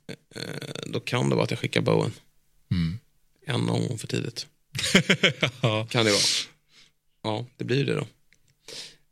Eh, 0.07 0.43
eh, 0.43 0.49
då 0.85 0.99
kan 0.99 1.29
det 1.29 1.35
vara 1.35 1.43
att 1.43 1.51
jag 1.51 1.59
skickar 1.59 1.81
Bowen. 1.81 2.13
En 3.45 3.69
omgång 3.69 3.97
för 3.97 4.07
tidigt. 4.07 4.47
Kan 5.89 6.05
det 6.05 6.11
vara. 6.11 6.21
Ja, 7.23 7.45
det 7.57 7.63
blir 7.63 7.85
det 7.85 7.93
då. 7.93 8.07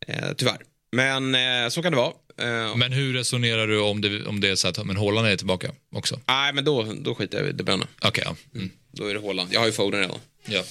Eh, 0.07 0.33
tyvärr. 0.37 0.57
Men 0.91 1.35
eh, 1.35 1.69
så 1.69 1.81
kan 1.81 1.91
det 1.91 1.97
vara. 1.97 2.13
Eh, 2.37 2.75
Men 2.75 2.91
hur 2.91 3.13
resonerar 3.13 3.67
du 3.67 3.79
om 3.79 4.01
det, 4.01 4.25
om 4.25 4.39
det 4.41 4.49
är 4.49 4.55
så 4.55 4.67
att 4.67 4.85
men 4.85 4.97
Haaland 4.97 5.27
är 5.27 5.37
tillbaka 5.37 5.71
också? 5.95 6.19
Nej, 6.27 6.53
men 6.53 6.65
då, 6.65 6.93
då 7.01 7.15
skiter 7.15 7.39
jag 7.39 7.49
i 7.49 7.51
De 7.51 7.63
Bruyne. 7.63 7.87
Okej, 8.01 8.23
ja. 8.27 8.35
Mm. 8.55 8.69
Då 8.91 9.05
är 9.07 9.13
det 9.13 9.21
Haaland. 9.21 9.53
Jag 9.53 9.59
har 9.59 9.67
ju 9.67 9.73
Foden 9.73 9.99
redan. 9.99 10.19
ja. 10.45 10.63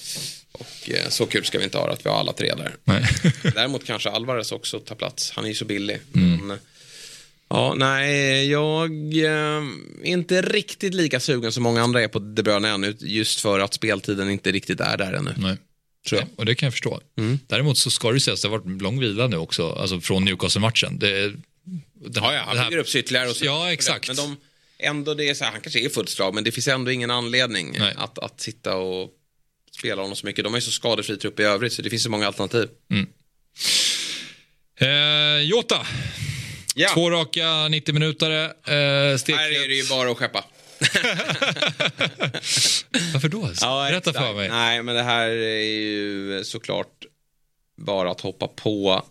Och 0.51 0.89
eh, 0.89 1.07
så 1.09 1.25
kul 1.25 1.45
ska 1.45 1.57
vi 1.57 1.63
inte 1.63 1.77
ha 1.77 1.87
det, 1.87 1.93
att 1.93 2.05
vi 2.05 2.09
har 2.09 2.17
alla 2.19 2.33
tre 2.33 2.53
där. 2.55 2.75
Nej. 2.83 3.03
Däremot 3.43 3.85
kanske 3.85 4.09
Alvarez 4.09 4.51
också 4.51 4.79
tar 4.79 4.95
plats. 4.95 5.31
Han 5.31 5.43
är 5.45 5.49
ju 5.49 5.55
så 5.55 5.65
billig. 5.65 5.99
Men, 6.11 6.59
ja, 7.51 7.73
nej, 7.77 8.49
jag 8.51 8.91
eh, 9.17 9.29
är 9.29 10.05
inte 10.05 10.41
riktigt 10.41 10.93
lika 10.93 11.19
sugen 11.19 11.51
som 11.51 11.63
många 11.63 11.81
andra 11.83 12.01
är 12.01 12.07
på 12.07 12.19
De 12.19 12.43
Bruyne 12.43 12.69
ännu. 12.69 12.95
Just 12.99 13.39
för 13.39 13.59
att 13.59 13.73
speltiden 13.73 14.29
inte 14.29 14.51
riktigt 14.51 14.79
är 14.79 14.97
där 14.97 15.13
ännu. 15.13 15.33
Nej. 15.37 15.57
Tror 16.09 16.21
jag. 16.21 16.29
Och 16.35 16.45
det 16.45 16.55
kan 16.55 16.67
jag 16.67 16.73
förstå. 16.73 17.01
Däremot 17.47 17.77
så 17.77 17.89
ska 17.91 18.07
det 18.07 18.13
ju 18.13 18.19
sägas 18.19 18.39
att 18.39 18.51
det 18.51 18.55
har 18.57 18.63
varit 18.63 18.81
lång 18.81 18.99
vila 18.99 19.27
nu 19.27 19.37
också, 19.37 19.71
alltså 19.71 20.01
från 20.01 20.25
Newcastle-matchen. 20.25 20.99
Det, 20.99 21.27
det, 21.29 21.35
Ja, 22.15 22.33
ja, 22.33 22.43
han 22.47 22.57
här- 22.57 22.65
bygger 22.69 22.77
upp 22.81 22.89
sig 22.89 23.01
ytterligare. 23.01 23.29
Och 23.29 23.35
så, 23.35 23.45
Ja, 23.45 23.71
exakt. 23.73 24.07
Men 24.07 24.15
de, 24.15 24.37
ändå 24.79 25.13
det 25.13 25.29
är 25.29 25.33
så 25.33 25.43
här, 25.43 25.51
han 25.51 25.61
kanske 25.61 25.79
är 25.85 25.89
fullt 25.89 26.09
slag, 26.09 26.33
men 26.33 26.43
det 26.43 26.51
finns 26.51 26.67
ändå 26.67 26.91
ingen 26.91 27.11
anledning 27.11 27.75
Nej. 27.79 27.93
att, 27.97 28.19
att 28.19 28.41
sitta 28.41 28.75
och 28.75 29.09
spela 29.77 30.01
honom 30.01 30.15
så 30.15 30.25
mycket. 30.25 30.43
De 30.43 30.53
är 30.53 30.59
så 30.59 30.71
skadefri 30.71 31.17
trupp 31.17 31.39
i 31.39 31.43
övrigt, 31.43 31.73
så 31.73 31.81
det 31.81 31.89
finns 31.89 32.03
så 32.03 32.09
många 32.09 32.27
alternativ. 32.27 32.67
Eh, 34.79 35.41
Jota, 35.43 35.85
Ja, 36.75 36.89
två 36.93 37.09
raka 37.09 37.67
90 37.67 37.93
minuter. 37.93 38.29
Eh, 38.31 38.73
här 38.73 39.63
är 39.63 39.67
det 39.67 39.75
ju 39.75 39.89
bara 39.89 40.11
att 40.11 40.17
skeppa. 40.17 40.43
Varför 43.13 43.29
då? 43.29 43.41
Berätta 43.41 44.09
exakt. 44.09 44.17
för 44.17 44.33
mig. 44.33 44.49
Nej, 44.49 44.83
men 44.83 44.95
det 44.95 45.03
här 45.03 45.29
är 45.29 45.63
ju 45.63 46.43
såklart 46.43 47.05
bara 47.77 48.11
att 48.11 48.21
hoppa 48.21 48.47
på. 48.47 49.05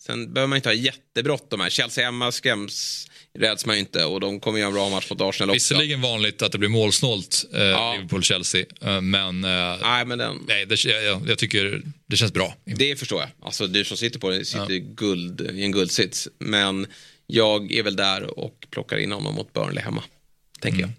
Sen 0.00 0.32
behöver 0.32 0.48
man 0.48 0.56
inte 0.56 0.68
ha 0.68 0.74
jättebråttom 0.74 1.60
här. 1.60 1.70
Chelsea 1.70 2.04
hemma 2.04 2.32
skräms, 2.32 3.10
räds 3.38 3.66
man 3.66 3.76
ju 3.76 3.80
inte 3.80 4.04
och 4.04 4.20
de 4.20 4.40
kommer 4.40 4.58
göra 4.58 4.68
en 4.68 4.74
bra 4.74 4.88
match 4.88 5.10
mot 5.10 5.20
Arsenal 5.20 5.50
också. 5.50 5.54
Visserligen 5.54 6.00
vanligt 6.00 6.42
att 6.42 6.52
det 6.52 6.58
blir 6.58 6.68
målsnålt, 6.68 7.44
eh, 7.54 7.62
Ja. 7.62 7.96
Liverpool-Chelsea, 7.98 8.64
eh, 8.80 9.00
men 9.00 9.44
eh, 9.44 9.76
Nej, 9.82 10.04
men 10.04 10.18
den, 10.18 10.44
nej, 10.48 10.66
det, 10.66 10.84
jag, 10.84 11.28
jag 11.28 11.38
tycker 11.38 11.82
det 12.06 12.16
känns 12.16 12.32
bra. 12.32 12.54
det 12.64 12.96
förstår 12.96 13.20
jag. 13.20 13.30
Alltså 13.42 13.66
du 13.66 13.84
som 13.84 13.96
sitter 13.96 14.18
på 14.20 14.30
det 14.30 14.44
sitter 14.44 14.70
i 14.72 14.80
guld, 14.80 15.40
i 15.40 15.62
en 15.64 15.72
guldsits. 15.72 16.28
Men 16.38 16.86
jag 17.26 17.72
är 17.72 17.82
väl 17.82 17.96
där 17.96 18.38
och 18.38 18.66
plockar 18.70 18.96
in 18.98 19.12
honom 19.12 19.34
mot 19.34 19.52
Burnley 19.52 19.84
hemma. 19.84 20.02
Tänker 20.60 20.80
jag. 20.80 20.90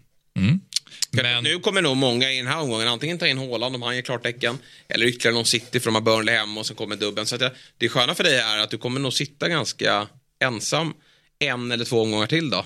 Men, 1.11 1.43
Nu 1.43 1.59
kommer 1.59 1.81
nog 1.81 1.97
många 1.97 2.31
i 2.31 2.37
den 2.37 2.47
här 2.47 2.61
omgången 2.61 2.87
antingen 2.87 3.17
ta 3.17 3.27
in 3.27 3.37
Haaland 3.37 3.75
om 3.75 3.81
han 3.81 3.95
ger 3.95 4.01
klartecken 4.01 4.57
eller 4.87 5.05
ytterligare 5.05 5.35
någon 5.35 5.45
City 5.45 5.79
för 5.79 5.85
de 5.85 5.95
har 5.95 6.01
Burnley 6.01 6.35
hem 6.35 6.57
och 6.57 6.65
så 6.65 6.75
kommer 6.75 6.95
dubben. 6.95 7.25
Så 7.25 7.35
att 7.35 7.41
jag, 7.41 7.51
det 7.77 7.89
sköna 7.89 8.15
för 8.15 8.23
dig 8.23 8.37
är 8.39 8.57
att 8.57 8.69
du 8.69 8.77
kommer 8.77 8.99
nog 8.99 9.13
sitta 9.13 9.49
ganska 9.49 10.07
ensam 10.43 10.93
en 11.39 11.71
eller 11.71 11.85
två 11.85 12.01
omgångar 12.01 12.27
till 12.27 12.49
då. 12.49 12.65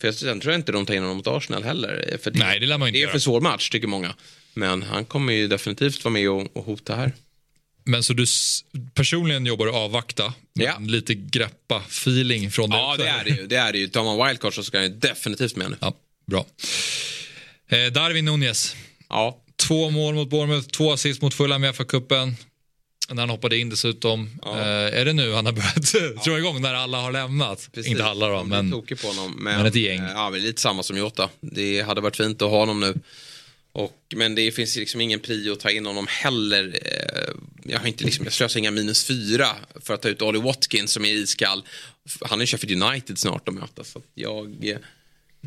För 0.00 0.08
jag, 0.08 0.14
sen 0.14 0.40
tror 0.40 0.52
jag 0.52 0.60
inte 0.60 0.72
de 0.72 0.86
tar 0.86 0.94
in 0.94 1.02
honom 1.02 1.16
mot 1.16 1.26
Arsenal 1.26 1.62
heller. 1.64 2.18
För 2.22 2.30
det, 2.30 2.36
Mm. 2.36 2.48
Nej, 2.48 2.60
det 2.60 2.66
lär 2.66 2.78
man 2.78 2.88
inte 2.88 2.96
Det 2.96 3.00
är 3.00 3.02
göra. 3.02 3.12
för 3.12 3.18
svår 3.18 3.40
match 3.40 3.70
tycker 3.70 3.88
många. 3.88 4.14
Men 4.54 4.82
han 4.82 5.04
kommer 5.04 5.32
ju 5.32 5.48
definitivt 5.48 6.04
vara 6.04 6.12
med 6.12 6.30
och, 6.30 6.56
och 6.56 6.64
hota 6.64 6.96
här. 6.96 7.12
men 7.84 8.02
så 8.02 8.12
du 8.12 8.24
personligen 8.94 9.46
jobbar 9.46 9.66
du 9.66 9.72
avvakta, 9.72 10.34
Ja. 10.52 10.78
lite 10.80 11.14
greppa-feeling 11.14 12.50
från 12.50 12.70
Ja, 12.70 12.90
också. 12.92 13.02
det 13.02 13.08
är 13.08 13.24
det 13.24 13.30
ju. 13.30 13.46
Det 13.46 13.56
är 13.56 13.72
det 13.72 13.78
ju. 13.78 13.88
Tar 13.88 14.04
man 14.04 14.26
wildcard 14.28 14.54
så 14.54 14.62
ska 14.64 14.78
han 14.78 14.86
ju 14.86 14.92
definitivt 14.94 15.56
med 15.56 15.70
nu. 15.70 15.76
Ja, 15.80 15.94
bra. 16.26 16.46
Eh, 17.68 17.92
Darwin 17.92 18.24
Nunez, 18.24 18.76
Ja, 19.08 19.38
två 19.56 19.90
mål 19.90 20.14
mot 20.14 20.30
Bournemouth, 20.30 20.68
två 20.68 20.92
assist 20.92 21.22
mot 21.22 21.34
Fulham 21.34 21.64
i 21.64 21.68
FA-cupen. 21.68 22.34
När 23.10 23.22
han 23.22 23.30
hoppade 23.30 23.58
in 23.58 23.68
dessutom. 23.70 24.30
Eh, 24.46 24.52
är 25.00 25.04
det 25.04 25.12
nu 25.12 25.32
han 25.32 25.46
har 25.46 25.52
börjat 25.52 26.24
dra 26.24 26.38
igång 26.38 26.62
när 26.62 26.74
alla 26.74 27.00
har 27.00 27.12
lämnat? 27.12 27.68
precis. 27.74 27.90
Inte 27.90 28.04
alla 28.04 28.28
då, 28.28 28.44
men 28.44 28.70
på 28.70 29.06
honom. 29.06 29.34
Men, 29.38 29.56
men 29.56 29.66
ett 29.66 29.74
gäng. 29.74 29.98
eh, 29.98 30.10
Ja, 30.14 30.30
men 30.30 30.42
lite 30.42 30.60
samma 30.60 30.82
som 30.82 30.96
Jota. 30.98 31.28
Det 31.40 31.80
hade 31.82 32.00
varit 32.00 32.16
fint 32.16 32.42
att 32.42 32.50
ha 32.50 32.58
honom 32.58 32.80
nu. 32.80 32.94
Och, 33.72 33.96
men 34.16 34.34
det 34.34 34.52
finns 34.52 34.76
liksom 34.76 35.00
ingen 35.00 35.20
prio 35.20 35.52
att 35.52 35.60
ta 35.60 35.70
in 35.70 35.86
honom 35.86 36.06
heller. 36.08 36.78
Eh, 36.84 37.34
Jag, 37.64 37.78
har 37.78 37.86
inte 37.86 38.04
liksom, 38.04 38.24
jag 38.24 38.32
slösar 38.34 38.58
inga 38.60 38.70
minus 38.70 39.04
fyra 39.06 39.46
för 39.80 39.94
att 39.94 40.02
ta 40.02 40.08
ut 40.08 40.22
Ollie 40.22 40.40
Watkins 40.40 40.92
som 40.92 41.04
är 41.04 41.08
iskall. 41.12 41.62
Han 42.20 42.40
är 42.40 42.46
Sheffield 42.46 42.82
United 42.82 43.18
snart 43.18 43.48
att 43.48 43.54
möta. 43.54 43.84
Så 43.84 44.02
jag, 44.14 44.64
eh, 44.68 44.76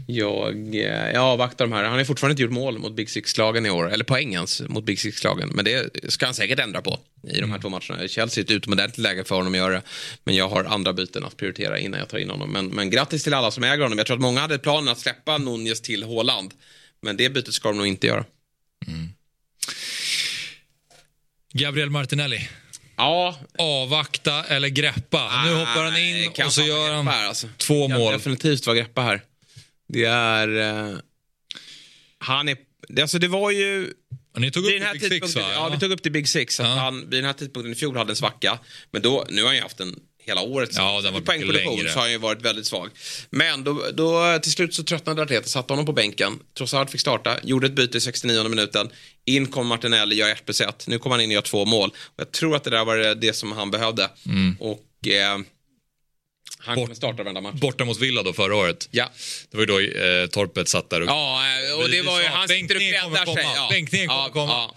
Jag, 0.07 0.75
eh, 0.75 1.11
jag 1.13 1.23
avvaktar 1.23 1.65
de 1.65 1.73
här. 1.73 1.83
Han 1.83 1.97
har 1.97 2.03
fortfarande 2.03 2.31
inte 2.31 2.43
gjort 2.43 2.51
mål 2.51 2.79
mot 2.79 2.95
Big 2.95 3.09
Six-lagen 3.09 3.65
i 3.65 3.69
år. 3.69 3.91
Eller 3.93 4.03
poäng 4.03 4.33
ens 4.33 4.61
mot 4.61 4.83
Big 4.83 4.99
Six-lagen. 4.99 5.49
Men 5.49 5.65
det 5.65 5.89
ska 6.13 6.25
han 6.25 6.33
säkert 6.33 6.59
ändra 6.59 6.81
på 6.81 6.99
i 7.27 7.39
de 7.39 7.51
här 7.51 7.59
två 7.59 7.69
matcherna. 7.69 8.07
Chelsea 8.07 8.41
är 8.41 8.45
ett 8.45 8.51
utomordentligt 8.51 8.97
läge 8.97 9.23
för 9.23 9.35
honom 9.35 9.53
att 9.53 9.57
göra. 9.57 9.81
Men 10.23 10.35
jag 10.35 10.49
har 10.49 10.63
andra 10.63 10.93
byten 10.93 11.23
att 11.23 11.37
prioritera 11.37 11.79
innan 11.79 11.99
jag 11.99 12.09
tar 12.09 12.17
in 12.17 12.29
honom. 12.29 12.51
Men, 12.51 12.67
men 12.67 12.89
grattis 12.89 13.23
till 13.23 13.33
alla 13.33 13.51
som 13.51 13.63
äger 13.63 13.83
honom. 13.83 13.97
Jag 13.97 14.07
tror 14.07 14.17
att 14.17 14.21
många 14.21 14.39
hade 14.41 14.59
planen 14.59 14.87
att 14.87 14.99
släppa 14.99 15.37
Nunez 15.37 15.81
till 15.81 16.03
Haaland. 16.03 16.53
Men 17.01 17.17
det 17.17 17.29
bytet 17.29 17.53
ska 17.53 17.69
de 17.69 17.77
nog 17.77 17.87
inte 17.87 18.07
göra. 18.07 18.25
Gabriel 21.53 21.89
Martinelli. 21.89 22.49
Ja, 22.95 23.39
Avvakta 23.57 24.43
eller 24.43 24.67
greppa. 24.67 25.43
nu 25.45 25.53
hoppar 25.53 25.83
han 25.83 25.97
in 25.97 26.31
och 26.45 26.53
så 26.53 26.61
gör 26.61 26.93
han 26.93 27.07
alltså. 27.07 27.47
två 27.57 27.87
mål. 27.87 28.13
definitivt 28.13 28.67
vara 28.67 28.77
greppa 28.77 29.01
här. 29.01 29.21
Det 29.87 30.05
är... 30.05 30.47
Eh, 30.91 30.97
han 32.17 32.49
är... 32.49 32.57
Det, 32.87 33.01
alltså 33.01 33.19
det 33.19 33.27
var 33.27 33.51
ju... 33.51 33.93
Och 34.33 34.41
Ni 34.41 34.51
tog 34.51 34.65
upp 34.65 34.81
här 34.81 34.93
Big 35.09 35.11
Six 35.23 35.35
va? 35.35 35.41
ja, 35.53 35.69
vi 35.69 35.79
tog 35.79 35.91
upp 35.91 36.03
till 36.03 36.11
Big 36.11 36.27
Six. 36.27 36.59
Att 36.59 36.65
Ja. 36.67 36.73
han 36.73 36.99
vid 37.09 37.09
den 37.19 37.25
här 37.25 37.33
tidpunkten 37.33 37.71
i 37.71 37.75
fjol 37.75 37.97
hade 37.97 38.11
en 38.11 38.15
svacka. 38.15 38.59
Men 38.91 39.01
då, 39.01 39.25
nu 39.29 39.41
har 39.41 39.47
han 39.47 39.55
ju 39.55 39.61
haft 39.61 39.79
en 39.79 39.99
hela 40.25 40.41
året. 40.41 40.69
Ja, 40.73 41.01
den 41.01 41.13
var 41.13 41.21
poängproduktion 41.21 41.75
längre. 41.77 41.89
så 41.89 41.95
har 41.95 42.01
han 42.01 42.11
ju 42.11 42.17
varit 42.17 42.41
väldigt 42.41 42.65
svag. 42.65 42.89
Men 43.29 43.63
då, 43.63 43.85
då 43.93 44.39
till 44.41 44.51
slut 44.51 44.73
så 44.73 44.83
tröttnade 44.83 45.21
Arteta, 45.21 45.47
satte 45.47 45.73
honom 45.73 45.85
på 45.85 45.93
bänken. 45.93 46.39
Trossard 46.57 46.89
fick 46.89 47.01
starta, 47.01 47.37
gjorde 47.43 47.67
ett 47.67 47.73
byte 47.73 47.97
i 47.97 48.01
69 48.01 48.49
minuten. 48.49 48.89
In 49.25 49.47
kom 49.47 49.67
Martinelli, 49.67 50.15
gör 50.15 50.29
1 50.29 50.59
1 50.61 50.87
Nu 50.87 50.99
kom 50.99 51.11
han 51.11 51.21
in 51.21 51.29
och 51.29 51.33
gör 51.33 51.41
två 51.41 51.65
mål. 51.65 51.89
Och 51.89 52.13
jag 52.21 52.31
tror 52.31 52.55
att 52.55 52.63
det 52.63 52.69
där 52.69 52.85
var 52.85 53.15
det- 53.15 53.33
som 53.33 53.51
han 53.51 53.71
behövde. 53.71 54.09
Och 54.59 55.07
eh, 55.07 55.39
han 56.57 56.75
kommer 56.75 56.95
starta 56.95 57.23
varenda 57.23 57.41
match. 57.41 57.59
Borta 57.59 57.85
mot 57.85 57.99
Villa 57.99 58.23
då 58.23 58.33
förra 58.33 58.55
året. 58.55 58.87
Ja. 58.91 59.09
Det 59.51 59.57
var 59.57 59.61
ju 59.61 59.65
då 59.65 59.79
eh, 59.79 60.27
Torpet 60.27 60.67
satt 60.67 60.89
där 60.89 61.01
och... 61.01 61.07
Ja, 61.07 61.43
eh, 61.69 61.83
och 61.83 61.89
det 61.89 62.01
var 62.01 62.21
ju, 62.21 62.27
han 62.27 62.47
sitter 62.47 62.75
och 62.75 62.79
bänkningen 62.79 63.01
kommer 63.25 63.35
sig. 63.35 63.45
Bänkningen 63.69 64.09
komma. 64.33 64.51
Ja. 64.51 64.75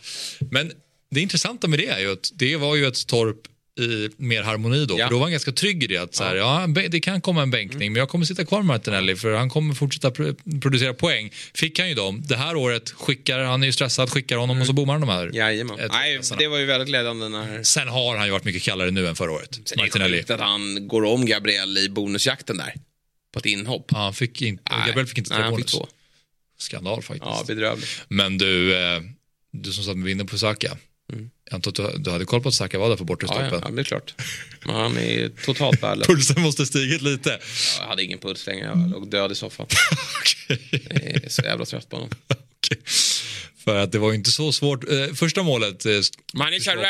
Men 0.50 0.72
det 1.10 1.20
intressanta 1.20 1.68
med 1.68 1.78
det 1.78 1.86
är 1.86 1.98
ju 1.98 2.12
att 2.12 2.30
det 2.34 2.56
var 2.56 2.76
ju 2.76 2.86
ett 2.86 3.06
Torp 3.06 3.36
i 3.78 4.10
mer 4.16 4.42
harmoni 4.42 4.86
då. 4.86 4.98
Ja. 4.98 5.06
För 5.06 5.10
då 5.10 5.18
var 5.18 5.24
han 5.24 5.30
ganska 5.32 5.52
trygg 5.52 5.82
i 5.82 5.86
det. 5.86 5.96
Att 5.96 6.14
så 6.14 6.24
här, 6.24 6.34
ja. 6.36 6.64
bä- 6.68 6.88
det 6.88 7.00
kan 7.00 7.20
komma 7.20 7.42
en 7.42 7.50
bänkning, 7.50 7.92
men 7.92 8.00
jag 8.00 8.08
kommer 8.08 8.24
sitta 8.24 8.44
kvar 8.44 8.58
med 8.58 8.66
Martinelli 8.66 9.16
för 9.16 9.32
han 9.34 9.50
kommer 9.50 9.74
fortsätta 9.74 10.10
pro- 10.10 10.34
producera 10.62 10.94
poäng. 10.94 11.30
Fick 11.54 11.78
han 11.78 11.88
ju 11.88 11.94
dem. 11.94 12.22
Det 12.28 12.36
här 12.36 12.56
året 12.56 12.90
skickar 12.90 13.38
han 13.38 13.62
är 13.62 13.66
ju 13.66 13.72
stressad, 13.72 14.10
skickar 14.10 14.36
honom 14.36 14.60
och 14.60 14.66
så 14.66 14.72
bommar 14.72 14.92
han 14.94 15.00
de 15.00 15.10
här. 15.10 15.30
Jajamän. 15.34 15.78
ett- 15.80 15.92
Nej, 15.92 16.20
det 16.38 16.48
var 16.48 16.58
ju 16.58 16.66
väldigt 16.66 16.88
glädjande 16.88 17.28
när... 17.28 17.62
Sen 17.62 17.88
har 17.88 18.16
han 18.16 18.26
ju 18.26 18.32
varit 18.32 18.44
mycket 18.44 18.62
kallare 18.62 18.90
nu 18.90 19.06
än 19.06 19.16
förra 19.16 19.32
året. 19.32 19.54
Sen 19.54 19.78
är 19.78 19.82
det 19.82 19.88
Martinelli. 19.88 20.16
sjukt 20.18 20.30
att 20.30 20.40
han 20.40 20.88
går 20.88 21.04
om 21.04 21.26
Gabriel 21.26 21.78
i 21.78 21.88
bonusjakten 21.88 22.56
där. 22.56 22.74
På 23.32 23.38
ett 23.38 23.46
inhopp. 23.46 23.86
Ja, 23.92 23.98
han 23.98 24.14
fick 24.14 24.42
inte, 24.42 24.62
Gabriel 24.86 25.06
fick 25.06 25.18
inte 25.18 25.34
Nej, 25.34 25.42
två 25.42 25.50
bonus. 25.50 25.70
fick 25.70 25.80
två. 25.80 25.86
Skandal 26.58 27.02
faktiskt. 27.02 27.24
Ja, 27.26 27.44
bedrövligt. 27.46 27.88
Men 28.08 28.38
du, 28.38 28.76
eh, 28.76 29.00
du 29.52 29.72
som 29.72 29.84
satt 29.84 29.96
med 29.96 30.04
vinden 30.06 30.26
på 30.26 30.38
Saka. 30.38 30.76
Jag 31.08 31.54
antar 31.54 31.70
att 31.70 31.74
du, 31.74 31.98
du 31.98 32.10
hade 32.10 32.24
koll 32.24 32.42
på 32.42 32.48
att 32.48 32.54
Saka 32.54 32.78
var 32.78 32.88
där 32.88 32.96
på 32.96 33.04
bortre 33.04 33.26
Mm. 33.26 33.42
Ja, 33.42 33.48
stolpen. 33.48 33.60
ja, 33.64 33.70
ja, 33.70 33.76
det 33.76 33.82
är 33.82 33.84
klart. 33.84 34.14
Men 34.64 34.74
han 34.76 34.98
är 34.98 35.28
totalt 35.44 35.82
värdelös. 35.82 36.06
Pulsen 36.06 36.42
måste 36.42 36.66
stigit 36.66 37.02
lite. 37.02 37.30
Ja, 37.30 37.38
Jag 37.80 37.86
hade 37.88 38.04
ingen 38.04 38.18
puls 38.18 38.46
längre. 38.46 38.66
Jag 38.66 38.90
låg 38.90 39.10
död 39.10 39.32
i 39.32 39.34
soffan. 39.34 39.66
Jag 40.48 40.58
är 41.02 41.28
så 41.28 41.42
jävla 41.42 41.64
trött 41.64 41.88
på 41.90 41.96
honom. 41.96 42.10
Okej. 42.28 42.78
För 43.64 43.76
att 43.76 43.92
det 43.92 43.98
var 43.98 44.08
ju 44.10 44.14
inte 44.16 44.30
så 44.32 44.52
svårt. 44.52 44.90
Eh, 44.90 45.14
första 45.14 45.42
målet 45.42 45.86
eh, 45.86 45.92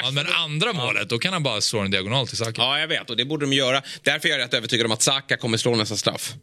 han 0.02 0.14
men 0.14 0.26
andra 0.26 0.72
målet 0.72 1.08
då 1.08 1.18
kan 1.18 1.32
han 1.32 1.42
bara 1.42 1.60
slå 1.60 1.80
en 1.80 1.90
diagonal 1.90 2.28
till 2.28 2.36
Saka. 2.36 2.52
Ja, 2.56 2.80
jag 2.80 2.88
vet. 2.88 3.10
Och 3.10 3.16
det 3.16 3.24
borde 3.24 3.46
de 3.46 3.52
göra. 3.52 3.82
Därför 4.02 4.28
är 4.28 4.32
jag 4.32 4.38
rätt 4.38 4.54
övertygad 4.54 4.86
om 4.86 4.92
att 4.92 5.02
Saka 5.02 5.36
kommer 5.36 5.58
slå 5.58 5.76
nästa 5.76 5.96
straff. 5.96 6.34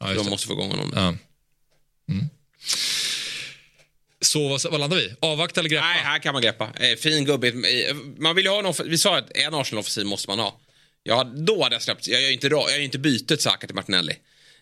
Ja, 0.00 0.14
de 0.14 0.30
måste 0.30 0.46
få 0.46 0.52
igång 0.52 0.70
honom. 0.70 0.92
Ja. 0.94 1.14
Mm. 2.14 2.28
Så 4.20 4.48
vad, 4.48 4.62
vad 4.70 4.80
landar 4.80 4.96
vi? 4.96 5.14
Avvakta 5.20 5.60
eller 5.60 5.70
greppa? 5.70 5.86
Nej, 5.86 6.00
här 6.04 6.18
kan 6.18 6.32
man 6.32 6.42
greppa. 6.42 6.72
Eh, 6.80 6.96
fin 6.96 7.24
gubbe. 7.24 7.48
Eh, 7.48 7.94
Man 8.18 8.36
vill 8.36 8.44
ju 8.44 8.50
ha 8.50 8.58
en 8.68 8.90
Vi 8.90 8.98
sa 8.98 9.18
att 9.18 9.36
en 9.36 9.54
Arsenal-offensiv 9.54 10.06
måste 10.06 10.30
man 10.30 10.38
ha. 10.38 10.60
Ja, 11.02 11.24
då 11.24 11.62
hade 11.62 11.74
jag 11.74 11.82
släppt. 11.82 12.08
Jag 12.08 12.22
ju 12.22 12.32
inte, 12.32 12.46
jag 12.46 12.84
inte 12.84 12.98
bytet 12.98 13.42
Saka 13.42 13.66
till 13.66 13.76
Martinelli. 13.76 14.12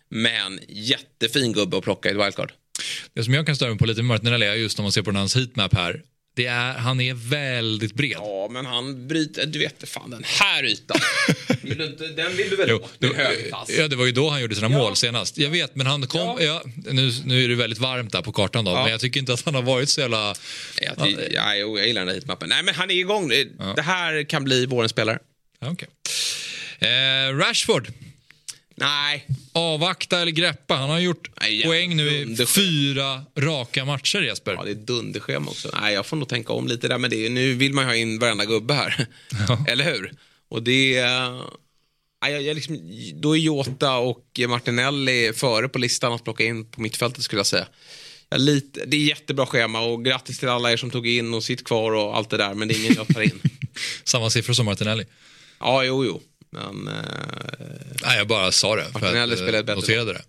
Men 0.09 0.59
jättefin 0.67 1.53
gubbe 1.53 1.77
att 1.77 1.83
plocka 1.83 2.09
i 2.09 2.11
ett 2.11 2.17
wildcard. 2.25 2.51
Det 3.13 3.23
som 3.23 3.33
jag 3.33 3.45
kan 3.45 3.55
störa 3.55 3.69
mig 3.69 3.77
på 3.77 3.85
lite 3.85 4.01
med 4.01 4.07
Martinelli 4.07 4.45
är 4.45 4.53
just 4.53 4.77
när 4.77 4.83
man 4.83 4.91
ser 4.91 5.01
på 5.01 5.11
hans 5.11 5.35
heatmap 5.35 5.73
här. 5.75 6.01
Det 6.35 6.45
är, 6.45 6.73
han 6.73 7.01
är 7.01 7.13
väldigt 7.13 7.93
bred. 7.93 8.15
Ja, 8.15 8.47
men 8.51 8.65
han 8.65 9.07
bryter... 9.07 9.45
Du 9.45 9.59
vet 9.59 9.89
fan 9.89 10.09
den 10.09 10.23
här 10.25 10.65
ytan. 10.65 10.97
Vill 11.69 11.77
du 11.77 11.85
inte, 11.85 12.07
den 12.07 12.35
vill 12.37 12.49
du 12.49 12.55
väl 12.55 12.69
Jo, 12.69 12.87
det, 12.99 13.07
ja, 13.77 13.87
det 13.87 13.95
var 13.95 14.05
ju 14.05 14.11
då 14.11 14.29
han 14.29 14.41
gjorde 14.41 14.55
sina 14.55 14.69
mål 14.69 14.95
senast. 14.95 15.37
Jag 15.37 15.49
vet, 15.49 15.75
men 15.75 15.87
han 15.87 16.07
kom... 16.07 16.19
Ja. 16.21 16.37
Ja. 16.41 16.63
nu, 16.91 17.11
nu 17.25 17.43
är 17.43 17.47
det 17.49 17.55
väldigt 17.55 17.79
varmt 17.79 18.11
där 18.11 18.21
på 18.21 18.31
kartan 18.31 18.65
då, 18.65 18.73
men 18.73 18.91
jag 18.91 18.99
tycker 18.99 19.19
inte 19.19 19.33
att 19.33 19.45
han 19.45 19.55
har 19.55 19.61
varit 19.61 19.89
så 19.89 20.01
jävla... 20.01 20.35
Jag, 20.81 21.03
ty- 21.03 21.15
ja, 21.31 21.55
jag 21.55 21.87
gillar 21.87 22.01
den 22.01 22.07
där 22.07 22.15
hitmappen. 22.15 22.49
Nej, 22.49 22.63
men 22.63 22.75
han 22.75 22.91
är 22.91 22.95
igång. 22.95 23.27
Det- 23.29 23.47
Det 23.75 23.81
här 23.81 24.23
kan 24.23 24.43
bli 24.43 24.65
vårens 24.65 24.91
spelare. 24.91 25.19
Ja, 25.59 25.69
okej. 25.71 25.87
Eh, 26.79 27.35
Rashford, 27.37 27.87
Nej, 28.75 29.25
avvakta 29.53 30.19
eller 30.21 30.31
greppa? 30.31 30.75
Han 30.75 30.89
har 30.89 30.99
gjort 30.99 31.29
Nej, 31.41 31.63
poäng 31.63 31.95
nu 31.95 32.09
i 32.09 32.45
fyra 32.45 33.23
raka 33.37 33.85
matcher, 33.85 34.21
Jesper. 34.21 34.53
ja, 34.53 34.63
det 34.63 34.71
är 34.71 34.75
dunderschema 34.75 35.51
också. 35.51 35.69
Nej, 35.81 35.93
jag 35.93 36.05
får 36.05 36.17
nog 36.17 36.29
tänka 36.29 36.53
om 36.53 36.67
lite 36.67 36.87
där 36.87 36.97
med 36.97 37.09
det. 37.09 37.29
Nu 37.29 37.53
vill 37.53 37.73
man 37.73 37.83
ju 37.83 37.87
ha 37.89 37.95
in 37.95 38.19
varenda 38.19 38.45
gubbe 38.45 38.73
här. 38.73 39.05
Eller 39.67 39.85
hur? 39.85 40.11
Och 40.49 40.63
det... 40.63 41.01
Nej, 42.21 42.33
jag, 42.33 42.41
jag 42.41 42.55
liksom, 42.55 42.79
då 43.13 43.37
är 43.37 43.39
Jota 43.39 43.97
och 43.97 44.39
Martinelli 44.47 45.33
före 45.35 45.69
på 45.69 45.79
listan 45.79 46.13
att 46.13 46.23
plocka 46.23 46.43
in 46.43 46.71
på 46.71 46.81
mittfältet 46.81 47.23
skulle 47.23 47.39
jag 47.39 47.45
säga. 47.45 47.67
Jag 48.29 48.41
lite, 48.41 48.85
det 48.85 48.97
är 48.97 49.01
jättebra 49.01 49.45
schema 49.45 49.81
och 49.81 50.05
grattis 50.05 50.39
till 50.39 50.49
alla 50.49 50.71
er 50.71 50.77
som 50.77 50.91
tog 50.91 51.07
in 51.07 51.33
och 51.33 51.43
sitt 51.43 51.63
kvar 51.63 51.91
och 51.91 52.17
allt 52.17 52.29
det 52.29 52.37
där. 52.37 52.53
Men 52.53 52.67
det 52.67 52.73
är 52.73 52.79
ingen 52.79 52.93
jag 52.93 53.07
tar 53.07 53.21
in. 53.21 53.41
Samma 54.03 54.29
siffror 54.29 54.53
som 54.53 54.65
Martinelli. 54.65 55.05
Ja, 55.59 55.83
jo, 55.83 56.05
jo. 56.05 56.21
Men 56.49 56.87
eh, 56.87 57.03
Nej, 58.03 58.17
jag 58.17 58.27
bara 58.27 58.51
sa 58.51 58.75
det 58.75 58.85
för 58.85 58.93
Martinelli 58.93 59.33
att 59.33 59.39
eh, 59.39 59.45
spelar 59.45 59.59
ett 59.59 59.65
bättre 59.65 59.81
noterade 59.81 60.13
det. 60.13 60.21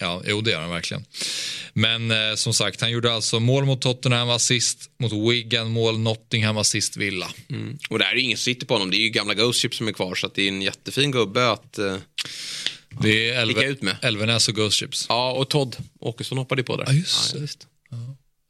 Ja, 0.00 0.22
jo 0.26 0.40
det 0.40 0.50
gör 0.50 0.60
han 0.60 0.70
verkligen. 0.70 1.04
Men 1.72 2.10
eh, 2.10 2.34
som 2.34 2.54
sagt, 2.54 2.80
han 2.80 2.90
gjorde 2.90 3.12
alltså 3.12 3.40
mål 3.40 3.64
mot 3.64 3.80
Tottenham, 3.82 4.30
assist 4.30 4.90
mot 4.98 5.12
Wigan, 5.32 5.70
mål 5.70 5.98
Nottingham, 5.98 6.56
assist 6.56 6.96
Villa. 6.96 7.30
Och 7.90 7.98
det 7.98 8.04
här 8.04 8.12
är 8.12 8.16
ju 8.16 8.22
ingen 8.22 8.38
som 8.38 8.44
sitter 8.44 8.66
på 8.66 8.74
honom. 8.74 8.90
Det 8.90 8.96
är 8.96 9.00
ju 9.00 9.08
gamla 9.08 9.34
Ghost 9.34 9.60
Ship 9.62 9.74
som 9.74 9.88
är 9.88 9.92
kvar. 9.92 10.14
Så 10.14 10.30
det 10.34 10.42
är 10.42 10.48
en 10.48 10.62
jättefin 10.62 11.10
gubbe 11.10 11.50
att... 11.50 11.78
Eh, 11.78 11.96
Det 13.02 13.30
är 13.30 13.42
Elve, 13.42 13.64
ut 13.64 13.82
med. 13.82 13.96
Elvenäs 14.02 14.48
och 14.48 14.54
Ghost 14.54 14.76
Chips. 14.76 15.06
ja, 15.08 15.32
och 15.32 15.48
Todd 15.50 15.76
Åkesson 16.00 16.38
hoppade 16.38 16.62
på 16.62 16.76
där. 16.76 16.84
Ja, 16.86 16.92
just 16.92 17.32
det. 17.32 17.40
visst. 17.40 17.66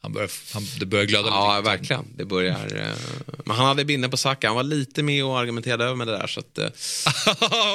Han 0.03 0.13
börjar, 0.13 0.31
han, 0.55 0.67
det 0.81 0.87
börjar 0.87 1.05
glöda 1.05 1.29
Ja, 1.29 1.59
lite. 1.59 1.71
verkligen. 1.71 2.05
Det 2.17 2.25
börjar... 2.25 2.77
Eh, 2.77 2.95
men 3.45 3.57
han 3.57 3.67
hade 3.67 3.85
binden 3.85 4.11
på 4.11 4.17
Saka. 4.17 4.47
Han 4.47 4.57
var 4.57 4.63
lite 4.63 5.03
med 5.03 5.25
och 5.25 5.39
argumenterade 5.39 5.85
över 5.85 5.95
med 5.97 6.07
det 6.07 6.13
där. 6.19 6.27
Så 6.27 6.41
att, 6.41 6.59
eh, 6.59 6.69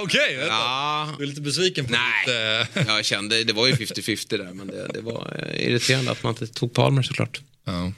Okej, 0.04 0.36
vänta. 0.36 0.54
ja, 0.54 1.16
Du 1.18 1.24
är 1.24 1.28
lite 1.28 1.42
besviken 1.42 1.86
på 1.86 1.92
Nej. 1.92 2.26
ditt, 2.74 2.88
eh, 2.88 2.96
jag 2.96 3.06
kände... 3.06 3.44
Det 3.44 3.54
var 3.54 3.68
ju 3.68 3.74
50-50 3.74 4.38
där. 4.38 4.54
Men 4.54 4.68
det, 4.68 4.88
det 4.94 5.02
var 5.02 5.46
eh, 5.50 5.68
irriterande 5.68 6.12
att 6.12 6.24
man 6.24 6.30
inte 6.34 6.48
tog 6.48 6.74
Palmer 6.74 7.02
såklart. 7.02 7.42
Ja. 7.66 7.92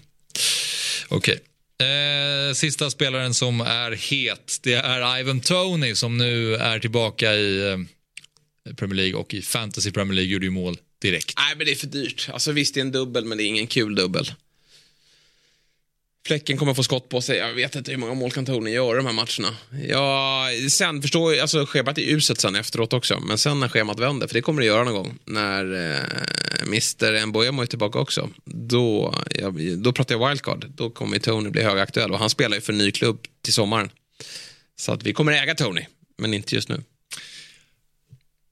Okej. 1.07 1.39
Eh, 1.87 2.53
sista 2.53 2.89
spelaren 2.89 3.33
som 3.33 3.61
är 3.61 3.91
het, 3.91 4.59
det 4.63 4.73
är 4.73 5.19
Ivan 5.19 5.39
Tony 5.39 5.95
som 5.95 6.17
nu 6.17 6.55
är 6.55 6.79
tillbaka 6.79 7.33
i 7.35 7.85
Premier 8.77 8.95
League 8.95 9.15
och 9.19 9.33
i 9.33 9.41
Fantasy 9.41 9.91
Premier 9.91 10.15
League 10.15 10.31
gjorde 10.33 10.45
ju 10.45 10.51
mål 10.51 10.77
direkt. 11.01 11.33
Nej, 11.37 11.55
men 11.57 11.65
det 11.65 11.71
är 11.71 11.75
för 11.75 11.87
dyrt. 11.87 12.29
Alltså 12.33 12.51
visst, 12.51 12.73
det 12.73 12.79
är 12.79 12.81
en 12.81 12.91
dubbel, 12.91 13.25
men 13.25 13.37
det 13.37 13.43
är 13.43 13.45
ingen 13.45 13.67
kul 13.67 13.95
dubbel. 13.95 14.33
Fläcken 16.27 16.57
kommer 16.57 16.73
få 16.73 16.83
skott 16.83 17.09
på 17.09 17.21
sig. 17.21 17.37
Jag 17.37 17.53
vet 17.53 17.75
inte 17.75 17.91
hur 17.91 17.97
många 17.97 18.13
mål 18.13 18.31
kan 18.31 18.45
Tony 18.45 18.71
göra 18.71 18.97
de 18.97 19.05
här 19.05 19.13
matcherna. 19.13 19.57
Ja, 19.89 20.47
sen 20.69 21.01
förstår 21.01 21.33
jag, 21.33 21.41
alltså 21.41 21.65
schemat 21.65 21.97
är 21.97 22.01
uselt 22.01 22.41
sen 22.41 22.55
efteråt 22.55 22.93
också. 22.93 23.19
Men 23.19 23.37
sen 23.37 23.59
när 23.59 23.67
schemat 23.67 23.99
vänder, 23.99 24.27
för 24.27 24.33
det 24.33 24.41
kommer 24.41 24.61
det 24.61 24.67
göra 24.67 24.83
någon 24.83 24.93
gång. 24.93 25.19
När 25.25 25.63
eh, 25.73 26.61
Mr 26.61 27.25
Mboemo 27.25 27.61
är 27.61 27.65
tillbaka 27.65 27.99
också. 27.99 28.29
Då, 28.45 29.15
ja, 29.35 29.53
då 29.77 29.93
pratar 29.93 30.15
jag 30.15 30.29
wildcard. 30.29 30.65
Då 30.75 30.89
kommer 30.89 31.19
Tony 31.19 31.49
bli 31.49 31.63
högaktuell. 31.63 32.11
Och 32.11 32.19
han 32.19 32.29
spelar 32.29 32.55
ju 32.55 32.61
för 32.61 32.73
en 32.73 32.79
ny 32.79 32.91
klubb 32.91 33.27
till 33.41 33.53
sommaren. 33.53 33.89
Så 34.75 34.93
att 34.93 35.03
vi 35.03 35.13
kommer 35.13 35.31
äga 35.31 35.55
Tony, 35.55 35.85
men 36.17 36.33
inte 36.33 36.55
just 36.55 36.69
nu. 36.69 36.83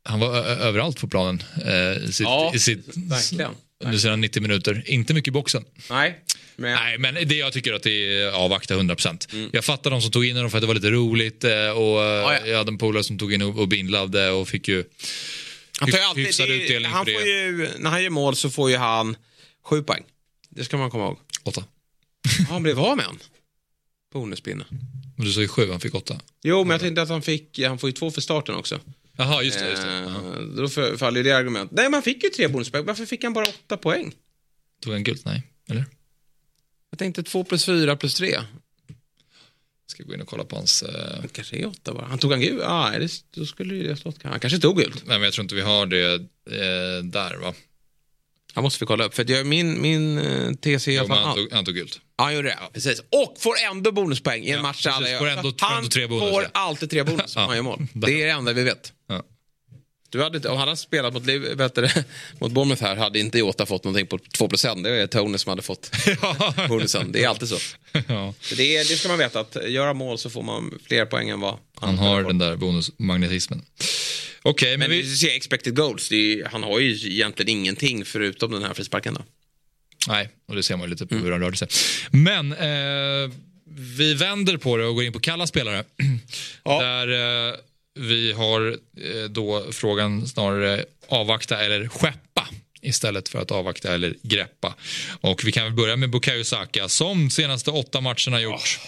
Han 0.08 0.20
var 0.20 0.36
överallt 0.46 1.00
på 1.00 1.08
planen 1.08 1.44
eh, 1.58 2.10
sitt, 2.10 2.20
Ja, 2.20 2.52
i 2.56 2.60
sitt, 2.60 2.98
verkligen. 2.98 3.52
under 3.84 3.98
sina 3.98 4.16
90 4.16 4.42
minuter. 4.42 4.84
Inte 4.86 5.14
mycket 5.14 5.28
i 5.28 5.32
boxen. 5.32 5.66
Nej, 5.90 6.20
men... 6.56 6.74
Nej, 6.76 6.98
men 6.98 7.14
det 7.14 7.36
jag 7.36 7.54
tycker 7.54 7.74
att 7.74 7.84
det 7.84 8.22
är 8.22 8.32
avvakta 8.32 8.76
100%. 8.76 9.50
Jag 9.54 9.66
fattar 9.66 9.92
de 9.92 10.02
som 10.02 10.12
tog 10.12 10.26
in 10.26 10.36
honom 10.36 10.52
för 10.52 10.58
att 10.58 10.62
det 10.62 10.68
var 10.68 10.74
lite 10.76 10.90
roligt 10.92 11.44
eh, 11.44 11.52
och 11.70 12.04
eh, 12.04 12.38
ja. 12.38 12.48
jag 12.48 12.58
hade 12.58 12.70
en 12.72 12.78
polare 12.78 13.04
som 13.04 13.18
tog 13.18 13.34
in 13.34 13.42
och, 13.42 13.68
binlavde 13.68 14.30
och 14.30 14.48
fick 14.48 14.68
ju 14.68 14.84
Han 15.80 15.92
tar 15.92 15.98
ju 15.98 16.04
alltid, 16.04 16.26
hyfsad 16.26 16.48
det 16.48 16.64
utdelning 16.64 16.92
han 16.92 17.06
för 17.06 17.12
det. 17.12 17.20
får 17.20 17.28
ju, 17.28 17.70
när 17.78 17.90
han 17.90 18.04
gör 18.04 18.10
mål 18.10 18.36
så 18.36 18.50
får 18.50 18.70
ju 18.70 18.78
han 18.78 19.16
sju 19.64 19.84
poäng. 19.84 20.04
Det 20.50 20.66
ska 20.66 20.78
man 20.78 20.92
komma 20.92 21.04
ihåg. 21.06 21.18
åtta. 21.44 21.64
Ja, 22.24 22.46
Han 22.50 22.64
blev 22.64 22.80
av 22.80 22.98
med 22.98 23.06
en. 23.06 23.20
Bonuspinne. 24.14 24.66
Men 25.18 25.26
du 25.26 25.34
sa 25.34 25.42
ju 25.42 25.48
sju, 25.48 25.72
han 25.72 25.80
fick 25.80 25.96
åtta. 25.96 26.20
Jo, 26.44 26.64
men 26.64 26.72
jag 26.72 26.82
tänkte 26.82 27.02
att 27.02 27.10
han 27.10 27.22
fick, 27.22 27.60
han 27.60 27.78
får 27.80 27.90
ju 27.90 27.94
två 27.94 28.12
för 28.12 28.22
starten 28.22 28.56
också. 28.56 28.80
Jaha, 29.18 29.44
just 29.44 29.60
det. 29.60 29.70
Just 29.70 29.82
det. 29.84 29.90
Eh, 29.90 30.04
Ja. 30.04 30.42
Då 30.58 30.98
faller 30.98 31.18
ju 31.18 31.24
det 31.24 31.32
argument. 31.32 31.72
Nej, 31.72 31.90
man 31.90 32.02
fick 32.04 32.24
ju 32.24 32.30
tre 32.30 32.48
bonuspoäng. 32.48 32.86
Varför 32.86 33.06
fick 33.06 33.24
han 33.24 33.34
bara 33.34 33.46
åtta 33.46 33.78
poäng? 33.78 34.14
Tog 34.82 34.94
han 34.94 35.04
gult? 35.04 35.26
Nej. 35.26 35.44
Eller? 35.70 35.86
Jag 36.90 37.00
tänkte 37.00 37.24
två 37.24 37.44
plus 37.44 37.66
fyra 37.66 37.96
plus 37.96 38.16
tre. 38.16 38.38
Ska 39.88 40.04
gå 40.04 40.14
in 40.14 40.22
och 40.22 40.28
kolla 40.28 40.44
på 40.44 40.56
hans... 40.56 40.84
Eh... 40.84 41.24
Kanske 41.32 41.58
är 41.58 41.66
åtta 41.66 41.94
bara. 41.94 42.06
Han 42.06 42.20
tog 42.20 42.32
han 42.32 42.42
gult? 42.42 42.62
Ah, 42.64 42.92
det, 42.92 43.12
då 43.32 43.46
skulle 43.46 43.76
det 43.76 43.90
ha 43.90 43.96
stått. 43.96 44.24
Han 44.24 44.40
kanske 44.40 44.60
tog 44.60 44.78
gult. 44.78 45.04
Nej, 45.06 45.18
men 45.18 45.24
jag 45.24 45.34
tror 45.34 45.44
inte 45.44 45.56
vi 45.56 45.62
har 45.62 45.86
det 45.86 46.14
eh, 46.14 47.04
där, 47.04 47.38
va? 47.38 47.54
Han 48.56 48.64
måste 48.64 48.80
vi 48.84 48.86
kolla 48.88 49.04
upp. 49.06 49.14
För 49.16 49.22
att 49.24 49.30
jag, 49.30 49.46
min, 49.46 49.82
min 49.82 50.18
eh, 50.18 50.52
TC 50.54 50.96
är 50.96 51.00
han, 51.00 51.12
han, 51.12 51.36
tog, 51.36 51.52
han 51.52 51.66
tog 51.66 51.76
gult. 51.76 52.00
Ja, 52.18 52.24
han 52.24 52.36
gjorde 52.36 52.48
det. 52.48 52.58
Ja, 52.62 52.70
precis. 52.74 53.00
Och 53.00 53.36
får 53.40 53.56
ändå 53.72 53.92
bonuspoäng 53.92 54.44
i 54.44 54.50
en 54.50 54.56
Ja, 54.56 54.62
match 54.62 54.84
där 54.84 54.92
alla 54.92 55.10
gör. 55.10 55.20
Får 55.20 55.28
ändå- 55.30 55.54
han 55.60 55.78
ändå 55.78 55.90
tre 55.90 56.08
bonus, 56.08 56.30
får 56.32 56.44
ja. 56.44 56.50
alltid 56.54 56.90
tre 56.90 57.04
bonus 57.04 57.36
om 57.36 57.42
han 57.44 57.56
gör 57.56 57.64
mål. 57.64 57.88
Det 57.94 58.22
är 58.22 58.26
det 58.26 58.32
enda 58.32 58.54
vi 58.54 58.64
vet. 58.64 58.94
Du 60.10 60.24
hade 60.24 60.38
inte, 60.38 60.50
om 60.50 60.58
han 60.58 60.68
hade 60.68 60.78
spelat 60.78 61.14
mot, 61.14 61.26
Liv- 61.26 61.56
vet 61.58 61.76
du, 61.76 61.90
mot 62.40 62.52
Bournemouth 62.52 62.82
här 62.84 62.96
hade 62.96 63.20
inte 63.20 63.38
Jota 63.40 63.66
fått 63.66 63.84
någonting 63.84 64.08
på 64.08 64.18
2 64.38 64.48
Det 64.48 64.90
är 65.02 65.08
Tony 65.08 65.38
som 65.38 65.50
hade 65.50 65.62
fått 65.62 65.92
bonusen. 66.70 67.12
Det 67.12 67.24
är 67.24 67.28
alltid 67.30 67.50
så. 67.50 67.58
ja. 68.08 68.34
Så 68.42 68.56
det, 68.56 68.78
det 68.78 68.96
ska 68.98 69.08
man 69.08 69.18
veta, 69.18 69.40
att 69.40 69.58
göra 69.70 69.94
mål 69.94 70.18
så 70.18 70.30
får 70.30 70.44
man 70.44 70.80
fler 70.88 71.06
poäng 71.06 71.30
än 71.30 71.40
vad 71.40 71.58
Han 71.82 71.98
har 71.98 72.24
den 72.24 72.38
där 72.38 72.56
bonusmagnetismen. 72.56 73.66
Okej, 74.48 74.78
men, 74.78 74.90
Men 74.90 74.98
vi... 74.98 75.16
ser 75.16 75.36
expected 75.36 75.76
goals. 75.76 76.12
Är, 76.12 76.46
han 76.46 76.64
har 76.64 76.80
ju 76.80 76.92
egentligen 77.12 77.50
ingenting 77.50 78.06
förutom 78.06 78.52
den 78.52 78.64
här 78.64 78.74
frisparken. 78.74 79.14
Då. 79.14 79.22
Nej, 80.08 80.30
och 80.48 80.56
det 80.56 80.64
ser 80.64 80.76
man 80.78 80.86
ju 80.88 80.90
lite 80.90 81.06
på 81.06 81.14
Mm. 81.14 81.26
hur 81.26 81.32
han 81.32 81.42
rörde 81.42 81.58
sig. 81.58 81.68
Men 82.12 82.52
eh, 82.54 83.32
vi 83.98 84.14
vänder 84.14 84.58
på 84.58 84.78
det 84.78 84.86
och 84.86 84.96
går 84.96 85.04
in 85.04 85.14
på 85.14 85.20
kalla 85.20 85.48
spelare. 85.48 85.84
Ja. 86.64 86.82
Där 86.82 87.08
eh, 87.50 87.56
vi 88.00 88.32
har 88.32 88.68
eh, 88.98 89.24
då 89.30 89.66
frågan 89.72 90.28
snarare 90.28 90.86
avvakta 91.08 91.66
eller 91.66 91.88
skeppa 91.88 92.50
istället 92.82 93.30
för 93.30 93.40
att 93.40 93.52
avvakta 93.52 93.94
eller 93.94 94.16
greppa. 94.22 94.76
Och 95.22 95.42
vi 95.46 95.52
kan 95.52 95.64
väl 95.64 95.74
börja 95.74 95.96
med 95.96 96.10
Bukayo 96.10 96.44
Saka 96.44 96.90
som 96.90 97.30
senaste 97.30 97.72
åtta 97.72 98.02
matcherna 98.02 98.42
gjort 98.42 98.80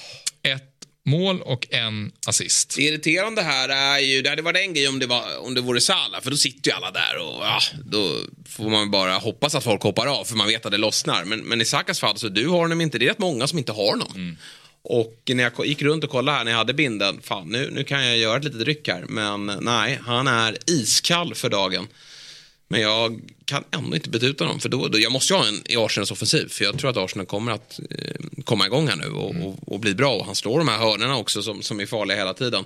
ett 0.44 0.77
mål 1.08 1.42
och 1.42 1.68
en 1.70 2.12
assist. 2.28 2.76
Det 2.76 2.82
irriterande 2.82 3.42
här 3.42 3.70
är 3.70 4.00
ju, 4.00 4.22
det 4.22 4.30
hade 4.30 4.42
varit 4.42 4.58
en 4.58 4.74
grej 4.74 4.88
om 4.88 5.00
det, 5.00 5.08
var, 5.08 5.38
om 5.40 5.54
det 5.54 5.62
vore 5.62 5.82
Salah, 5.82 6.22
för 6.22 6.32
då 6.32 6.38
sitter 6.38 6.72
ju 6.72 6.78
alla 6.78 6.92
där 6.92 7.18
och 7.18 7.46
ja, 7.46 7.60
då 7.86 8.18
får 8.50 8.70
man 8.70 8.92
bara 8.92 9.18
hoppas 9.18 9.56
att 9.56 9.64
folk 9.64 9.82
hoppar 9.82 10.08
av, 10.08 10.26
för 10.26 10.36
man 10.36 10.48
vet 10.48 10.66
att 10.66 10.72
det 10.72 10.78
lossnar. 10.78 11.26
Men, 11.26 11.40
men 11.40 11.62
i 11.62 11.66
Sakas 11.66 12.00
fall, 12.00 12.18
så 12.18 12.30
du 12.30 12.48
har 12.48 12.58
honom 12.58 12.82
inte, 12.82 12.98
det 12.98 13.06
är 13.06 13.10
rätt 13.10 13.20
många 13.20 13.48
som 13.48 13.58
inte 13.58 13.72
har 13.72 13.92
honom. 13.92 14.38
Och 14.82 15.22
när 15.34 15.44
jag 15.44 15.66
gick 15.66 15.82
runt 15.82 16.04
och 16.04 16.10
kollade 16.10 16.38
här 16.38 16.44
när 16.44 16.52
jag 16.52 16.58
hade 16.58 16.74
binden, 16.74 17.20
fan 17.24 17.50
nu, 17.50 17.70
nu 17.72 17.84
kan 17.84 18.06
jag 18.06 18.18
göra 18.18 18.38
ett 18.38 18.44
litet 18.44 18.62
ryck 18.62 18.88
här. 18.88 19.06
Men 19.10 19.46
nej, 19.62 20.00
han 20.06 20.28
är 20.28 20.58
iskall 20.66 21.36
för 21.36 21.50
dagen. 21.50 21.88
Men 22.68 22.82
jag 22.82 23.22
kan 23.46 23.64
ändå 23.72 23.96
inte 23.96 24.26
ut 24.26 24.40
honom, 24.40 24.60
för 24.60 24.70
då, 24.70 24.88
då, 24.88 25.00
jag 25.00 25.12
måste 25.12 25.34
ju 25.34 25.40
ha 25.40 25.48
en 25.48 25.62
i 25.66 25.78
Arsenals 25.78 26.12
offensiv. 26.12 26.48
För 26.50 26.64
jag 26.66 26.80
tror 26.80 26.90
att 26.90 26.98
Arsenal 26.98 27.26
kommer 27.26 27.52
att 27.52 27.80
eh, 27.90 28.44
komma 28.44 28.66
igång 28.66 28.88
här 28.88 28.96
nu 28.96 29.08
och, 29.08 29.36
och, 29.36 29.74
och 29.74 29.80
bli 29.80 29.96
bra. 29.96 30.16
Och 30.16 30.26
han 30.26 30.36
slår 30.36 30.58
de 30.58 30.68
här 30.68 30.78
hörnorna 30.78 31.18
också 31.18 31.42
som, 31.42 31.62
som 31.62 31.80
är 31.80 31.86
farliga 31.86 32.18
hela 32.18 32.34
tiden. 32.34 32.66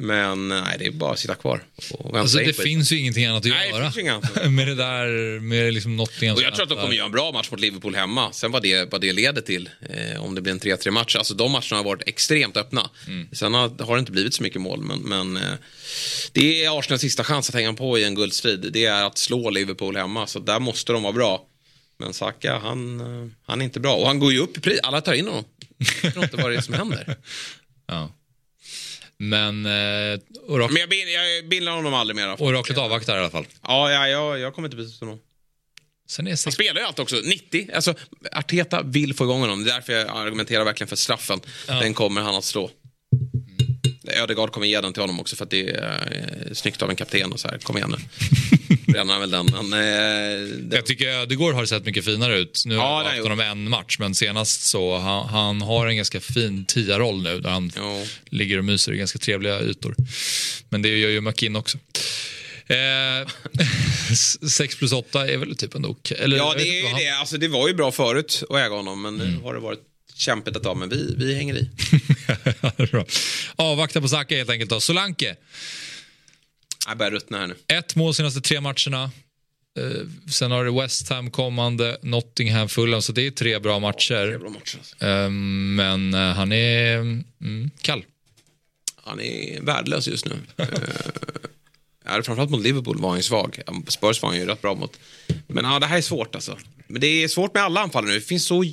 Men 0.00 0.48
nej, 0.48 0.76
det 0.78 0.86
är 0.86 0.90
bara 0.90 1.12
att 1.12 1.18
sitta 1.18 1.34
kvar 1.34 1.60
och 1.90 2.04
vänta 2.04 2.20
Alltså, 2.20 2.38
det 2.38 2.52
finns 2.52 2.92
ju 2.92 2.98
ingenting 2.98 3.26
annat 3.26 3.46
att 3.46 3.50
Nej, 3.50 3.72
det 3.72 3.78
göra. 3.78 3.92
inget 4.00 4.12
annat. 4.12 4.50
med 4.52 4.68
det 4.68 4.74
där, 4.74 5.40
med 5.40 5.74
liksom 5.74 5.96
Nottingham. 5.96 6.36
Och 6.36 6.42
jag 6.42 6.54
tror 6.54 6.62
att 6.62 6.68
de 6.68 6.78
kommer 6.78 6.94
göra 6.94 7.06
en 7.06 7.12
bra 7.12 7.32
match 7.32 7.50
mot 7.50 7.60
Liverpool 7.60 7.94
hemma. 7.94 8.32
Sen 8.32 8.52
vad 8.52 8.62
det, 8.62 8.92
vad 8.92 9.00
det 9.00 9.12
leder 9.12 9.42
till, 9.42 9.70
eh, 9.90 10.24
om 10.24 10.34
det 10.34 10.40
blir 10.40 10.52
en 10.52 10.60
3-3 10.60 10.90
match. 10.90 11.16
Alltså 11.16 11.34
de 11.34 11.52
matcherna 11.52 11.76
har 11.76 11.84
varit 11.84 12.08
extremt 12.08 12.56
öppna. 12.56 12.90
Sen 13.32 13.54
har, 13.54 13.84
har 13.84 13.94
det 13.96 14.00
inte 14.00 14.12
blivit 14.12 14.34
så 14.34 14.42
mycket 14.42 14.60
mål, 14.60 14.80
men, 14.82 14.98
men 14.98 15.36
eh, 15.36 15.54
det 16.32 16.64
är 16.64 16.78
Arsenals 16.78 17.00
sista 17.02 17.24
chans 17.24 17.48
att 17.48 17.54
hänga 17.54 17.72
på 17.72 17.98
i 17.98 18.04
en 18.04 18.14
guldstrid. 18.14 18.68
Det 18.72 18.84
är 18.84 19.04
att 19.04 19.18
slå 19.18 19.50
Liverpool 19.50 19.96
hemma, 19.96 20.26
så 20.26 20.38
där 20.38 20.60
måste 20.60 20.92
de 20.92 21.02
vara 21.02 21.12
bra. 21.12 21.44
Men 21.98 22.12
Saka, 22.12 22.58
han, 22.58 23.00
eh, 23.00 23.30
han 23.46 23.60
är 23.60 23.64
inte 23.64 23.80
bra. 23.80 23.94
Och 23.94 24.06
han 24.06 24.18
går 24.18 24.32
ju 24.32 24.38
upp 24.38 24.58
i 24.58 24.60
pris. 24.60 24.80
Alla 24.82 25.00
tar 25.00 25.12
in 25.12 25.26
honom. 25.26 25.44
Jag 25.78 25.88
förstår 25.88 26.24
inte 26.24 26.36
vad 26.36 26.50
det 26.50 26.56
är 26.56 26.60
som 26.60 26.74
händer. 26.74 27.16
Ja. 27.90 28.10
Men 29.20 29.66
eh, 29.66 29.72
orak- 30.48 30.70
Men 30.70 30.80
jag, 30.80 30.88
bin- 30.88 31.12
jag 31.12 31.48
bindlar 31.48 31.72
honom 31.72 31.94
aldrig 31.94 32.16
mer. 32.16 32.42
oraklet 32.42 32.78
avvaktar 32.78 33.16
i 33.16 33.20
alla 33.20 33.30
fall. 33.30 33.46
Ja, 33.62 33.90
ja, 33.92 34.08
jag, 34.08 34.38
jag 34.38 34.54
kommer 34.54 34.68
inte 34.68 34.76
ut 34.82 35.00
honom. 35.00 35.18
Sen 36.08 36.26
är 36.26 36.30
Han 36.30 36.52
spelar 36.52 36.80
ju 36.80 36.86
allt 36.86 36.98
också. 36.98 37.16
90. 37.24 37.70
Alltså, 37.74 37.94
Arteta 38.32 38.82
vill 38.82 39.14
få 39.14 39.24
igång 39.24 39.40
honom. 39.40 39.64
Det 39.64 39.70
är 39.70 39.74
därför 39.74 39.92
jag 39.92 40.08
argumenterar 40.08 40.64
verkligen 40.64 40.88
för 40.88 40.96
straffen. 40.96 41.40
Den 41.66 41.94
kommer 41.94 42.20
han 42.20 42.34
att 42.34 42.44
slå. 42.44 42.70
Ödegaard 44.22 44.52
kommer 44.52 44.66
ge 44.66 44.80
den 44.80 44.92
till 44.92 45.00
honom 45.02 45.20
också 45.20 45.36
för 45.36 45.44
att 45.44 45.50
det 45.50 45.70
är 45.70 46.12
eh, 46.46 46.52
snyggt 46.52 46.82
av 46.82 46.90
en 46.90 46.96
kapten 46.96 47.32
och 47.32 47.40
så 47.40 47.48
här. 47.48 47.58
Kom 47.58 47.76
igen 47.76 47.94
nu. 47.98 48.04
Bränner 48.92 49.18
väl 49.18 49.30
den. 49.30 49.46
Men, 49.46 49.72
eh, 49.72 50.48
det, 50.62 50.76
Jag 50.76 50.86
tycker 50.86 51.08
Ödegård 51.08 51.54
har 51.54 51.64
sett 51.66 51.84
mycket 51.86 52.04
finare 52.04 52.38
ut. 52.38 52.62
Nu 52.66 52.74
Ja, 52.74 52.80
har 52.82 53.02
jag 53.04 53.10
haft 53.10 53.22
honom 53.22 53.40
en 53.40 53.70
match, 53.70 53.96
men 53.98 54.14
senast 54.14 54.62
så 54.62 54.98
han, 54.98 55.28
han 55.28 55.62
har 55.62 55.86
en 55.86 55.96
ganska 55.96 56.20
fin 56.20 56.64
tia-roll 56.64 57.22
nu 57.22 57.40
där 57.40 57.50
han 57.50 57.72
Ja. 57.76 58.04
ligger 58.30 58.58
och 58.58 58.64
myser 58.64 58.92
i 58.92 58.96
ganska 58.96 59.18
trevliga 59.18 59.60
ytor. 59.60 59.94
Men 60.68 60.82
det 60.82 60.88
gör 60.88 61.10
ju 61.10 61.20
McKinn 61.20 61.56
också. 61.56 61.78
Eh, 62.66 63.28
6 64.50 64.76
plus 64.76 64.92
8 64.92 65.28
är 65.30 65.36
väl 65.36 65.56
typ 65.56 65.74
ändå 65.74 65.88
okej. 65.88 66.18
Eller, 66.20 66.36
ja, 66.36 66.54
det 66.56 66.62
är 66.68 66.82
ju 66.82 66.86
han- 66.88 67.00
det. 67.00 67.08
Alltså, 67.10 67.36
det 67.38 67.48
var 67.48 67.68
ju 67.68 67.74
bra 67.74 67.92
förut 67.92 68.42
att 68.50 68.56
äga 68.56 68.74
honom, 68.74 69.02
men 69.02 69.14
Mm. 69.20 69.34
nu 69.34 69.42
har 69.42 69.54
det 69.54 69.60
varit 69.60 69.80
kämpigt 70.16 70.56
ett 70.56 70.62
tag. 70.62 70.76
Men 70.76 70.88
vi, 70.88 71.14
vi 71.16 71.34
hänger 71.34 71.54
i. 71.56 71.70
Avvakta 73.56 74.00
på 74.00 74.08
Saka 74.08 74.36
helt 74.36 74.50
enkelt 74.50 74.70
då. 74.70 74.80
Solanke, 74.80 75.36
Jag 76.88 76.98
börjar 76.98 77.10
ruttna 77.10 77.38
här 77.38 77.46
nu. 77.46 77.56
ett 77.68 77.96
mål 77.96 78.14
senaste 78.14 78.40
tre 78.40 78.60
matcherna. 78.60 79.10
Eh, 79.78 80.30
sen 80.30 80.50
har 80.50 80.64
det 80.64 80.70
West 80.82 81.08
Ham 81.08 81.30
kommande, 81.30 81.98
Nottingham, 82.02 82.68
Fulham, 82.68 83.02
så 83.02 83.12
det 83.12 83.26
är 83.26 83.30
tre 83.30 83.58
bra 83.58 83.78
matcher. 83.78 84.38
Bra 84.38 84.50
match, 84.50 84.74
alltså. 84.78 85.06
Eh, 85.06 85.30
men 85.30 86.14
eh, 86.14 86.20
han 86.20 86.52
är 86.52 86.96
mm, 86.96 87.70
kall. 87.82 88.04
Han 89.04 89.20
är 89.20 89.60
värdelös 89.60 90.08
just 90.08 90.26
nu. 90.26 90.34
Ja, 92.04 92.22
framförallt 92.22 92.50
mot 92.50 92.62
Liverpool 92.62 93.00
var 93.00 93.08
han 93.08 93.18
ju 93.18 93.22
svag. 93.22 93.60
Spurs 93.88 94.22
var 94.22 94.28
han 94.28 94.38
ju 94.38 94.46
rätt 94.46 94.62
bra 94.62 94.74
mot. 94.74 94.98
Men 95.46 95.64
ja, 95.64 95.78
det 95.78 95.86
här 95.86 95.96
är 95.98 96.02
svårt 96.02 96.34
alltså. 96.34 96.58
Men 96.86 97.00
det 97.00 97.06
är 97.06 97.28
svårt 97.28 97.54
med 97.54 97.62
alla 97.62 97.80
anfallare 97.80 98.10
nu. 98.12 98.18
Det 98.18 98.24
finns 98.24 98.44
så 98.46 98.64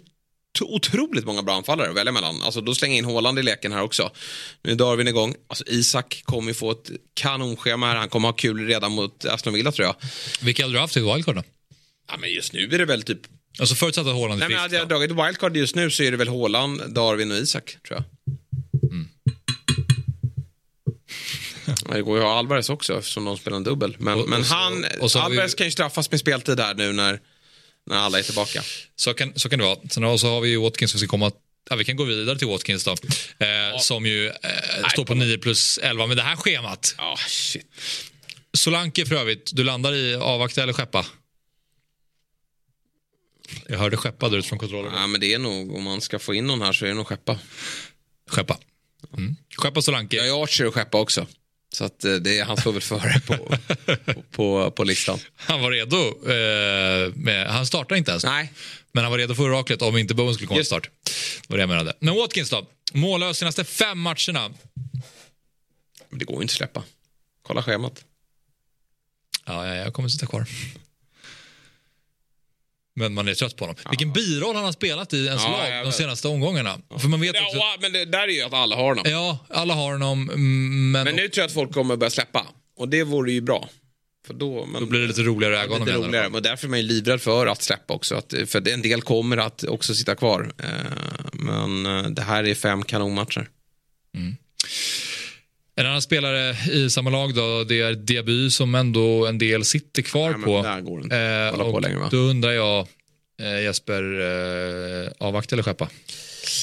otroligt 0.64 1.26
många 1.26 1.44
bra 1.44 1.56
anfallare 1.56 1.90
att 1.90 1.96
välja 1.96 2.12
mellan. 2.12 2.42
Alltså, 2.42 2.62
då 2.62 2.76
slänger 2.76 2.96
jag 2.96 3.00
in 3.10 3.14
Haaland 3.14 3.40
i 3.40 3.44
leken 3.44 3.72
här 3.72 3.82
också. 3.82 4.12
Nu 4.64 4.72
är 4.72 4.76
Darwin 4.76 5.08
igång. 5.08 5.36
Alltså, 5.48 5.64
Isak 5.68 6.22
kommer 6.26 6.48
ju 6.48 6.54
få 6.54 6.72
ett 6.72 6.92
kanonschema 7.14 7.88
här. 7.88 7.96
Han 7.96 8.10
kommer 8.10 8.28
ha 8.28 8.34
kul 8.34 8.68
redan 8.68 8.92
mot 8.92 9.26
Aston 9.26 9.54
Villa 9.54 9.72
tror 9.72 9.86
jag. 9.86 9.96
Vilka 10.42 10.64
hade 10.64 10.74
du 10.76 10.80
haft 10.80 10.98
i 10.98 11.00
wildcard 11.00 11.36
då? 11.36 11.44
Ja, 12.12 12.18
men 12.18 12.32
just 12.34 12.54
nu 12.54 12.64
är 12.64 12.78
det 12.78 12.86
väl 12.86 13.04
typ... 13.04 13.20
Alltså 13.60 13.76
förutsatt 13.76 14.08
att 14.08 14.14
Haaland 14.14 14.42
är 14.42 14.46
frisk. 14.46 14.60
hade 14.60 14.76
jag 14.76 14.88
dragit 14.90 15.12
wildcard 15.12 15.58
just 15.58 15.76
nu 15.76 15.92
så 15.92 16.04
är 16.04 16.12
det 16.12 16.18
väl 16.18 16.28
Haaland, 16.30 16.82
Darwin 16.94 17.32
och 17.32 17.38
Isak 17.38 17.78
tror 17.88 17.98
jag. 18.00 18.04
Ja, 21.68 21.96
Det 21.96 22.02
går 22.02 22.18
ju 22.18 22.24
att 22.24 22.30
ha 22.30 22.40
Alvarez 22.40 22.70
också 22.70 22.98
eftersom 22.98 23.26
de 23.26 23.38
spelar 23.38 23.58
en 23.58 23.64
dubbel. 23.64 23.96
Men, 24.00 24.20
Och- 24.20 24.30
men 24.30 24.40
och 24.40 24.46
så- 24.46 24.54
han, 24.56 24.74
och 25.00 25.10
har 25.12 25.30
vi- 25.30 25.36
Alvarez 25.36 25.56
kan 25.56 25.68
ju 25.68 25.72
straffas 25.72 26.12
med 26.12 26.20
speltid 26.20 26.60
här 26.60 26.74
nu 26.74 26.94
när, 26.94 27.20
när 27.86 27.96
alla 27.96 28.20
är 28.20 28.24
tillbaka. 28.24 28.64
Så, 28.96 29.14
kan, 29.14 29.40
så 29.40 29.50
kan 29.50 29.60
det 29.60 29.66
vara. 29.66 29.80
Sen 29.90 30.20
så 30.20 30.28
har 30.28 30.42
vi 30.42 30.50
ju 30.50 30.58
Watkins 30.58 30.92
som 30.92 31.00
ska 31.00 31.08
komma 31.08 31.32
Ja, 31.70 31.76
vi 31.76 31.86
kan 31.86 31.96
gå 31.96 32.04
vidare 32.04 32.38
till 32.38 32.48
Watkins 32.48 32.84
då. 32.84 32.92
Eh, 32.92 33.80
Som 33.80 34.06
ju 34.06 34.28
eh, 34.28 34.88
står 34.92 35.06
på 35.06 35.14
9 35.14 35.38
plus 35.38 35.78
11 35.78 36.08
med 36.08 36.18
det 36.18 36.24
här 36.24 36.36
schemat. 36.36 36.96
Ja, 36.98 37.18
shit. 37.28 37.68
Solanke 38.54 39.06
för 39.06 39.16
övrigt, 39.16 39.52
du 39.54 39.64
landar 39.64 39.94
i 39.94 40.16
avvakta 40.16 40.64
eller 40.64 40.74
skeppa? 40.74 41.06
Jag 43.68 43.78
hörde 43.78 43.98
skeppa 43.98 44.30
där 44.30 44.38
ut 44.38 44.46
från 44.46 44.60
kontrollen. 44.60 44.94
Ja, 44.96 45.08
men 45.08 45.22
det 45.22 45.34
är 45.34 45.40
nog, 45.40 45.76
om 45.76 45.84
man 45.84 46.02
ska 46.02 46.20
få 46.20 46.34
in 46.34 46.48
någon 46.48 46.62
här 46.62 46.74
så 46.74 46.86
är 46.86 46.90
det 46.90 46.96
nog 46.96 47.08
skeppa. 47.08 47.40
Skeppa. 48.30 48.60
Mm. 49.18 49.36
Skeppa 49.58 49.82
Solanke. 49.82 50.18
Jag 50.18 50.28
är 50.28 50.44
Archer 50.44 50.66
och 50.66 50.74
skeppa 50.74 50.98
också. 50.98 51.28
Så 51.76 51.86
att 51.86 52.04
eh, 52.04 52.14
det, 52.14 52.40
han 52.40 52.58
står 52.58 52.72
väl 52.72 52.82
före 52.82 53.20
på, 53.20 53.58
på, 54.32 54.72
på, 54.72 54.84
listan. 54.84 55.20
Han 55.36 55.62
var 55.62 55.72
redo. 55.72 55.98
Eh, 56.32 57.14
med, 57.16 57.48
han 57.48 57.66
startar 57.66 57.96
inte 57.96 58.12
ens. 58.12 58.24
Nej. 58.24 58.54
Men 58.92 59.04
han 59.04 59.12
var 59.12 59.18
redo 59.18 59.36
för 59.36 59.44
oraklet 59.44 59.82
om 59.82 59.98
inte 59.98 60.14
Bowen 60.16 60.34
skulle 60.34 60.48
komma 60.48 60.58
till 60.58 60.66
start. 60.66 60.90
Det 61.04 61.50
var 61.50 61.58
det 61.58 61.62
jag 61.62 61.70
menade. 61.70 61.94
Men 62.00 62.16
Watkins 62.16 62.50
då? 62.50 62.68
Mållös 62.94 63.38
senaste 63.38 63.64
fem 63.64 64.00
matcherna. 64.00 64.54
Men 66.10 66.20
det 66.20 66.26
går 66.26 66.36
ju 66.36 66.42
inte 66.42 66.52
att 66.52 66.58
släppa. 66.58 66.84
Kolla 67.42 67.64
schemat. 67.64 68.04
Ja, 69.46 69.68
ja, 69.68 69.76
jag 69.76 69.94
kommer 69.94 70.10
sitta 70.10 70.26
kvar. 70.26 70.46
Men 72.96 73.14
man 73.14 73.28
är 73.28 73.34
trött 73.34 73.56
på 73.56 73.64
honom. 73.66 73.76
Vilken 73.90 74.14
biroll 74.14 74.56
han 74.56 74.66
har 74.66 74.72
spelat 74.72 75.14
i 75.14 75.26
ens 75.26 75.44
Ja, 75.44 75.52
lag 75.52 75.86
de 75.86 75.92
senaste 75.92 76.28
omgångarna. 76.28 76.80
För 77.00 77.08
man 77.08 77.22
vet 77.22 77.36
också... 77.36 77.58
Ja, 77.58 77.78
men 77.82 77.92
det 77.92 78.06
där 78.06 78.24
är 78.24 78.28
ju 78.28 78.42
att 78.42 78.54
alla 78.54 78.76
har 78.76 78.84
honom. 78.84 79.04
Ja, 79.08 79.40
alla 79.50 79.74
har 79.74 79.92
honom, 79.92 80.30
mm, 80.30 80.92
men, 80.92 81.04
Men 81.04 81.16
nu 81.16 81.28
tror 81.28 81.42
jag 81.42 81.46
att 81.46 81.54
folk 81.54 81.74
kommer 81.74 81.96
börja 81.96 82.10
släppa. 82.10 82.48
Och 82.78 82.90
det 82.90 83.04
vore 83.04 83.32
ju 83.32 83.42
bra. 83.42 83.70
För 84.28 84.34
då, 84.34 84.66
men, 84.66 84.82
då 84.82 84.88
blir 84.88 85.00
det 85.00 85.08
lite 85.08 85.22
roligare 85.22 85.56
honom 85.56 85.88
lite 85.88 85.98
roligare. 85.98 86.28
Och 86.28 86.42
därför 86.42 86.68
är 86.68 86.70
man 86.70 86.80
ju 86.80 86.86
livrädd 86.86 87.22
för 87.22 87.48
att 87.48 87.62
släppa 87.62 87.94
också. 87.94 88.16
Att, 88.16 88.34
för 88.48 88.68
en 88.68 88.82
del 88.82 89.02
kommer 89.02 89.38
att 89.38 89.64
också 89.64 89.96
sitta 89.96 90.16
kvar. 90.16 90.54
Eh, 90.58 90.70
Men 91.34 91.86
eh, 91.86 92.04
det 92.10 92.22
här 92.22 92.44
är 92.44 92.56
fem 92.56 92.84
kanonmatcher. 92.84 93.50
En 95.76 95.86
annan 95.86 96.02
spelare 96.02 96.56
i 96.72 96.90
samma 96.90 97.10
lag 97.10 97.34
då, 97.36 97.64
det 97.64 97.82
är 97.82 97.94
Diaby 97.94 98.50
som 98.50 98.76
ändå 98.76 99.26
en 99.26 99.38
del 99.38 99.66
sitter 99.66 100.02
kvar 100.02 100.32
Nej, 100.32 100.42
på. 100.42 100.62
där 100.64 100.82
går 100.82 100.98
det 100.98 101.04
inte. 101.04 101.18
Eh, 101.18 101.52
Hålla 101.52 101.64
på 101.64 101.70
och 101.72 101.82
längre? 101.82 102.08
Då 102.12 102.18
undrar 102.18 102.52
jag, 102.52 102.88
eh, 103.42 103.62
Jesper, 103.64 104.04
eh, 105.06 105.12
avvakta 105.18 105.56
eller 105.56 105.64
skeppa? 105.64 105.90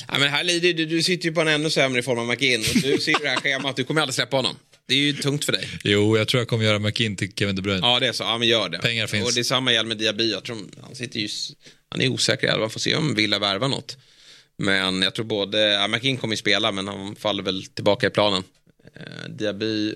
Ja, 0.08 0.18
men 0.18 0.28
här 0.28 0.44
lider 0.44 0.72
du, 0.72 0.86
du 0.86 1.02
sitter 1.02 1.28
ju 1.28 1.34
på 1.34 1.40
en 1.40 1.48
ännu 1.48 1.70
sämre 1.70 2.02
form 2.02 2.18
av 2.18 2.26
McIn. 2.26 2.60
Och 2.60 2.80
du 2.82 2.98
ser 2.98 3.12
ju 3.12 3.18
det 3.22 3.28
här 3.28 3.36
schemat, 3.36 3.76
du 3.76 3.84
kommer 3.84 4.00
aldrig 4.00 4.14
släppa 4.14 4.36
honom. 4.36 4.56
Det 4.88 4.94
är 4.94 4.98
ju 4.98 5.12
tungt 5.12 5.44
för 5.44 5.52
dig. 5.52 5.68
Jo, 5.84 6.18
jag 6.18 6.28
tror 6.28 6.40
jag 6.40 6.48
kommer 6.48 6.64
göra 6.64 6.78
McKinn 6.78 7.16
till 7.16 7.32
Kevin 7.32 7.56
De 7.56 7.62
Bruyne. 7.62 7.86
Ja, 7.86 8.00
det 8.00 8.08
är 8.08 8.12
så. 8.12 8.22
Ja, 8.22 8.38
men 8.38 8.48
gör 8.48 8.68
det. 8.68 8.78
Pengar 8.78 9.06
finns. 9.06 9.26
Och 9.26 9.34
detsamma 9.34 9.72
gäller 9.72 9.88
med 9.88 9.98
Diaby. 9.98 10.32
Jag 10.32 10.44
tror 10.44 10.56
han 10.82 10.94
sitter 10.94 11.20
ju... 11.20 11.28
Han 11.88 12.00
är 12.00 12.08
osäker 12.08 12.46
i 12.46 12.50
elvan. 12.50 12.70
Får 12.70 12.80
se 12.80 12.94
om 12.94 13.14
Villa 13.14 13.38
värvar 13.38 13.68
något. 13.68 13.96
Men 14.58 15.02
jag 15.02 15.14
tror 15.14 15.24
både... 15.24 15.58
Ja, 15.58 15.88
McIn 15.88 16.16
kommer 16.16 16.32
ju 16.32 16.36
spela, 16.36 16.72
men 16.72 16.88
han 16.88 17.16
faller 17.16 17.42
väl 17.42 17.64
tillbaka 17.64 18.06
i 18.06 18.10
planen. 18.10 18.42
Eh, 18.96 19.28
Diaby 19.28 19.94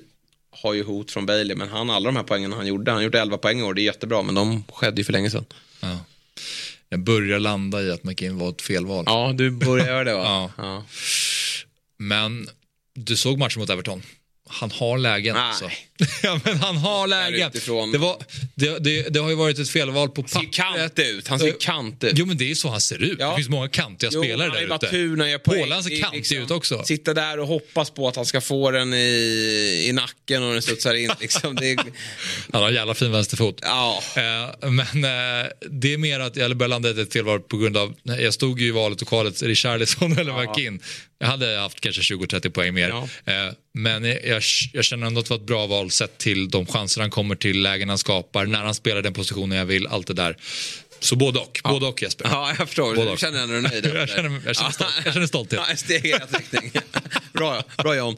har 0.51 0.75
ju 0.75 0.83
hot 0.85 1.11
från 1.11 1.27
Bailey, 1.27 1.57
men 1.57 1.69
han 1.69 1.91
alla 1.91 2.07
de 2.07 2.17
här 2.17 2.23
poängen 2.23 2.53
han 2.53 2.67
gjorde. 2.67 2.93
Han 2.93 3.03
gjorde 3.03 3.21
11 3.21 3.39
poäng 3.39 3.61
i 3.61 3.63
år, 3.63 3.75
det 3.75 3.81
är 3.81 3.85
jättebra, 3.85 4.23
men 4.23 4.35
de 4.35 4.65
skedde 4.73 5.01
ju 5.01 5.05
för 5.05 5.13
länge 5.13 5.31
sedan. 5.31 5.45
Ja. 5.81 5.99
Jag 6.89 7.01
börjar 7.01 7.39
landa 7.39 7.83
i 7.83 7.91
att 7.91 8.05
McKinn 8.05 8.39
var 8.39 8.49
ett 8.49 8.63
felval. 8.63 9.05
Ja, 9.07 9.33
du 9.35 9.51
börjar 9.51 9.87
göra 9.87 10.05
det 10.05 10.15
va? 10.15 10.23
Ja. 10.57 10.65
ja. 10.65 10.85
Men 11.97 12.49
du 12.95 13.17
såg 13.17 13.39
matchen 13.39 13.61
mot 13.61 13.71
Everton. 13.71 14.03
Han 14.49 14.71
har 14.71 14.99
lägen 14.99 15.35
Nej. 15.35 15.43
alltså. 15.43 15.71
ja, 16.23 16.41
men 16.45 16.57
han 16.59 16.77
har 16.77 17.07
lägen. 17.07 17.51
Det, 17.93 17.99
var, 17.99 18.17
det, 18.55 18.79
det, 18.79 19.09
det 19.09 19.19
har 19.21 19.29
ju 19.31 19.35
varit 19.35 19.59
ett 19.59 19.71
felval 19.71 20.09
på 20.09 20.21
Han 20.23 20.29
ser 20.29 20.39
pappret. 20.63 20.95
kant 20.95 20.99
ut. 20.99 21.29
Han 21.29 21.39
ser 21.39 21.47
Eh, 21.47 21.53
kant 21.61 22.05
ut. 22.05 22.13
Jo, 22.17 22.27
men 22.27 22.37
det 22.37 22.51
är 22.51 22.55
så 22.55 22.69
han 22.69 22.81
ser 22.81 23.03
ut. 23.03 23.17
Ja. 23.21 23.31
Det 23.31 23.37
finns 23.37 23.49
många 23.49 23.69
kantiga 23.69 24.11
Jo, 24.13 24.23
spelare 24.23 24.49
där 24.49 24.75
ute. 24.77 25.57
Håland 25.59 25.85
ser 25.85 26.01
kantig 26.01 26.19
liksom- 26.19 26.39
ut 26.39 26.51
också. 26.51 26.85
Sitta 26.85 27.15
där 27.15 27.39
och 27.41 27.47
hoppas 27.47 27.91
på 27.91 28.09
att 28.09 28.17
han 28.17 28.27
ska 28.27 28.41
få 28.41 28.71
den 28.71 28.95
i, 28.95 29.87
i 29.89 29.93
nacken 29.93 30.43
och 30.43 30.53
den 30.53 30.63
studsar 30.63 30.95
in. 30.95 31.11
Liksom. 31.21 31.55
Det 31.55 31.71
är, 31.71 31.77
Han 32.53 32.63
har 32.63 32.69
en 32.69 32.75
jävla 32.75 32.95
fin 32.95 33.13
vänsterfot. 33.13 33.59
ja. 33.63 34.03
Eh, 34.17 34.71
men 34.71 35.05
eh, 35.05 35.47
det 35.71 35.93
är 35.95 35.99
mer 35.99 36.21
att 36.21 36.37
jag 36.37 36.57
började 36.57 36.71
landa 36.71 36.91
i 36.91 37.01
ett 37.01 37.13
felval 37.13 37.41
på 37.41 37.57
grund 37.57 37.77
av, 37.77 37.95
jag 38.03 38.35
stod 38.35 38.61
ju 38.61 38.67
i 38.69 38.71
valet 38.71 39.03
och 39.03 39.09
kvalet, 39.09 39.43
Richarlison 39.43 40.19
eller 40.19 40.47
McKinn. 40.47 40.81
Jag 41.19 41.27
hade 41.27 41.59
haft 41.59 41.81
kanske 41.81 42.03
20-30 42.15 42.51
poäng 42.51 42.75
mer. 42.75 42.89
Ja. 42.89 43.09
Eh, 43.33 43.53
men 43.75 44.05
jag, 44.05 44.43
jag 44.73 44.85
känner 44.85 45.07
ändå 45.07 45.21
att 45.21 45.27
det 45.27 45.31
var 45.31 45.39
ett 45.41 45.47
bra 45.47 45.67
val 45.67 45.86
sett 45.91 46.19
till 46.19 46.49
de 46.49 46.67
chanser 46.67 47.01
han 47.01 47.11
kommer 47.11 47.35
till, 47.37 47.63
lägen 47.63 47.89
han 47.89 47.99
skapar, 47.99 48.47
när 48.47 48.65
han 48.65 48.75
spelar 48.75 49.03
den 49.03 49.13
positionen 49.15 49.59
jag 49.59 49.67
vill, 49.67 49.87
allt 49.87 50.07
det 50.07 50.15
där. 50.15 50.37
Så 51.01 51.17
både 51.17 51.39
och, 51.39 51.61
både 51.65 51.87
och 51.87 52.03
Jesper. 52.03 52.29
ja, 52.31 52.49
jag 52.59 52.67
förstår. 52.69 52.95
Både 52.97 53.11
Du 53.11 53.17
känner 53.17 53.47
dig 53.47 53.63
nöjd. 53.63 53.87
Jag 53.95 54.09
känner- 54.09 54.41
jag 54.47 54.57
känner 54.57 54.71
stolt- 54.71 54.93
jag 55.05 55.15
känner 55.15 55.27
stolthet. 55.27 55.61
Ja, 55.69 55.77
steg 55.77 56.07
i 56.07 56.13
rätt 56.13 56.35
riktning. 56.39 56.73
bra, 57.33 57.63
bra 57.79 57.97
John. 57.97 58.17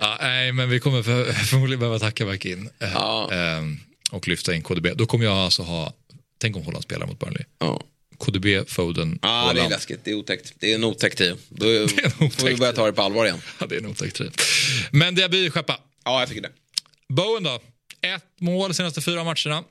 Ja, 0.00 0.18
nej, 0.20 0.52
men 0.52 0.70
vi 0.70 0.80
kommer 0.80 1.02
för, 1.02 1.32
förmodligen 1.32 1.80
behöva 1.80 1.98
tacka 1.98 2.26
McKinn 2.26 2.70
eh, 2.80 2.88
Ja. 2.94 3.28
eh, 3.32 3.62
och 4.10 4.28
lyfta 4.28 4.54
in 4.54 4.62
KDB. 4.62 4.86
Då 4.94 5.06
kommer 5.06 5.24
jag 5.24 5.34
alltså 5.36 5.62
ha, 5.62 5.92
tänk 6.40 6.56
om 6.56 6.62
Holland 6.62 6.84
spelar 6.84 7.06
mot 7.06 7.18
Burnley. 7.18 7.44
Ja. 7.58 7.82
KDB, 8.18 8.68
Foden, 8.68 9.18
Ja, 9.22 9.52
det 9.54 9.60
är 9.60 9.68
läskigt. 9.68 10.00
Det 10.04 10.10
är 10.10 10.14
otäckt. 10.14 10.54
Det 10.58 10.70
är 10.70 10.74
en 10.74 10.84
otäck 10.84 11.14
tid. 11.16 11.36
Då 11.48 11.66
får 12.30 12.46
vi 12.46 12.56
börja 12.56 12.72
ta 12.72 12.86
det 12.86 12.92
på 12.92 13.02
allvar 13.02 13.24
igen. 13.26 13.40
Ja, 13.60 13.66
det 13.66 13.74
är 13.74 13.80
en 13.80 13.86
otäck 13.86 14.12
tid. 14.12 14.32
Men 14.92 15.14
Diaby 15.14 15.50
skeppa. 15.50 15.80
Ja, 16.04 16.20
jag 16.20 16.28
tycker 16.28 16.42
det. 16.42 16.52
Bowen 17.08 17.42
då? 17.42 17.60
Ett 18.00 18.24
mål 18.40 18.74
senaste 18.74 19.00
fyra 19.00 19.24
matcherna. 19.24 19.64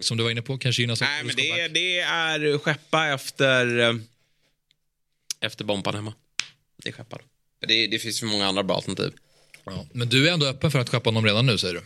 Som 0.00 0.16
du 0.16 0.22
var 0.24 0.30
inne 0.30 0.42
på, 0.42 0.58
kanske 0.58 0.82
gynnas 0.82 1.02
Mm. 1.02 1.12
Nej, 1.12 1.24
men 1.24 1.36
det, 1.36 1.68
det 1.80 1.98
är 1.98 2.58
skeppa 2.58 3.06
efter, 3.08 3.78
eh, 3.78 3.94
efter 5.40 5.64
bompan 5.64 5.94
hemma. 5.94 6.14
Det 6.82 6.88
är 6.88 6.92
skeppa. 6.92 7.18
Det, 7.68 7.86
det 7.86 7.98
finns 7.98 8.20
för 8.20 8.26
många 8.26 8.46
andra 8.46 8.62
bra 8.62 8.76
alternativ. 8.76 9.12
ja. 9.64 9.86
Men 9.92 10.08
du 10.08 10.28
är 10.28 10.32
ändå 10.32 10.46
öppen 10.46 10.70
för 10.70 10.78
att 10.78 10.88
skeppa 10.88 11.08
honom 11.08 11.24
redan 11.24 11.46
nu 11.46 11.58
säger 11.58 11.74
du? 11.74 11.80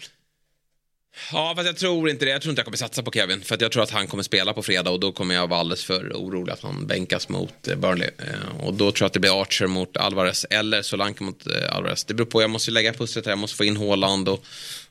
Ja, 1.32 1.52
fast 1.56 1.66
jag 1.66 1.76
tror 1.76 2.10
inte 2.10 2.24
det. 2.24 2.30
Jag 2.30 2.42
tror 2.42 2.50
inte 2.50 2.60
jag 2.60 2.64
kommer 2.64 2.76
satsa 2.76 3.02
på 3.02 3.10
Kevin. 3.10 3.40
För 3.40 3.54
att 3.54 3.60
jag 3.60 3.72
tror 3.72 3.82
att 3.82 3.90
han 3.90 4.06
kommer 4.06 4.22
spela 4.22 4.52
på 4.52 4.62
fredag 4.62 4.90
och 4.90 5.00
då 5.00 5.12
kommer 5.12 5.34
jag 5.34 5.46
vara 5.46 5.60
alldeles 5.60 5.84
för 5.84 6.12
orolig 6.14 6.52
att 6.52 6.60
han 6.60 6.86
bänkas 6.86 7.28
mot 7.28 7.68
eh, 7.68 7.76
Burnley. 7.76 8.10
Eh, 8.18 8.66
och 8.66 8.74
då 8.74 8.92
tror 8.92 9.04
jag 9.04 9.06
att 9.06 9.12
det 9.12 9.20
blir 9.20 9.42
Archer 9.42 9.66
mot 9.66 9.96
Alvarez 9.96 10.46
eller 10.50 10.82
Solanke 10.82 11.24
mot 11.24 11.46
eh, 11.46 11.76
Alvarez. 11.76 12.04
Det 12.04 12.14
beror 12.14 12.26
på, 12.26 12.42
jag 12.42 12.50
måste 12.50 12.70
ju 12.70 12.74
lägga 12.74 12.92
pusslet 12.92 13.24
här, 13.24 13.32
jag 13.32 13.38
måste 13.38 13.56
få 13.56 13.64
in 13.64 13.76
Haaland 13.76 14.28
och, 14.28 14.44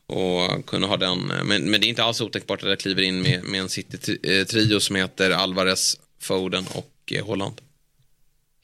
och 0.06 0.66
kunna 0.66 0.88
ha 0.88 0.98
den. 0.98 1.20
Men, 1.20 1.72
men 1.72 1.82
det 1.82 1.88
är 1.88 1.90
inte 1.90 2.04
alls 2.04 2.22
otänkbart 2.22 2.64
att 2.64 2.70
jag 2.70 2.80
kliver 2.80 3.02
in 3.02 3.22
med, 3.22 3.44
med 3.44 3.62
en 3.62 3.70
City-trio 3.70 4.80
som 4.80 4.96
heter 4.96 5.32
Alvarez, 5.32 6.00
Foden 6.22 6.66
och 6.74 7.14
Håland. 7.14 7.28
Haaland. 7.28 7.62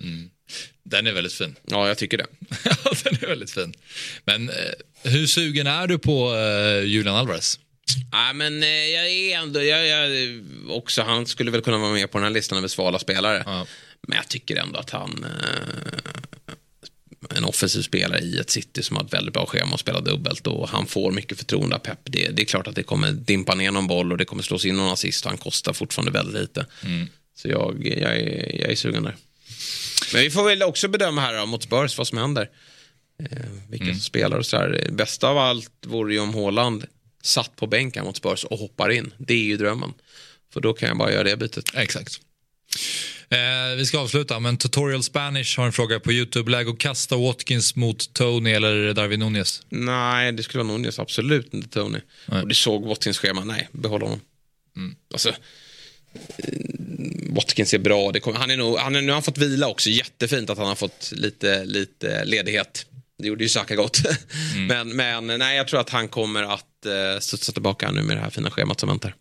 Mm. 0.01 0.29
Den 0.83 1.07
är 1.07 1.11
väldigt 1.11 1.33
fin. 1.33 1.55
Ja, 1.65 1.87
jag 1.87 1.97
tycker 1.97 2.17
det. 2.17 2.25
Ja, 2.63 2.91
den 3.03 3.13
är 3.21 3.27
väldigt 3.27 3.51
fin. 3.51 3.73
Men 4.25 4.49
eh, 4.49 4.55
hur 5.03 5.27
sugen 5.27 5.67
är 5.67 5.87
du 5.87 5.99
på 5.99 6.35
eh, 6.35 6.83
Julian 6.83 7.15
Alvarez? 7.15 7.59
Nej, 8.11 8.33
men 8.33 8.63
eh, 8.63 8.69
jag 8.69 9.09
är 9.09 9.37
ändå, 9.37 9.63
jag, 9.63 9.87
jag, 9.87 10.09
också, 10.69 11.01
han 11.01 11.25
skulle 11.25 11.51
väl 11.51 11.61
kunna 11.61 11.77
vara 11.77 11.93
med 11.93 12.11
på 12.11 12.17
den 12.17 12.25
här 12.25 12.31
listan 12.31 12.57
över 12.57 12.67
svala 12.67 12.99
spelare. 12.99 13.43
Ja. 13.45 13.65
Men 14.07 14.15
jag 14.15 14.27
tycker 14.27 14.55
ändå 14.55 14.79
att 14.79 14.89
han, 14.89 15.25
eh, 15.25 17.37
en 17.37 17.43
offensiv 17.43 17.81
spelare 17.81 18.19
i 18.19 18.37
ett 18.37 18.49
City 18.49 18.83
som 18.83 18.95
har 18.95 19.03
ett 19.03 19.13
väldigt 19.13 19.33
bra 19.33 19.45
schema 19.45 19.73
och 19.73 19.79
spelar 19.79 20.01
dubbelt 20.01 20.47
och 20.47 20.69
han 20.69 20.87
får 20.87 21.11
mycket 21.11 21.37
förtroende 21.37 21.75
av 21.75 21.79
Pep. 21.79 21.99
Det, 22.03 22.29
det 22.29 22.41
är 22.41 22.45
klart 22.45 22.67
att 22.67 22.75
det 22.75 22.83
kommer 22.83 23.11
dimpa 23.11 23.55
ner 23.55 23.71
någon 23.71 23.87
boll 23.87 24.11
och 24.11 24.17
det 24.17 24.25
kommer 24.25 24.43
slås 24.43 24.65
in 24.65 24.75
någon 24.75 24.93
assist 24.93 25.25
och 25.25 25.31
han 25.31 25.37
kostar 25.37 25.73
fortfarande 25.73 26.11
väldigt 26.11 26.41
lite. 26.41 26.65
Så 27.35 27.47
jag, 27.47 27.85
jag, 27.85 28.17
är, 28.17 28.61
jag 28.61 28.71
är 28.71 28.75
sugen 28.75 29.03
där. 29.03 29.15
Men 30.13 30.21
vi 30.21 30.29
får 30.29 30.43
väl 30.43 30.63
också 30.63 30.87
bedöma 30.87 31.21
här 31.21 31.39
då, 31.39 31.45
mot 31.45 31.63
Spurs 31.63 31.97
vad 31.97 32.07
som 32.07 32.17
händer. 32.17 32.49
Eh, 33.23 33.37
vilka 33.69 33.85
som 33.85 33.99
spelar 33.99 34.37
och 34.37 34.45
sådär. 34.45 34.87
Bästa 34.91 35.27
av 35.27 35.37
allt 35.37 35.71
vore 35.85 36.13
ju 36.13 36.19
om 36.19 36.33
Haaland 36.33 36.85
satt 37.23 37.55
på 37.55 37.67
bänken 37.67 38.05
mot 38.05 38.17
Spurs 38.17 38.43
och 38.43 38.59
hoppar 38.59 38.89
in. 38.89 39.13
Det 39.17 39.33
är 39.33 39.43
ju 39.43 39.57
drömmen. 39.57 39.93
För 40.53 40.61
då 40.61 40.73
kan 40.73 40.89
jag 40.89 40.97
bara 40.97 41.11
göra 41.11 41.23
det 41.23 41.37
bytet. 41.37 41.71
Exakt. 41.73 42.19
Eh, 43.29 43.75
vi 43.77 43.85
ska 43.85 43.99
avsluta, 43.99 44.39
men 44.39 44.57
Tutorial 44.57 45.03
Spanish 45.03 45.57
har 45.57 45.65
en 45.65 45.71
fråga 45.71 45.99
på 45.99 46.11
YouTube. 46.11 46.51
Läge 46.51 46.69
att 46.71 46.77
kasta 46.77 47.15
Watkins 47.17 47.75
mot 47.75 48.13
Tony 48.13 48.51
eller 48.51 48.93
Darwin 48.93 49.19
Nunez? 49.19 49.61
Nej, 49.69 50.31
det 50.31 50.43
skulle 50.43 50.63
vara 50.63 50.73
Nunez, 50.73 50.99
absolut 50.99 51.53
inte 51.53 51.69
Tony. 51.69 51.99
Nej. 52.25 52.41
Och 52.41 52.47
det 52.47 52.55
såg 52.55 52.85
Watkins 52.85 53.17
schema, 53.17 53.43
nej, 53.43 53.69
behåll 53.71 54.01
honom. 54.01 54.19
Alltså, 55.13 55.29
eh, 55.29 55.35
Watkins 57.35 57.73
är 57.73 57.79
bra, 57.79 58.11
det 58.11 58.19
kom, 58.19 58.35
han 58.35 58.51
är 58.51 58.57
nog, 58.57 58.77
han 58.77 58.95
är, 58.95 59.01
nu 59.01 59.07
har 59.07 59.13
han 59.13 59.23
fått 59.23 59.37
vila 59.37 59.67
också, 59.67 59.89
jättefint 59.89 60.49
att 60.49 60.57
han 60.57 60.67
har 60.67 60.75
fått 60.75 61.11
lite, 61.15 61.65
lite 61.65 62.25
ledighet. 62.25 62.85
Det 63.17 63.27
gjorde 63.27 63.43
ju 63.43 63.49
Saka 63.49 63.75
gott. 63.75 64.01
men, 64.67 64.95
men 64.95 65.27
nej, 65.39 65.57
jag 65.57 65.67
tror 65.67 65.79
att 65.79 65.89
han 65.89 66.07
kommer 66.07 66.43
att 66.43 66.65
eh, 66.85 67.19
studsa 67.19 67.51
tillbaka 67.51 67.91
nu 67.91 68.01
med 68.01 68.17
det 68.17 68.21
här 68.21 68.29
fina 68.29 68.51
schemat 68.51 68.79
som 68.79 68.89
väntar. 68.89 69.15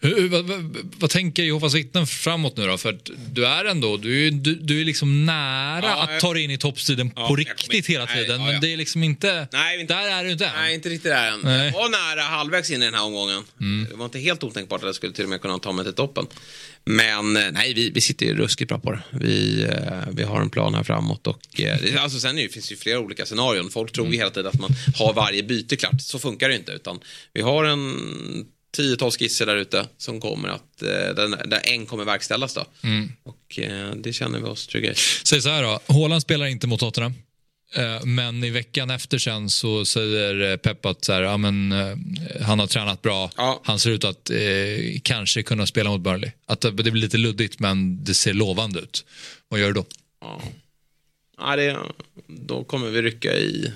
Hur, 0.00 0.28
vad, 0.28 0.44
vad, 0.44 0.76
vad 0.98 1.10
tänker 1.10 1.42
Jehovas 1.42 1.74
vittnen 1.74 2.06
framåt 2.06 2.56
nu 2.56 2.66
då? 2.66 2.78
För 2.78 2.98
du 3.32 3.46
är 3.46 3.64
ändå, 3.64 3.96
du 3.96 4.30
du, 4.30 4.54
du 4.54 4.80
är 4.80 4.84
liksom 4.84 5.26
nära 5.26 5.86
Ja, 5.86 6.02
att 6.02 6.20
ta 6.20 6.32
dig 6.34 6.42
in 6.44 6.50
i 6.50 6.58
toppstriden 6.58 7.12
Ja, 7.16 7.28
på 7.28 7.36
riktigt 7.36 7.86
hela 7.86 8.04
nej, 8.04 8.14
tiden. 8.24 8.40
ja, 8.40 8.46
Men 8.46 8.60
det 8.60 8.72
är 8.72 8.76
liksom 8.76 9.02
inte, 9.02 9.48
Nej, 9.52 9.80
inte- 9.80 9.94
där 9.94 10.08
är 10.10 10.24
du 10.24 10.30
inte 10.30 10.46
än. 10.46 10.52
Nej, 10.56 10.74
inte 10.74 10.88
riktigt 10.88 11.12
där 11.12 11.32
än. 11.32 11.40
Nej. 11.44 11.66
Jag 11.66 11.72
var 11.72 11.88
nära 12.16 12.22
halvvägs 12.22 12.70
in 12.70 12.82
i 12.82 12.84
den 12.84 12.94
här 12.94 13.02
omgången. 13.04 13.42
Det 13.90 13.96
var 13.96 14.04
inte 14.04 14.18
helt 14.18 14.44
otänkbart 14.44 14.80
att 14.80 14.86
jag 14.86 14.94
skulle 14.94 15.12
till 15.12 15.24
och 15.24 15.30
med 15.30 15.40
kunna 15.40 15.58
ta 15.58 15.72
mig 15.72 15.84
till 15.84 15.94
toppen. 15.94 16.26
Men 16.84 17.36
eh, 17.36 17.42
nej, 17.52 17.74
vi, 17.74 17.90
vi 17.90 18.00
sitter 18.00 18.26
ju 18.26 18.34
ruskigt 18.36 18.68
bra 18.68 18.78
på 18.78 18.92
det. 18.92 19.02
Vi, 19.12 19.62
eh, 19.64 19.92
vi 20.12 20.22
har 20.22 20.40
en 20.40 20.50
plan 20.50 20.74
här 20.74 20.82
framåt. 20.82 21.26
Och, 21.26 21.60
eh, 21.60 22.02
alltså, 22.02 22.20
sen 22.20 22.38
är 22.38 22.42
det, 22.42 22.48
finns 22.48 22.68
det 22.68 22.72
ju 22.74 22.78
flera 22.80 22.98
olika 22.98 23.26
scenarion. 23.26 23.70
Folk 23.70 23.92
tror 23.92 24.08
ju 24.08 24.16
hela 24.16 24.30
tiden 24.30 24.46
att 24.54 24.60
man 24.60 24.70
har 24.96 25.12
varje 25.14 25.42
byte 25.42 25.76
klart. 25.76 26.00
Så 26.00 26.18
funkar 26.18 26.48
det 26.48 26.54
inte. 26.56 26.75
Utan 26.76 27.00
vi 27.32 27.40
har 27.40 27.64
en 27.64 28.46
tiotal 28.76 29.10
skisser 29.10 29.46
där 29.46 29.56
ute 29.56 29.86
som 29.98 30.20
kommer 30.20 30.48
att, 30.48 30.82
eh, 30.82 30.88
där, 30.88 31.60
en 31.64 31.86
kommer 31.86 32.04
verkställas 32.04 32.54
då. 32.54 32.64
Och 33.22 33.58
eh, 33.58 33.90
det 33.94 34.12
känner 34.12 34.38
vi 34.38 34.44
oss 34.44 34.66
trygga 34.66 34.92
i. 34.92 34.94
Säg 35.24 35.42
så 35.42 35.48
här 35.48 35.62
då, 35.62 35.80
Haaland 35.86 36.22
spelar 36.22 36.46
inte 36.46 36.66
mot 36.66 36.80
Tottenham. 36.80 37.14
Eh, 37.74 38.04
Men 38.04 38.44
i 38.44 38.50
veckan 38.50 38.90
efter 38.90 39.18
sen 39.18 39.50
så 39.50 39.84
säger 39.84 40.56
Pep 40.56 40.86
att 40.86 41.04
så 41.04 41.12
här, 41.12 41.22
ja, 41.22 41.36
men, 41.36 41.74
han 42.40 42.58
har 42.58 42.66
tränat 42.66 43.02
bra. 43.02 43.30
Ja. 43.36 43.60
Han 43.64 43.78
ser 43.78 43.90
ut 43.90 44.04
att 44.04 44.30
eh, 44.30 44.38
kanske 45.02 45.42
kunna 45.42 45.66
spela 45.66 45.90
mot 45.90 46.00
Burnley. 46.00 46.30
Att 46.46 46.60
det 46.60 46.72
blir 46.72 46.92
lite 46.92 47.16
luddigt 47.18 47.58
men 47.58 48.04
det 48.04 48.14
ser 48.14 48.32
lovande 48.32 48.80
ut. 48.80 49.04
Vad 49.48 49.60
gör 49.60 49.66
du 49.66 49.74
då? 49.74 49.84
Ja. 50.20 50.42
Ja, 51.38 51.56
det, 51.56 51.78
då 52.26 52.64
kommer 52.64 52.90
vi 52.90 53.02
rycka 53.02 53.34
i, 53.34 53.72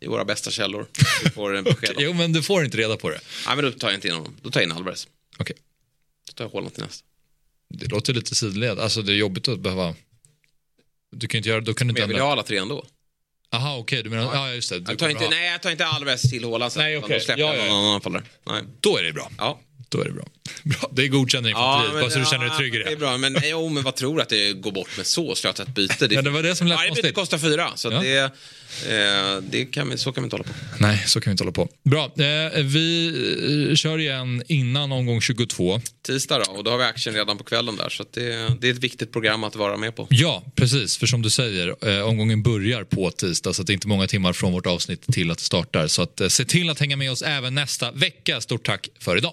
i 0.00 0.06
våra 0.06 0.24
bästa 0.24 0.50
källor. 0.50 0.86
Vi 1.24 1.30
får 1.30 1.56
en 1.56 1.64
besked 1.70 1.90
om. 1.96 2.02
Jo 2.04 2.12
men 2.12 2.32
du 2.32 2.42
får 2.42 2.64
inte 2.64 2.76
reda 2.78 2.96
på 2.96 3.10
det. 3.10 3.20
Ja, 3.46 3.54
men 3.54 3.64
då 3.64 3.72
tar 3.72 3.88
jag 3.88 3.96
inte 3.96 4.08
in 4.08 4.14
honom. 4.14 4.36
Då 4.42 4.50
tar 4.50 4.60
jag 4.60 4.66
in 4.70 4.72
Alvarez. 4.76 5.08
Okej. 5.38 5.56
Då 6.26 6.32
tar 6.32 6.44
jag 6.44 6.50
Haaland 6.52 6.74
till 6.74 6.82
nästa. 6.84 7.04
Det 7.74 7.86
låter 7.86 8.14
lite 8.14 8.34
sidled. 8.34 8.78
Alltså 8.78 9.02
det 9.02 9.12
är 9.12 9.16
jobbigt 9.16 9.48
att 9.48 9.60
behöva... 9.60 9.94
Du 11.16 11.26
kan 11.26 11.38
inte 11.38 11.48
göra, 11.48 11.60
då 11.60 11.74
kan 11.74 11.86
du 11.86 11.92
Men 11.92 11.96
inte 11.96 12.00
jag 12.02 12.06
vill 12.08 12.16
ändra. 12.16 12.24
ha 12.26 12.32
alla 12.32 12.42
tre 12.42 12.56
ändå. 12.58 12.84
Aha 13.52 13.76
okej, 13.78 14.02
du 14.02 14.10
menar, 14.10 14.34
ja 14.34 14.52
just 14.54 14.70
det. 14.70 14.78
Du 14.80 14.90
Jag 14.92 14.98
tar 14.98 15.08
inte, 15.08 15.24
ha- 15.24 15.30
nej, 15.30 15.50
jag 15.52 15.62
tar 15.62 15.70
inte 15.70 15.86
Alvarez 15.86 16.30
till 16.30 16.44
Haaland 16.44 16.72
sen. 16.72 16.82
Nej, 16.82 16.98
okej. 16.98 17.18
Då 17.18 17.24
släpper 17.24 17.40
Ja, 17.40 17.54
jag 17.54 17.56
ja, 17.56 17.68
någon 17.68 17.74
ja. 17.74 17.80
annan 17.82 17.94
anfallare. 17.94 18.22
Nej. 18.46 18.62
Då 18.80 18.96
är 18.98 19.02
det 19.02 19.12
bra. 19.12 19.30
Ja. 19.38 19.60
Då 19.92 20.00
är 20.00 20.04
det 20.04 20.12
bra. 20.12 20.24
Bra, 20.62 20.90
det 20.92 21.02
är 21.04 21.08
godkänd 21.08 21.46
infanteriet, 21.46 21.92
bara 22.00 22.10
så 22.10 22.18
du 22.18 22.24
känner 22.24 22.46
dig 22.46 22.56
trygg 22.56 22.74
i 22.74 22.78
Det 22.78 22.84
är 22.84 22.90
det. 22.90 22.96
bra, 22.96 23.16
men, 23.16 23.36
jo, 23.44 23.68
men 23.68 23.82
vad 23.82 23.96
tror 23.96 24.16
du 24.16 24.22
att 24.22 24.28
det 24.28 24.52
går 24.52 24.72
bort 24.72 24.96
med 24.96 25.06
så 25.06 25.34
slöt 25.34 25.60
ett 25.60 25.68
byte? 25.68 26.08
Ja, 26.10 26.22
det 26.22 26.30
var 26.30 26.42
det 26.42 26.56
som 26.56 26.66
lät 26.66 26.78
Varje 26.78 26.92
byte 26.92 27.12
kostar 27.12 27.38
fyra, 27.38 27.70
så 27.74 27.88
Ja. 27.92 28.00
det, 28.00 28.18
eh, 28.18 29.42
det 29.50 29.64
kan 29.64 29.90
vi, 29.90 29.98
så 29.98 30.12
kan 30.12 30.22
vi 30.22 30.26
inte 30.26 30.34
hålla 30.36 30.44
på. 30.44 30.50
Nej, 30.78 31.04
så 31.06 31.20
kan 31.20 31.30
vi 31.30 31.32
inte 31.32 31.44
hålla 31.44 31.52
på. 31.52 31.68
Bra, 31.82 32.04
eh, 32.04 32.62
vi 32.62 33.08
eh, 33.70 33.74
kör 33.74 33.98
igen 33.98 34.42
innan 34.48 34.92
omgång 34.92 35.20
22. 35.20 35.80
Tisdag 36.06 36.38
då, 36.46 36.52
och 36.52 36.64
då 36.64 36.70
har 36.70 36.78
vi 36.78 36.84
action 36.84 37.14
redan 37.14 37.38
på 37.38 37.44
kvällen 37.44 37.76
där, 37.76 37.88
så 37.88 38.04
det, 38.14 38.20
det 38.60 38.68
är 38.68 38.72
ett 38.72 38.78
viktigt 38.84 39.12
program 39.12 39.44
att 39.44 39.56
vara 39.56 39.76
med 39.76 39.96
på. 39.96 40.06
Ja, 40.10 40.42
precis. 40.54 40.96
För 40.98 41.06
som 41.06 41.22
du 41.22 41.30
säger, 41.30 41.88
eh, 41.98 42.08
omgången 42.08 42.42
börjar 42.42 42.84
på 42.84 43.10
tisdag 43.10 43.52
så 43.52 43.62
att 43.62 43.66
det 43.66 43.72
är 43.72 43.74
inte 43.74 43.88
många 43.88 44.06
timmar 44.06 44.32
från 44.32 44.52
vårt 44.52 44.66
avsnitt 44.66 45.02
till 45.12 45.30
att 45.30 45.38
det 45.38 45.44
startar. 45.44 45.86
Så 45.86 46.02
att, 46.02 46.20
eh, 46.20 46.28
se 46.28 46.44
till 46.44 46.70
att 46.70 46.80
hänga 46.80 46.96
med 46.96 47.10
oss 47.12 47.22
även 47.22 47.54
nästa 47.54 47.90
vecka. 47.92 48.40
Stort 48.40 48.66
tack 48.66 48.88
för 49.00 49.16
idag. 49.16 49.32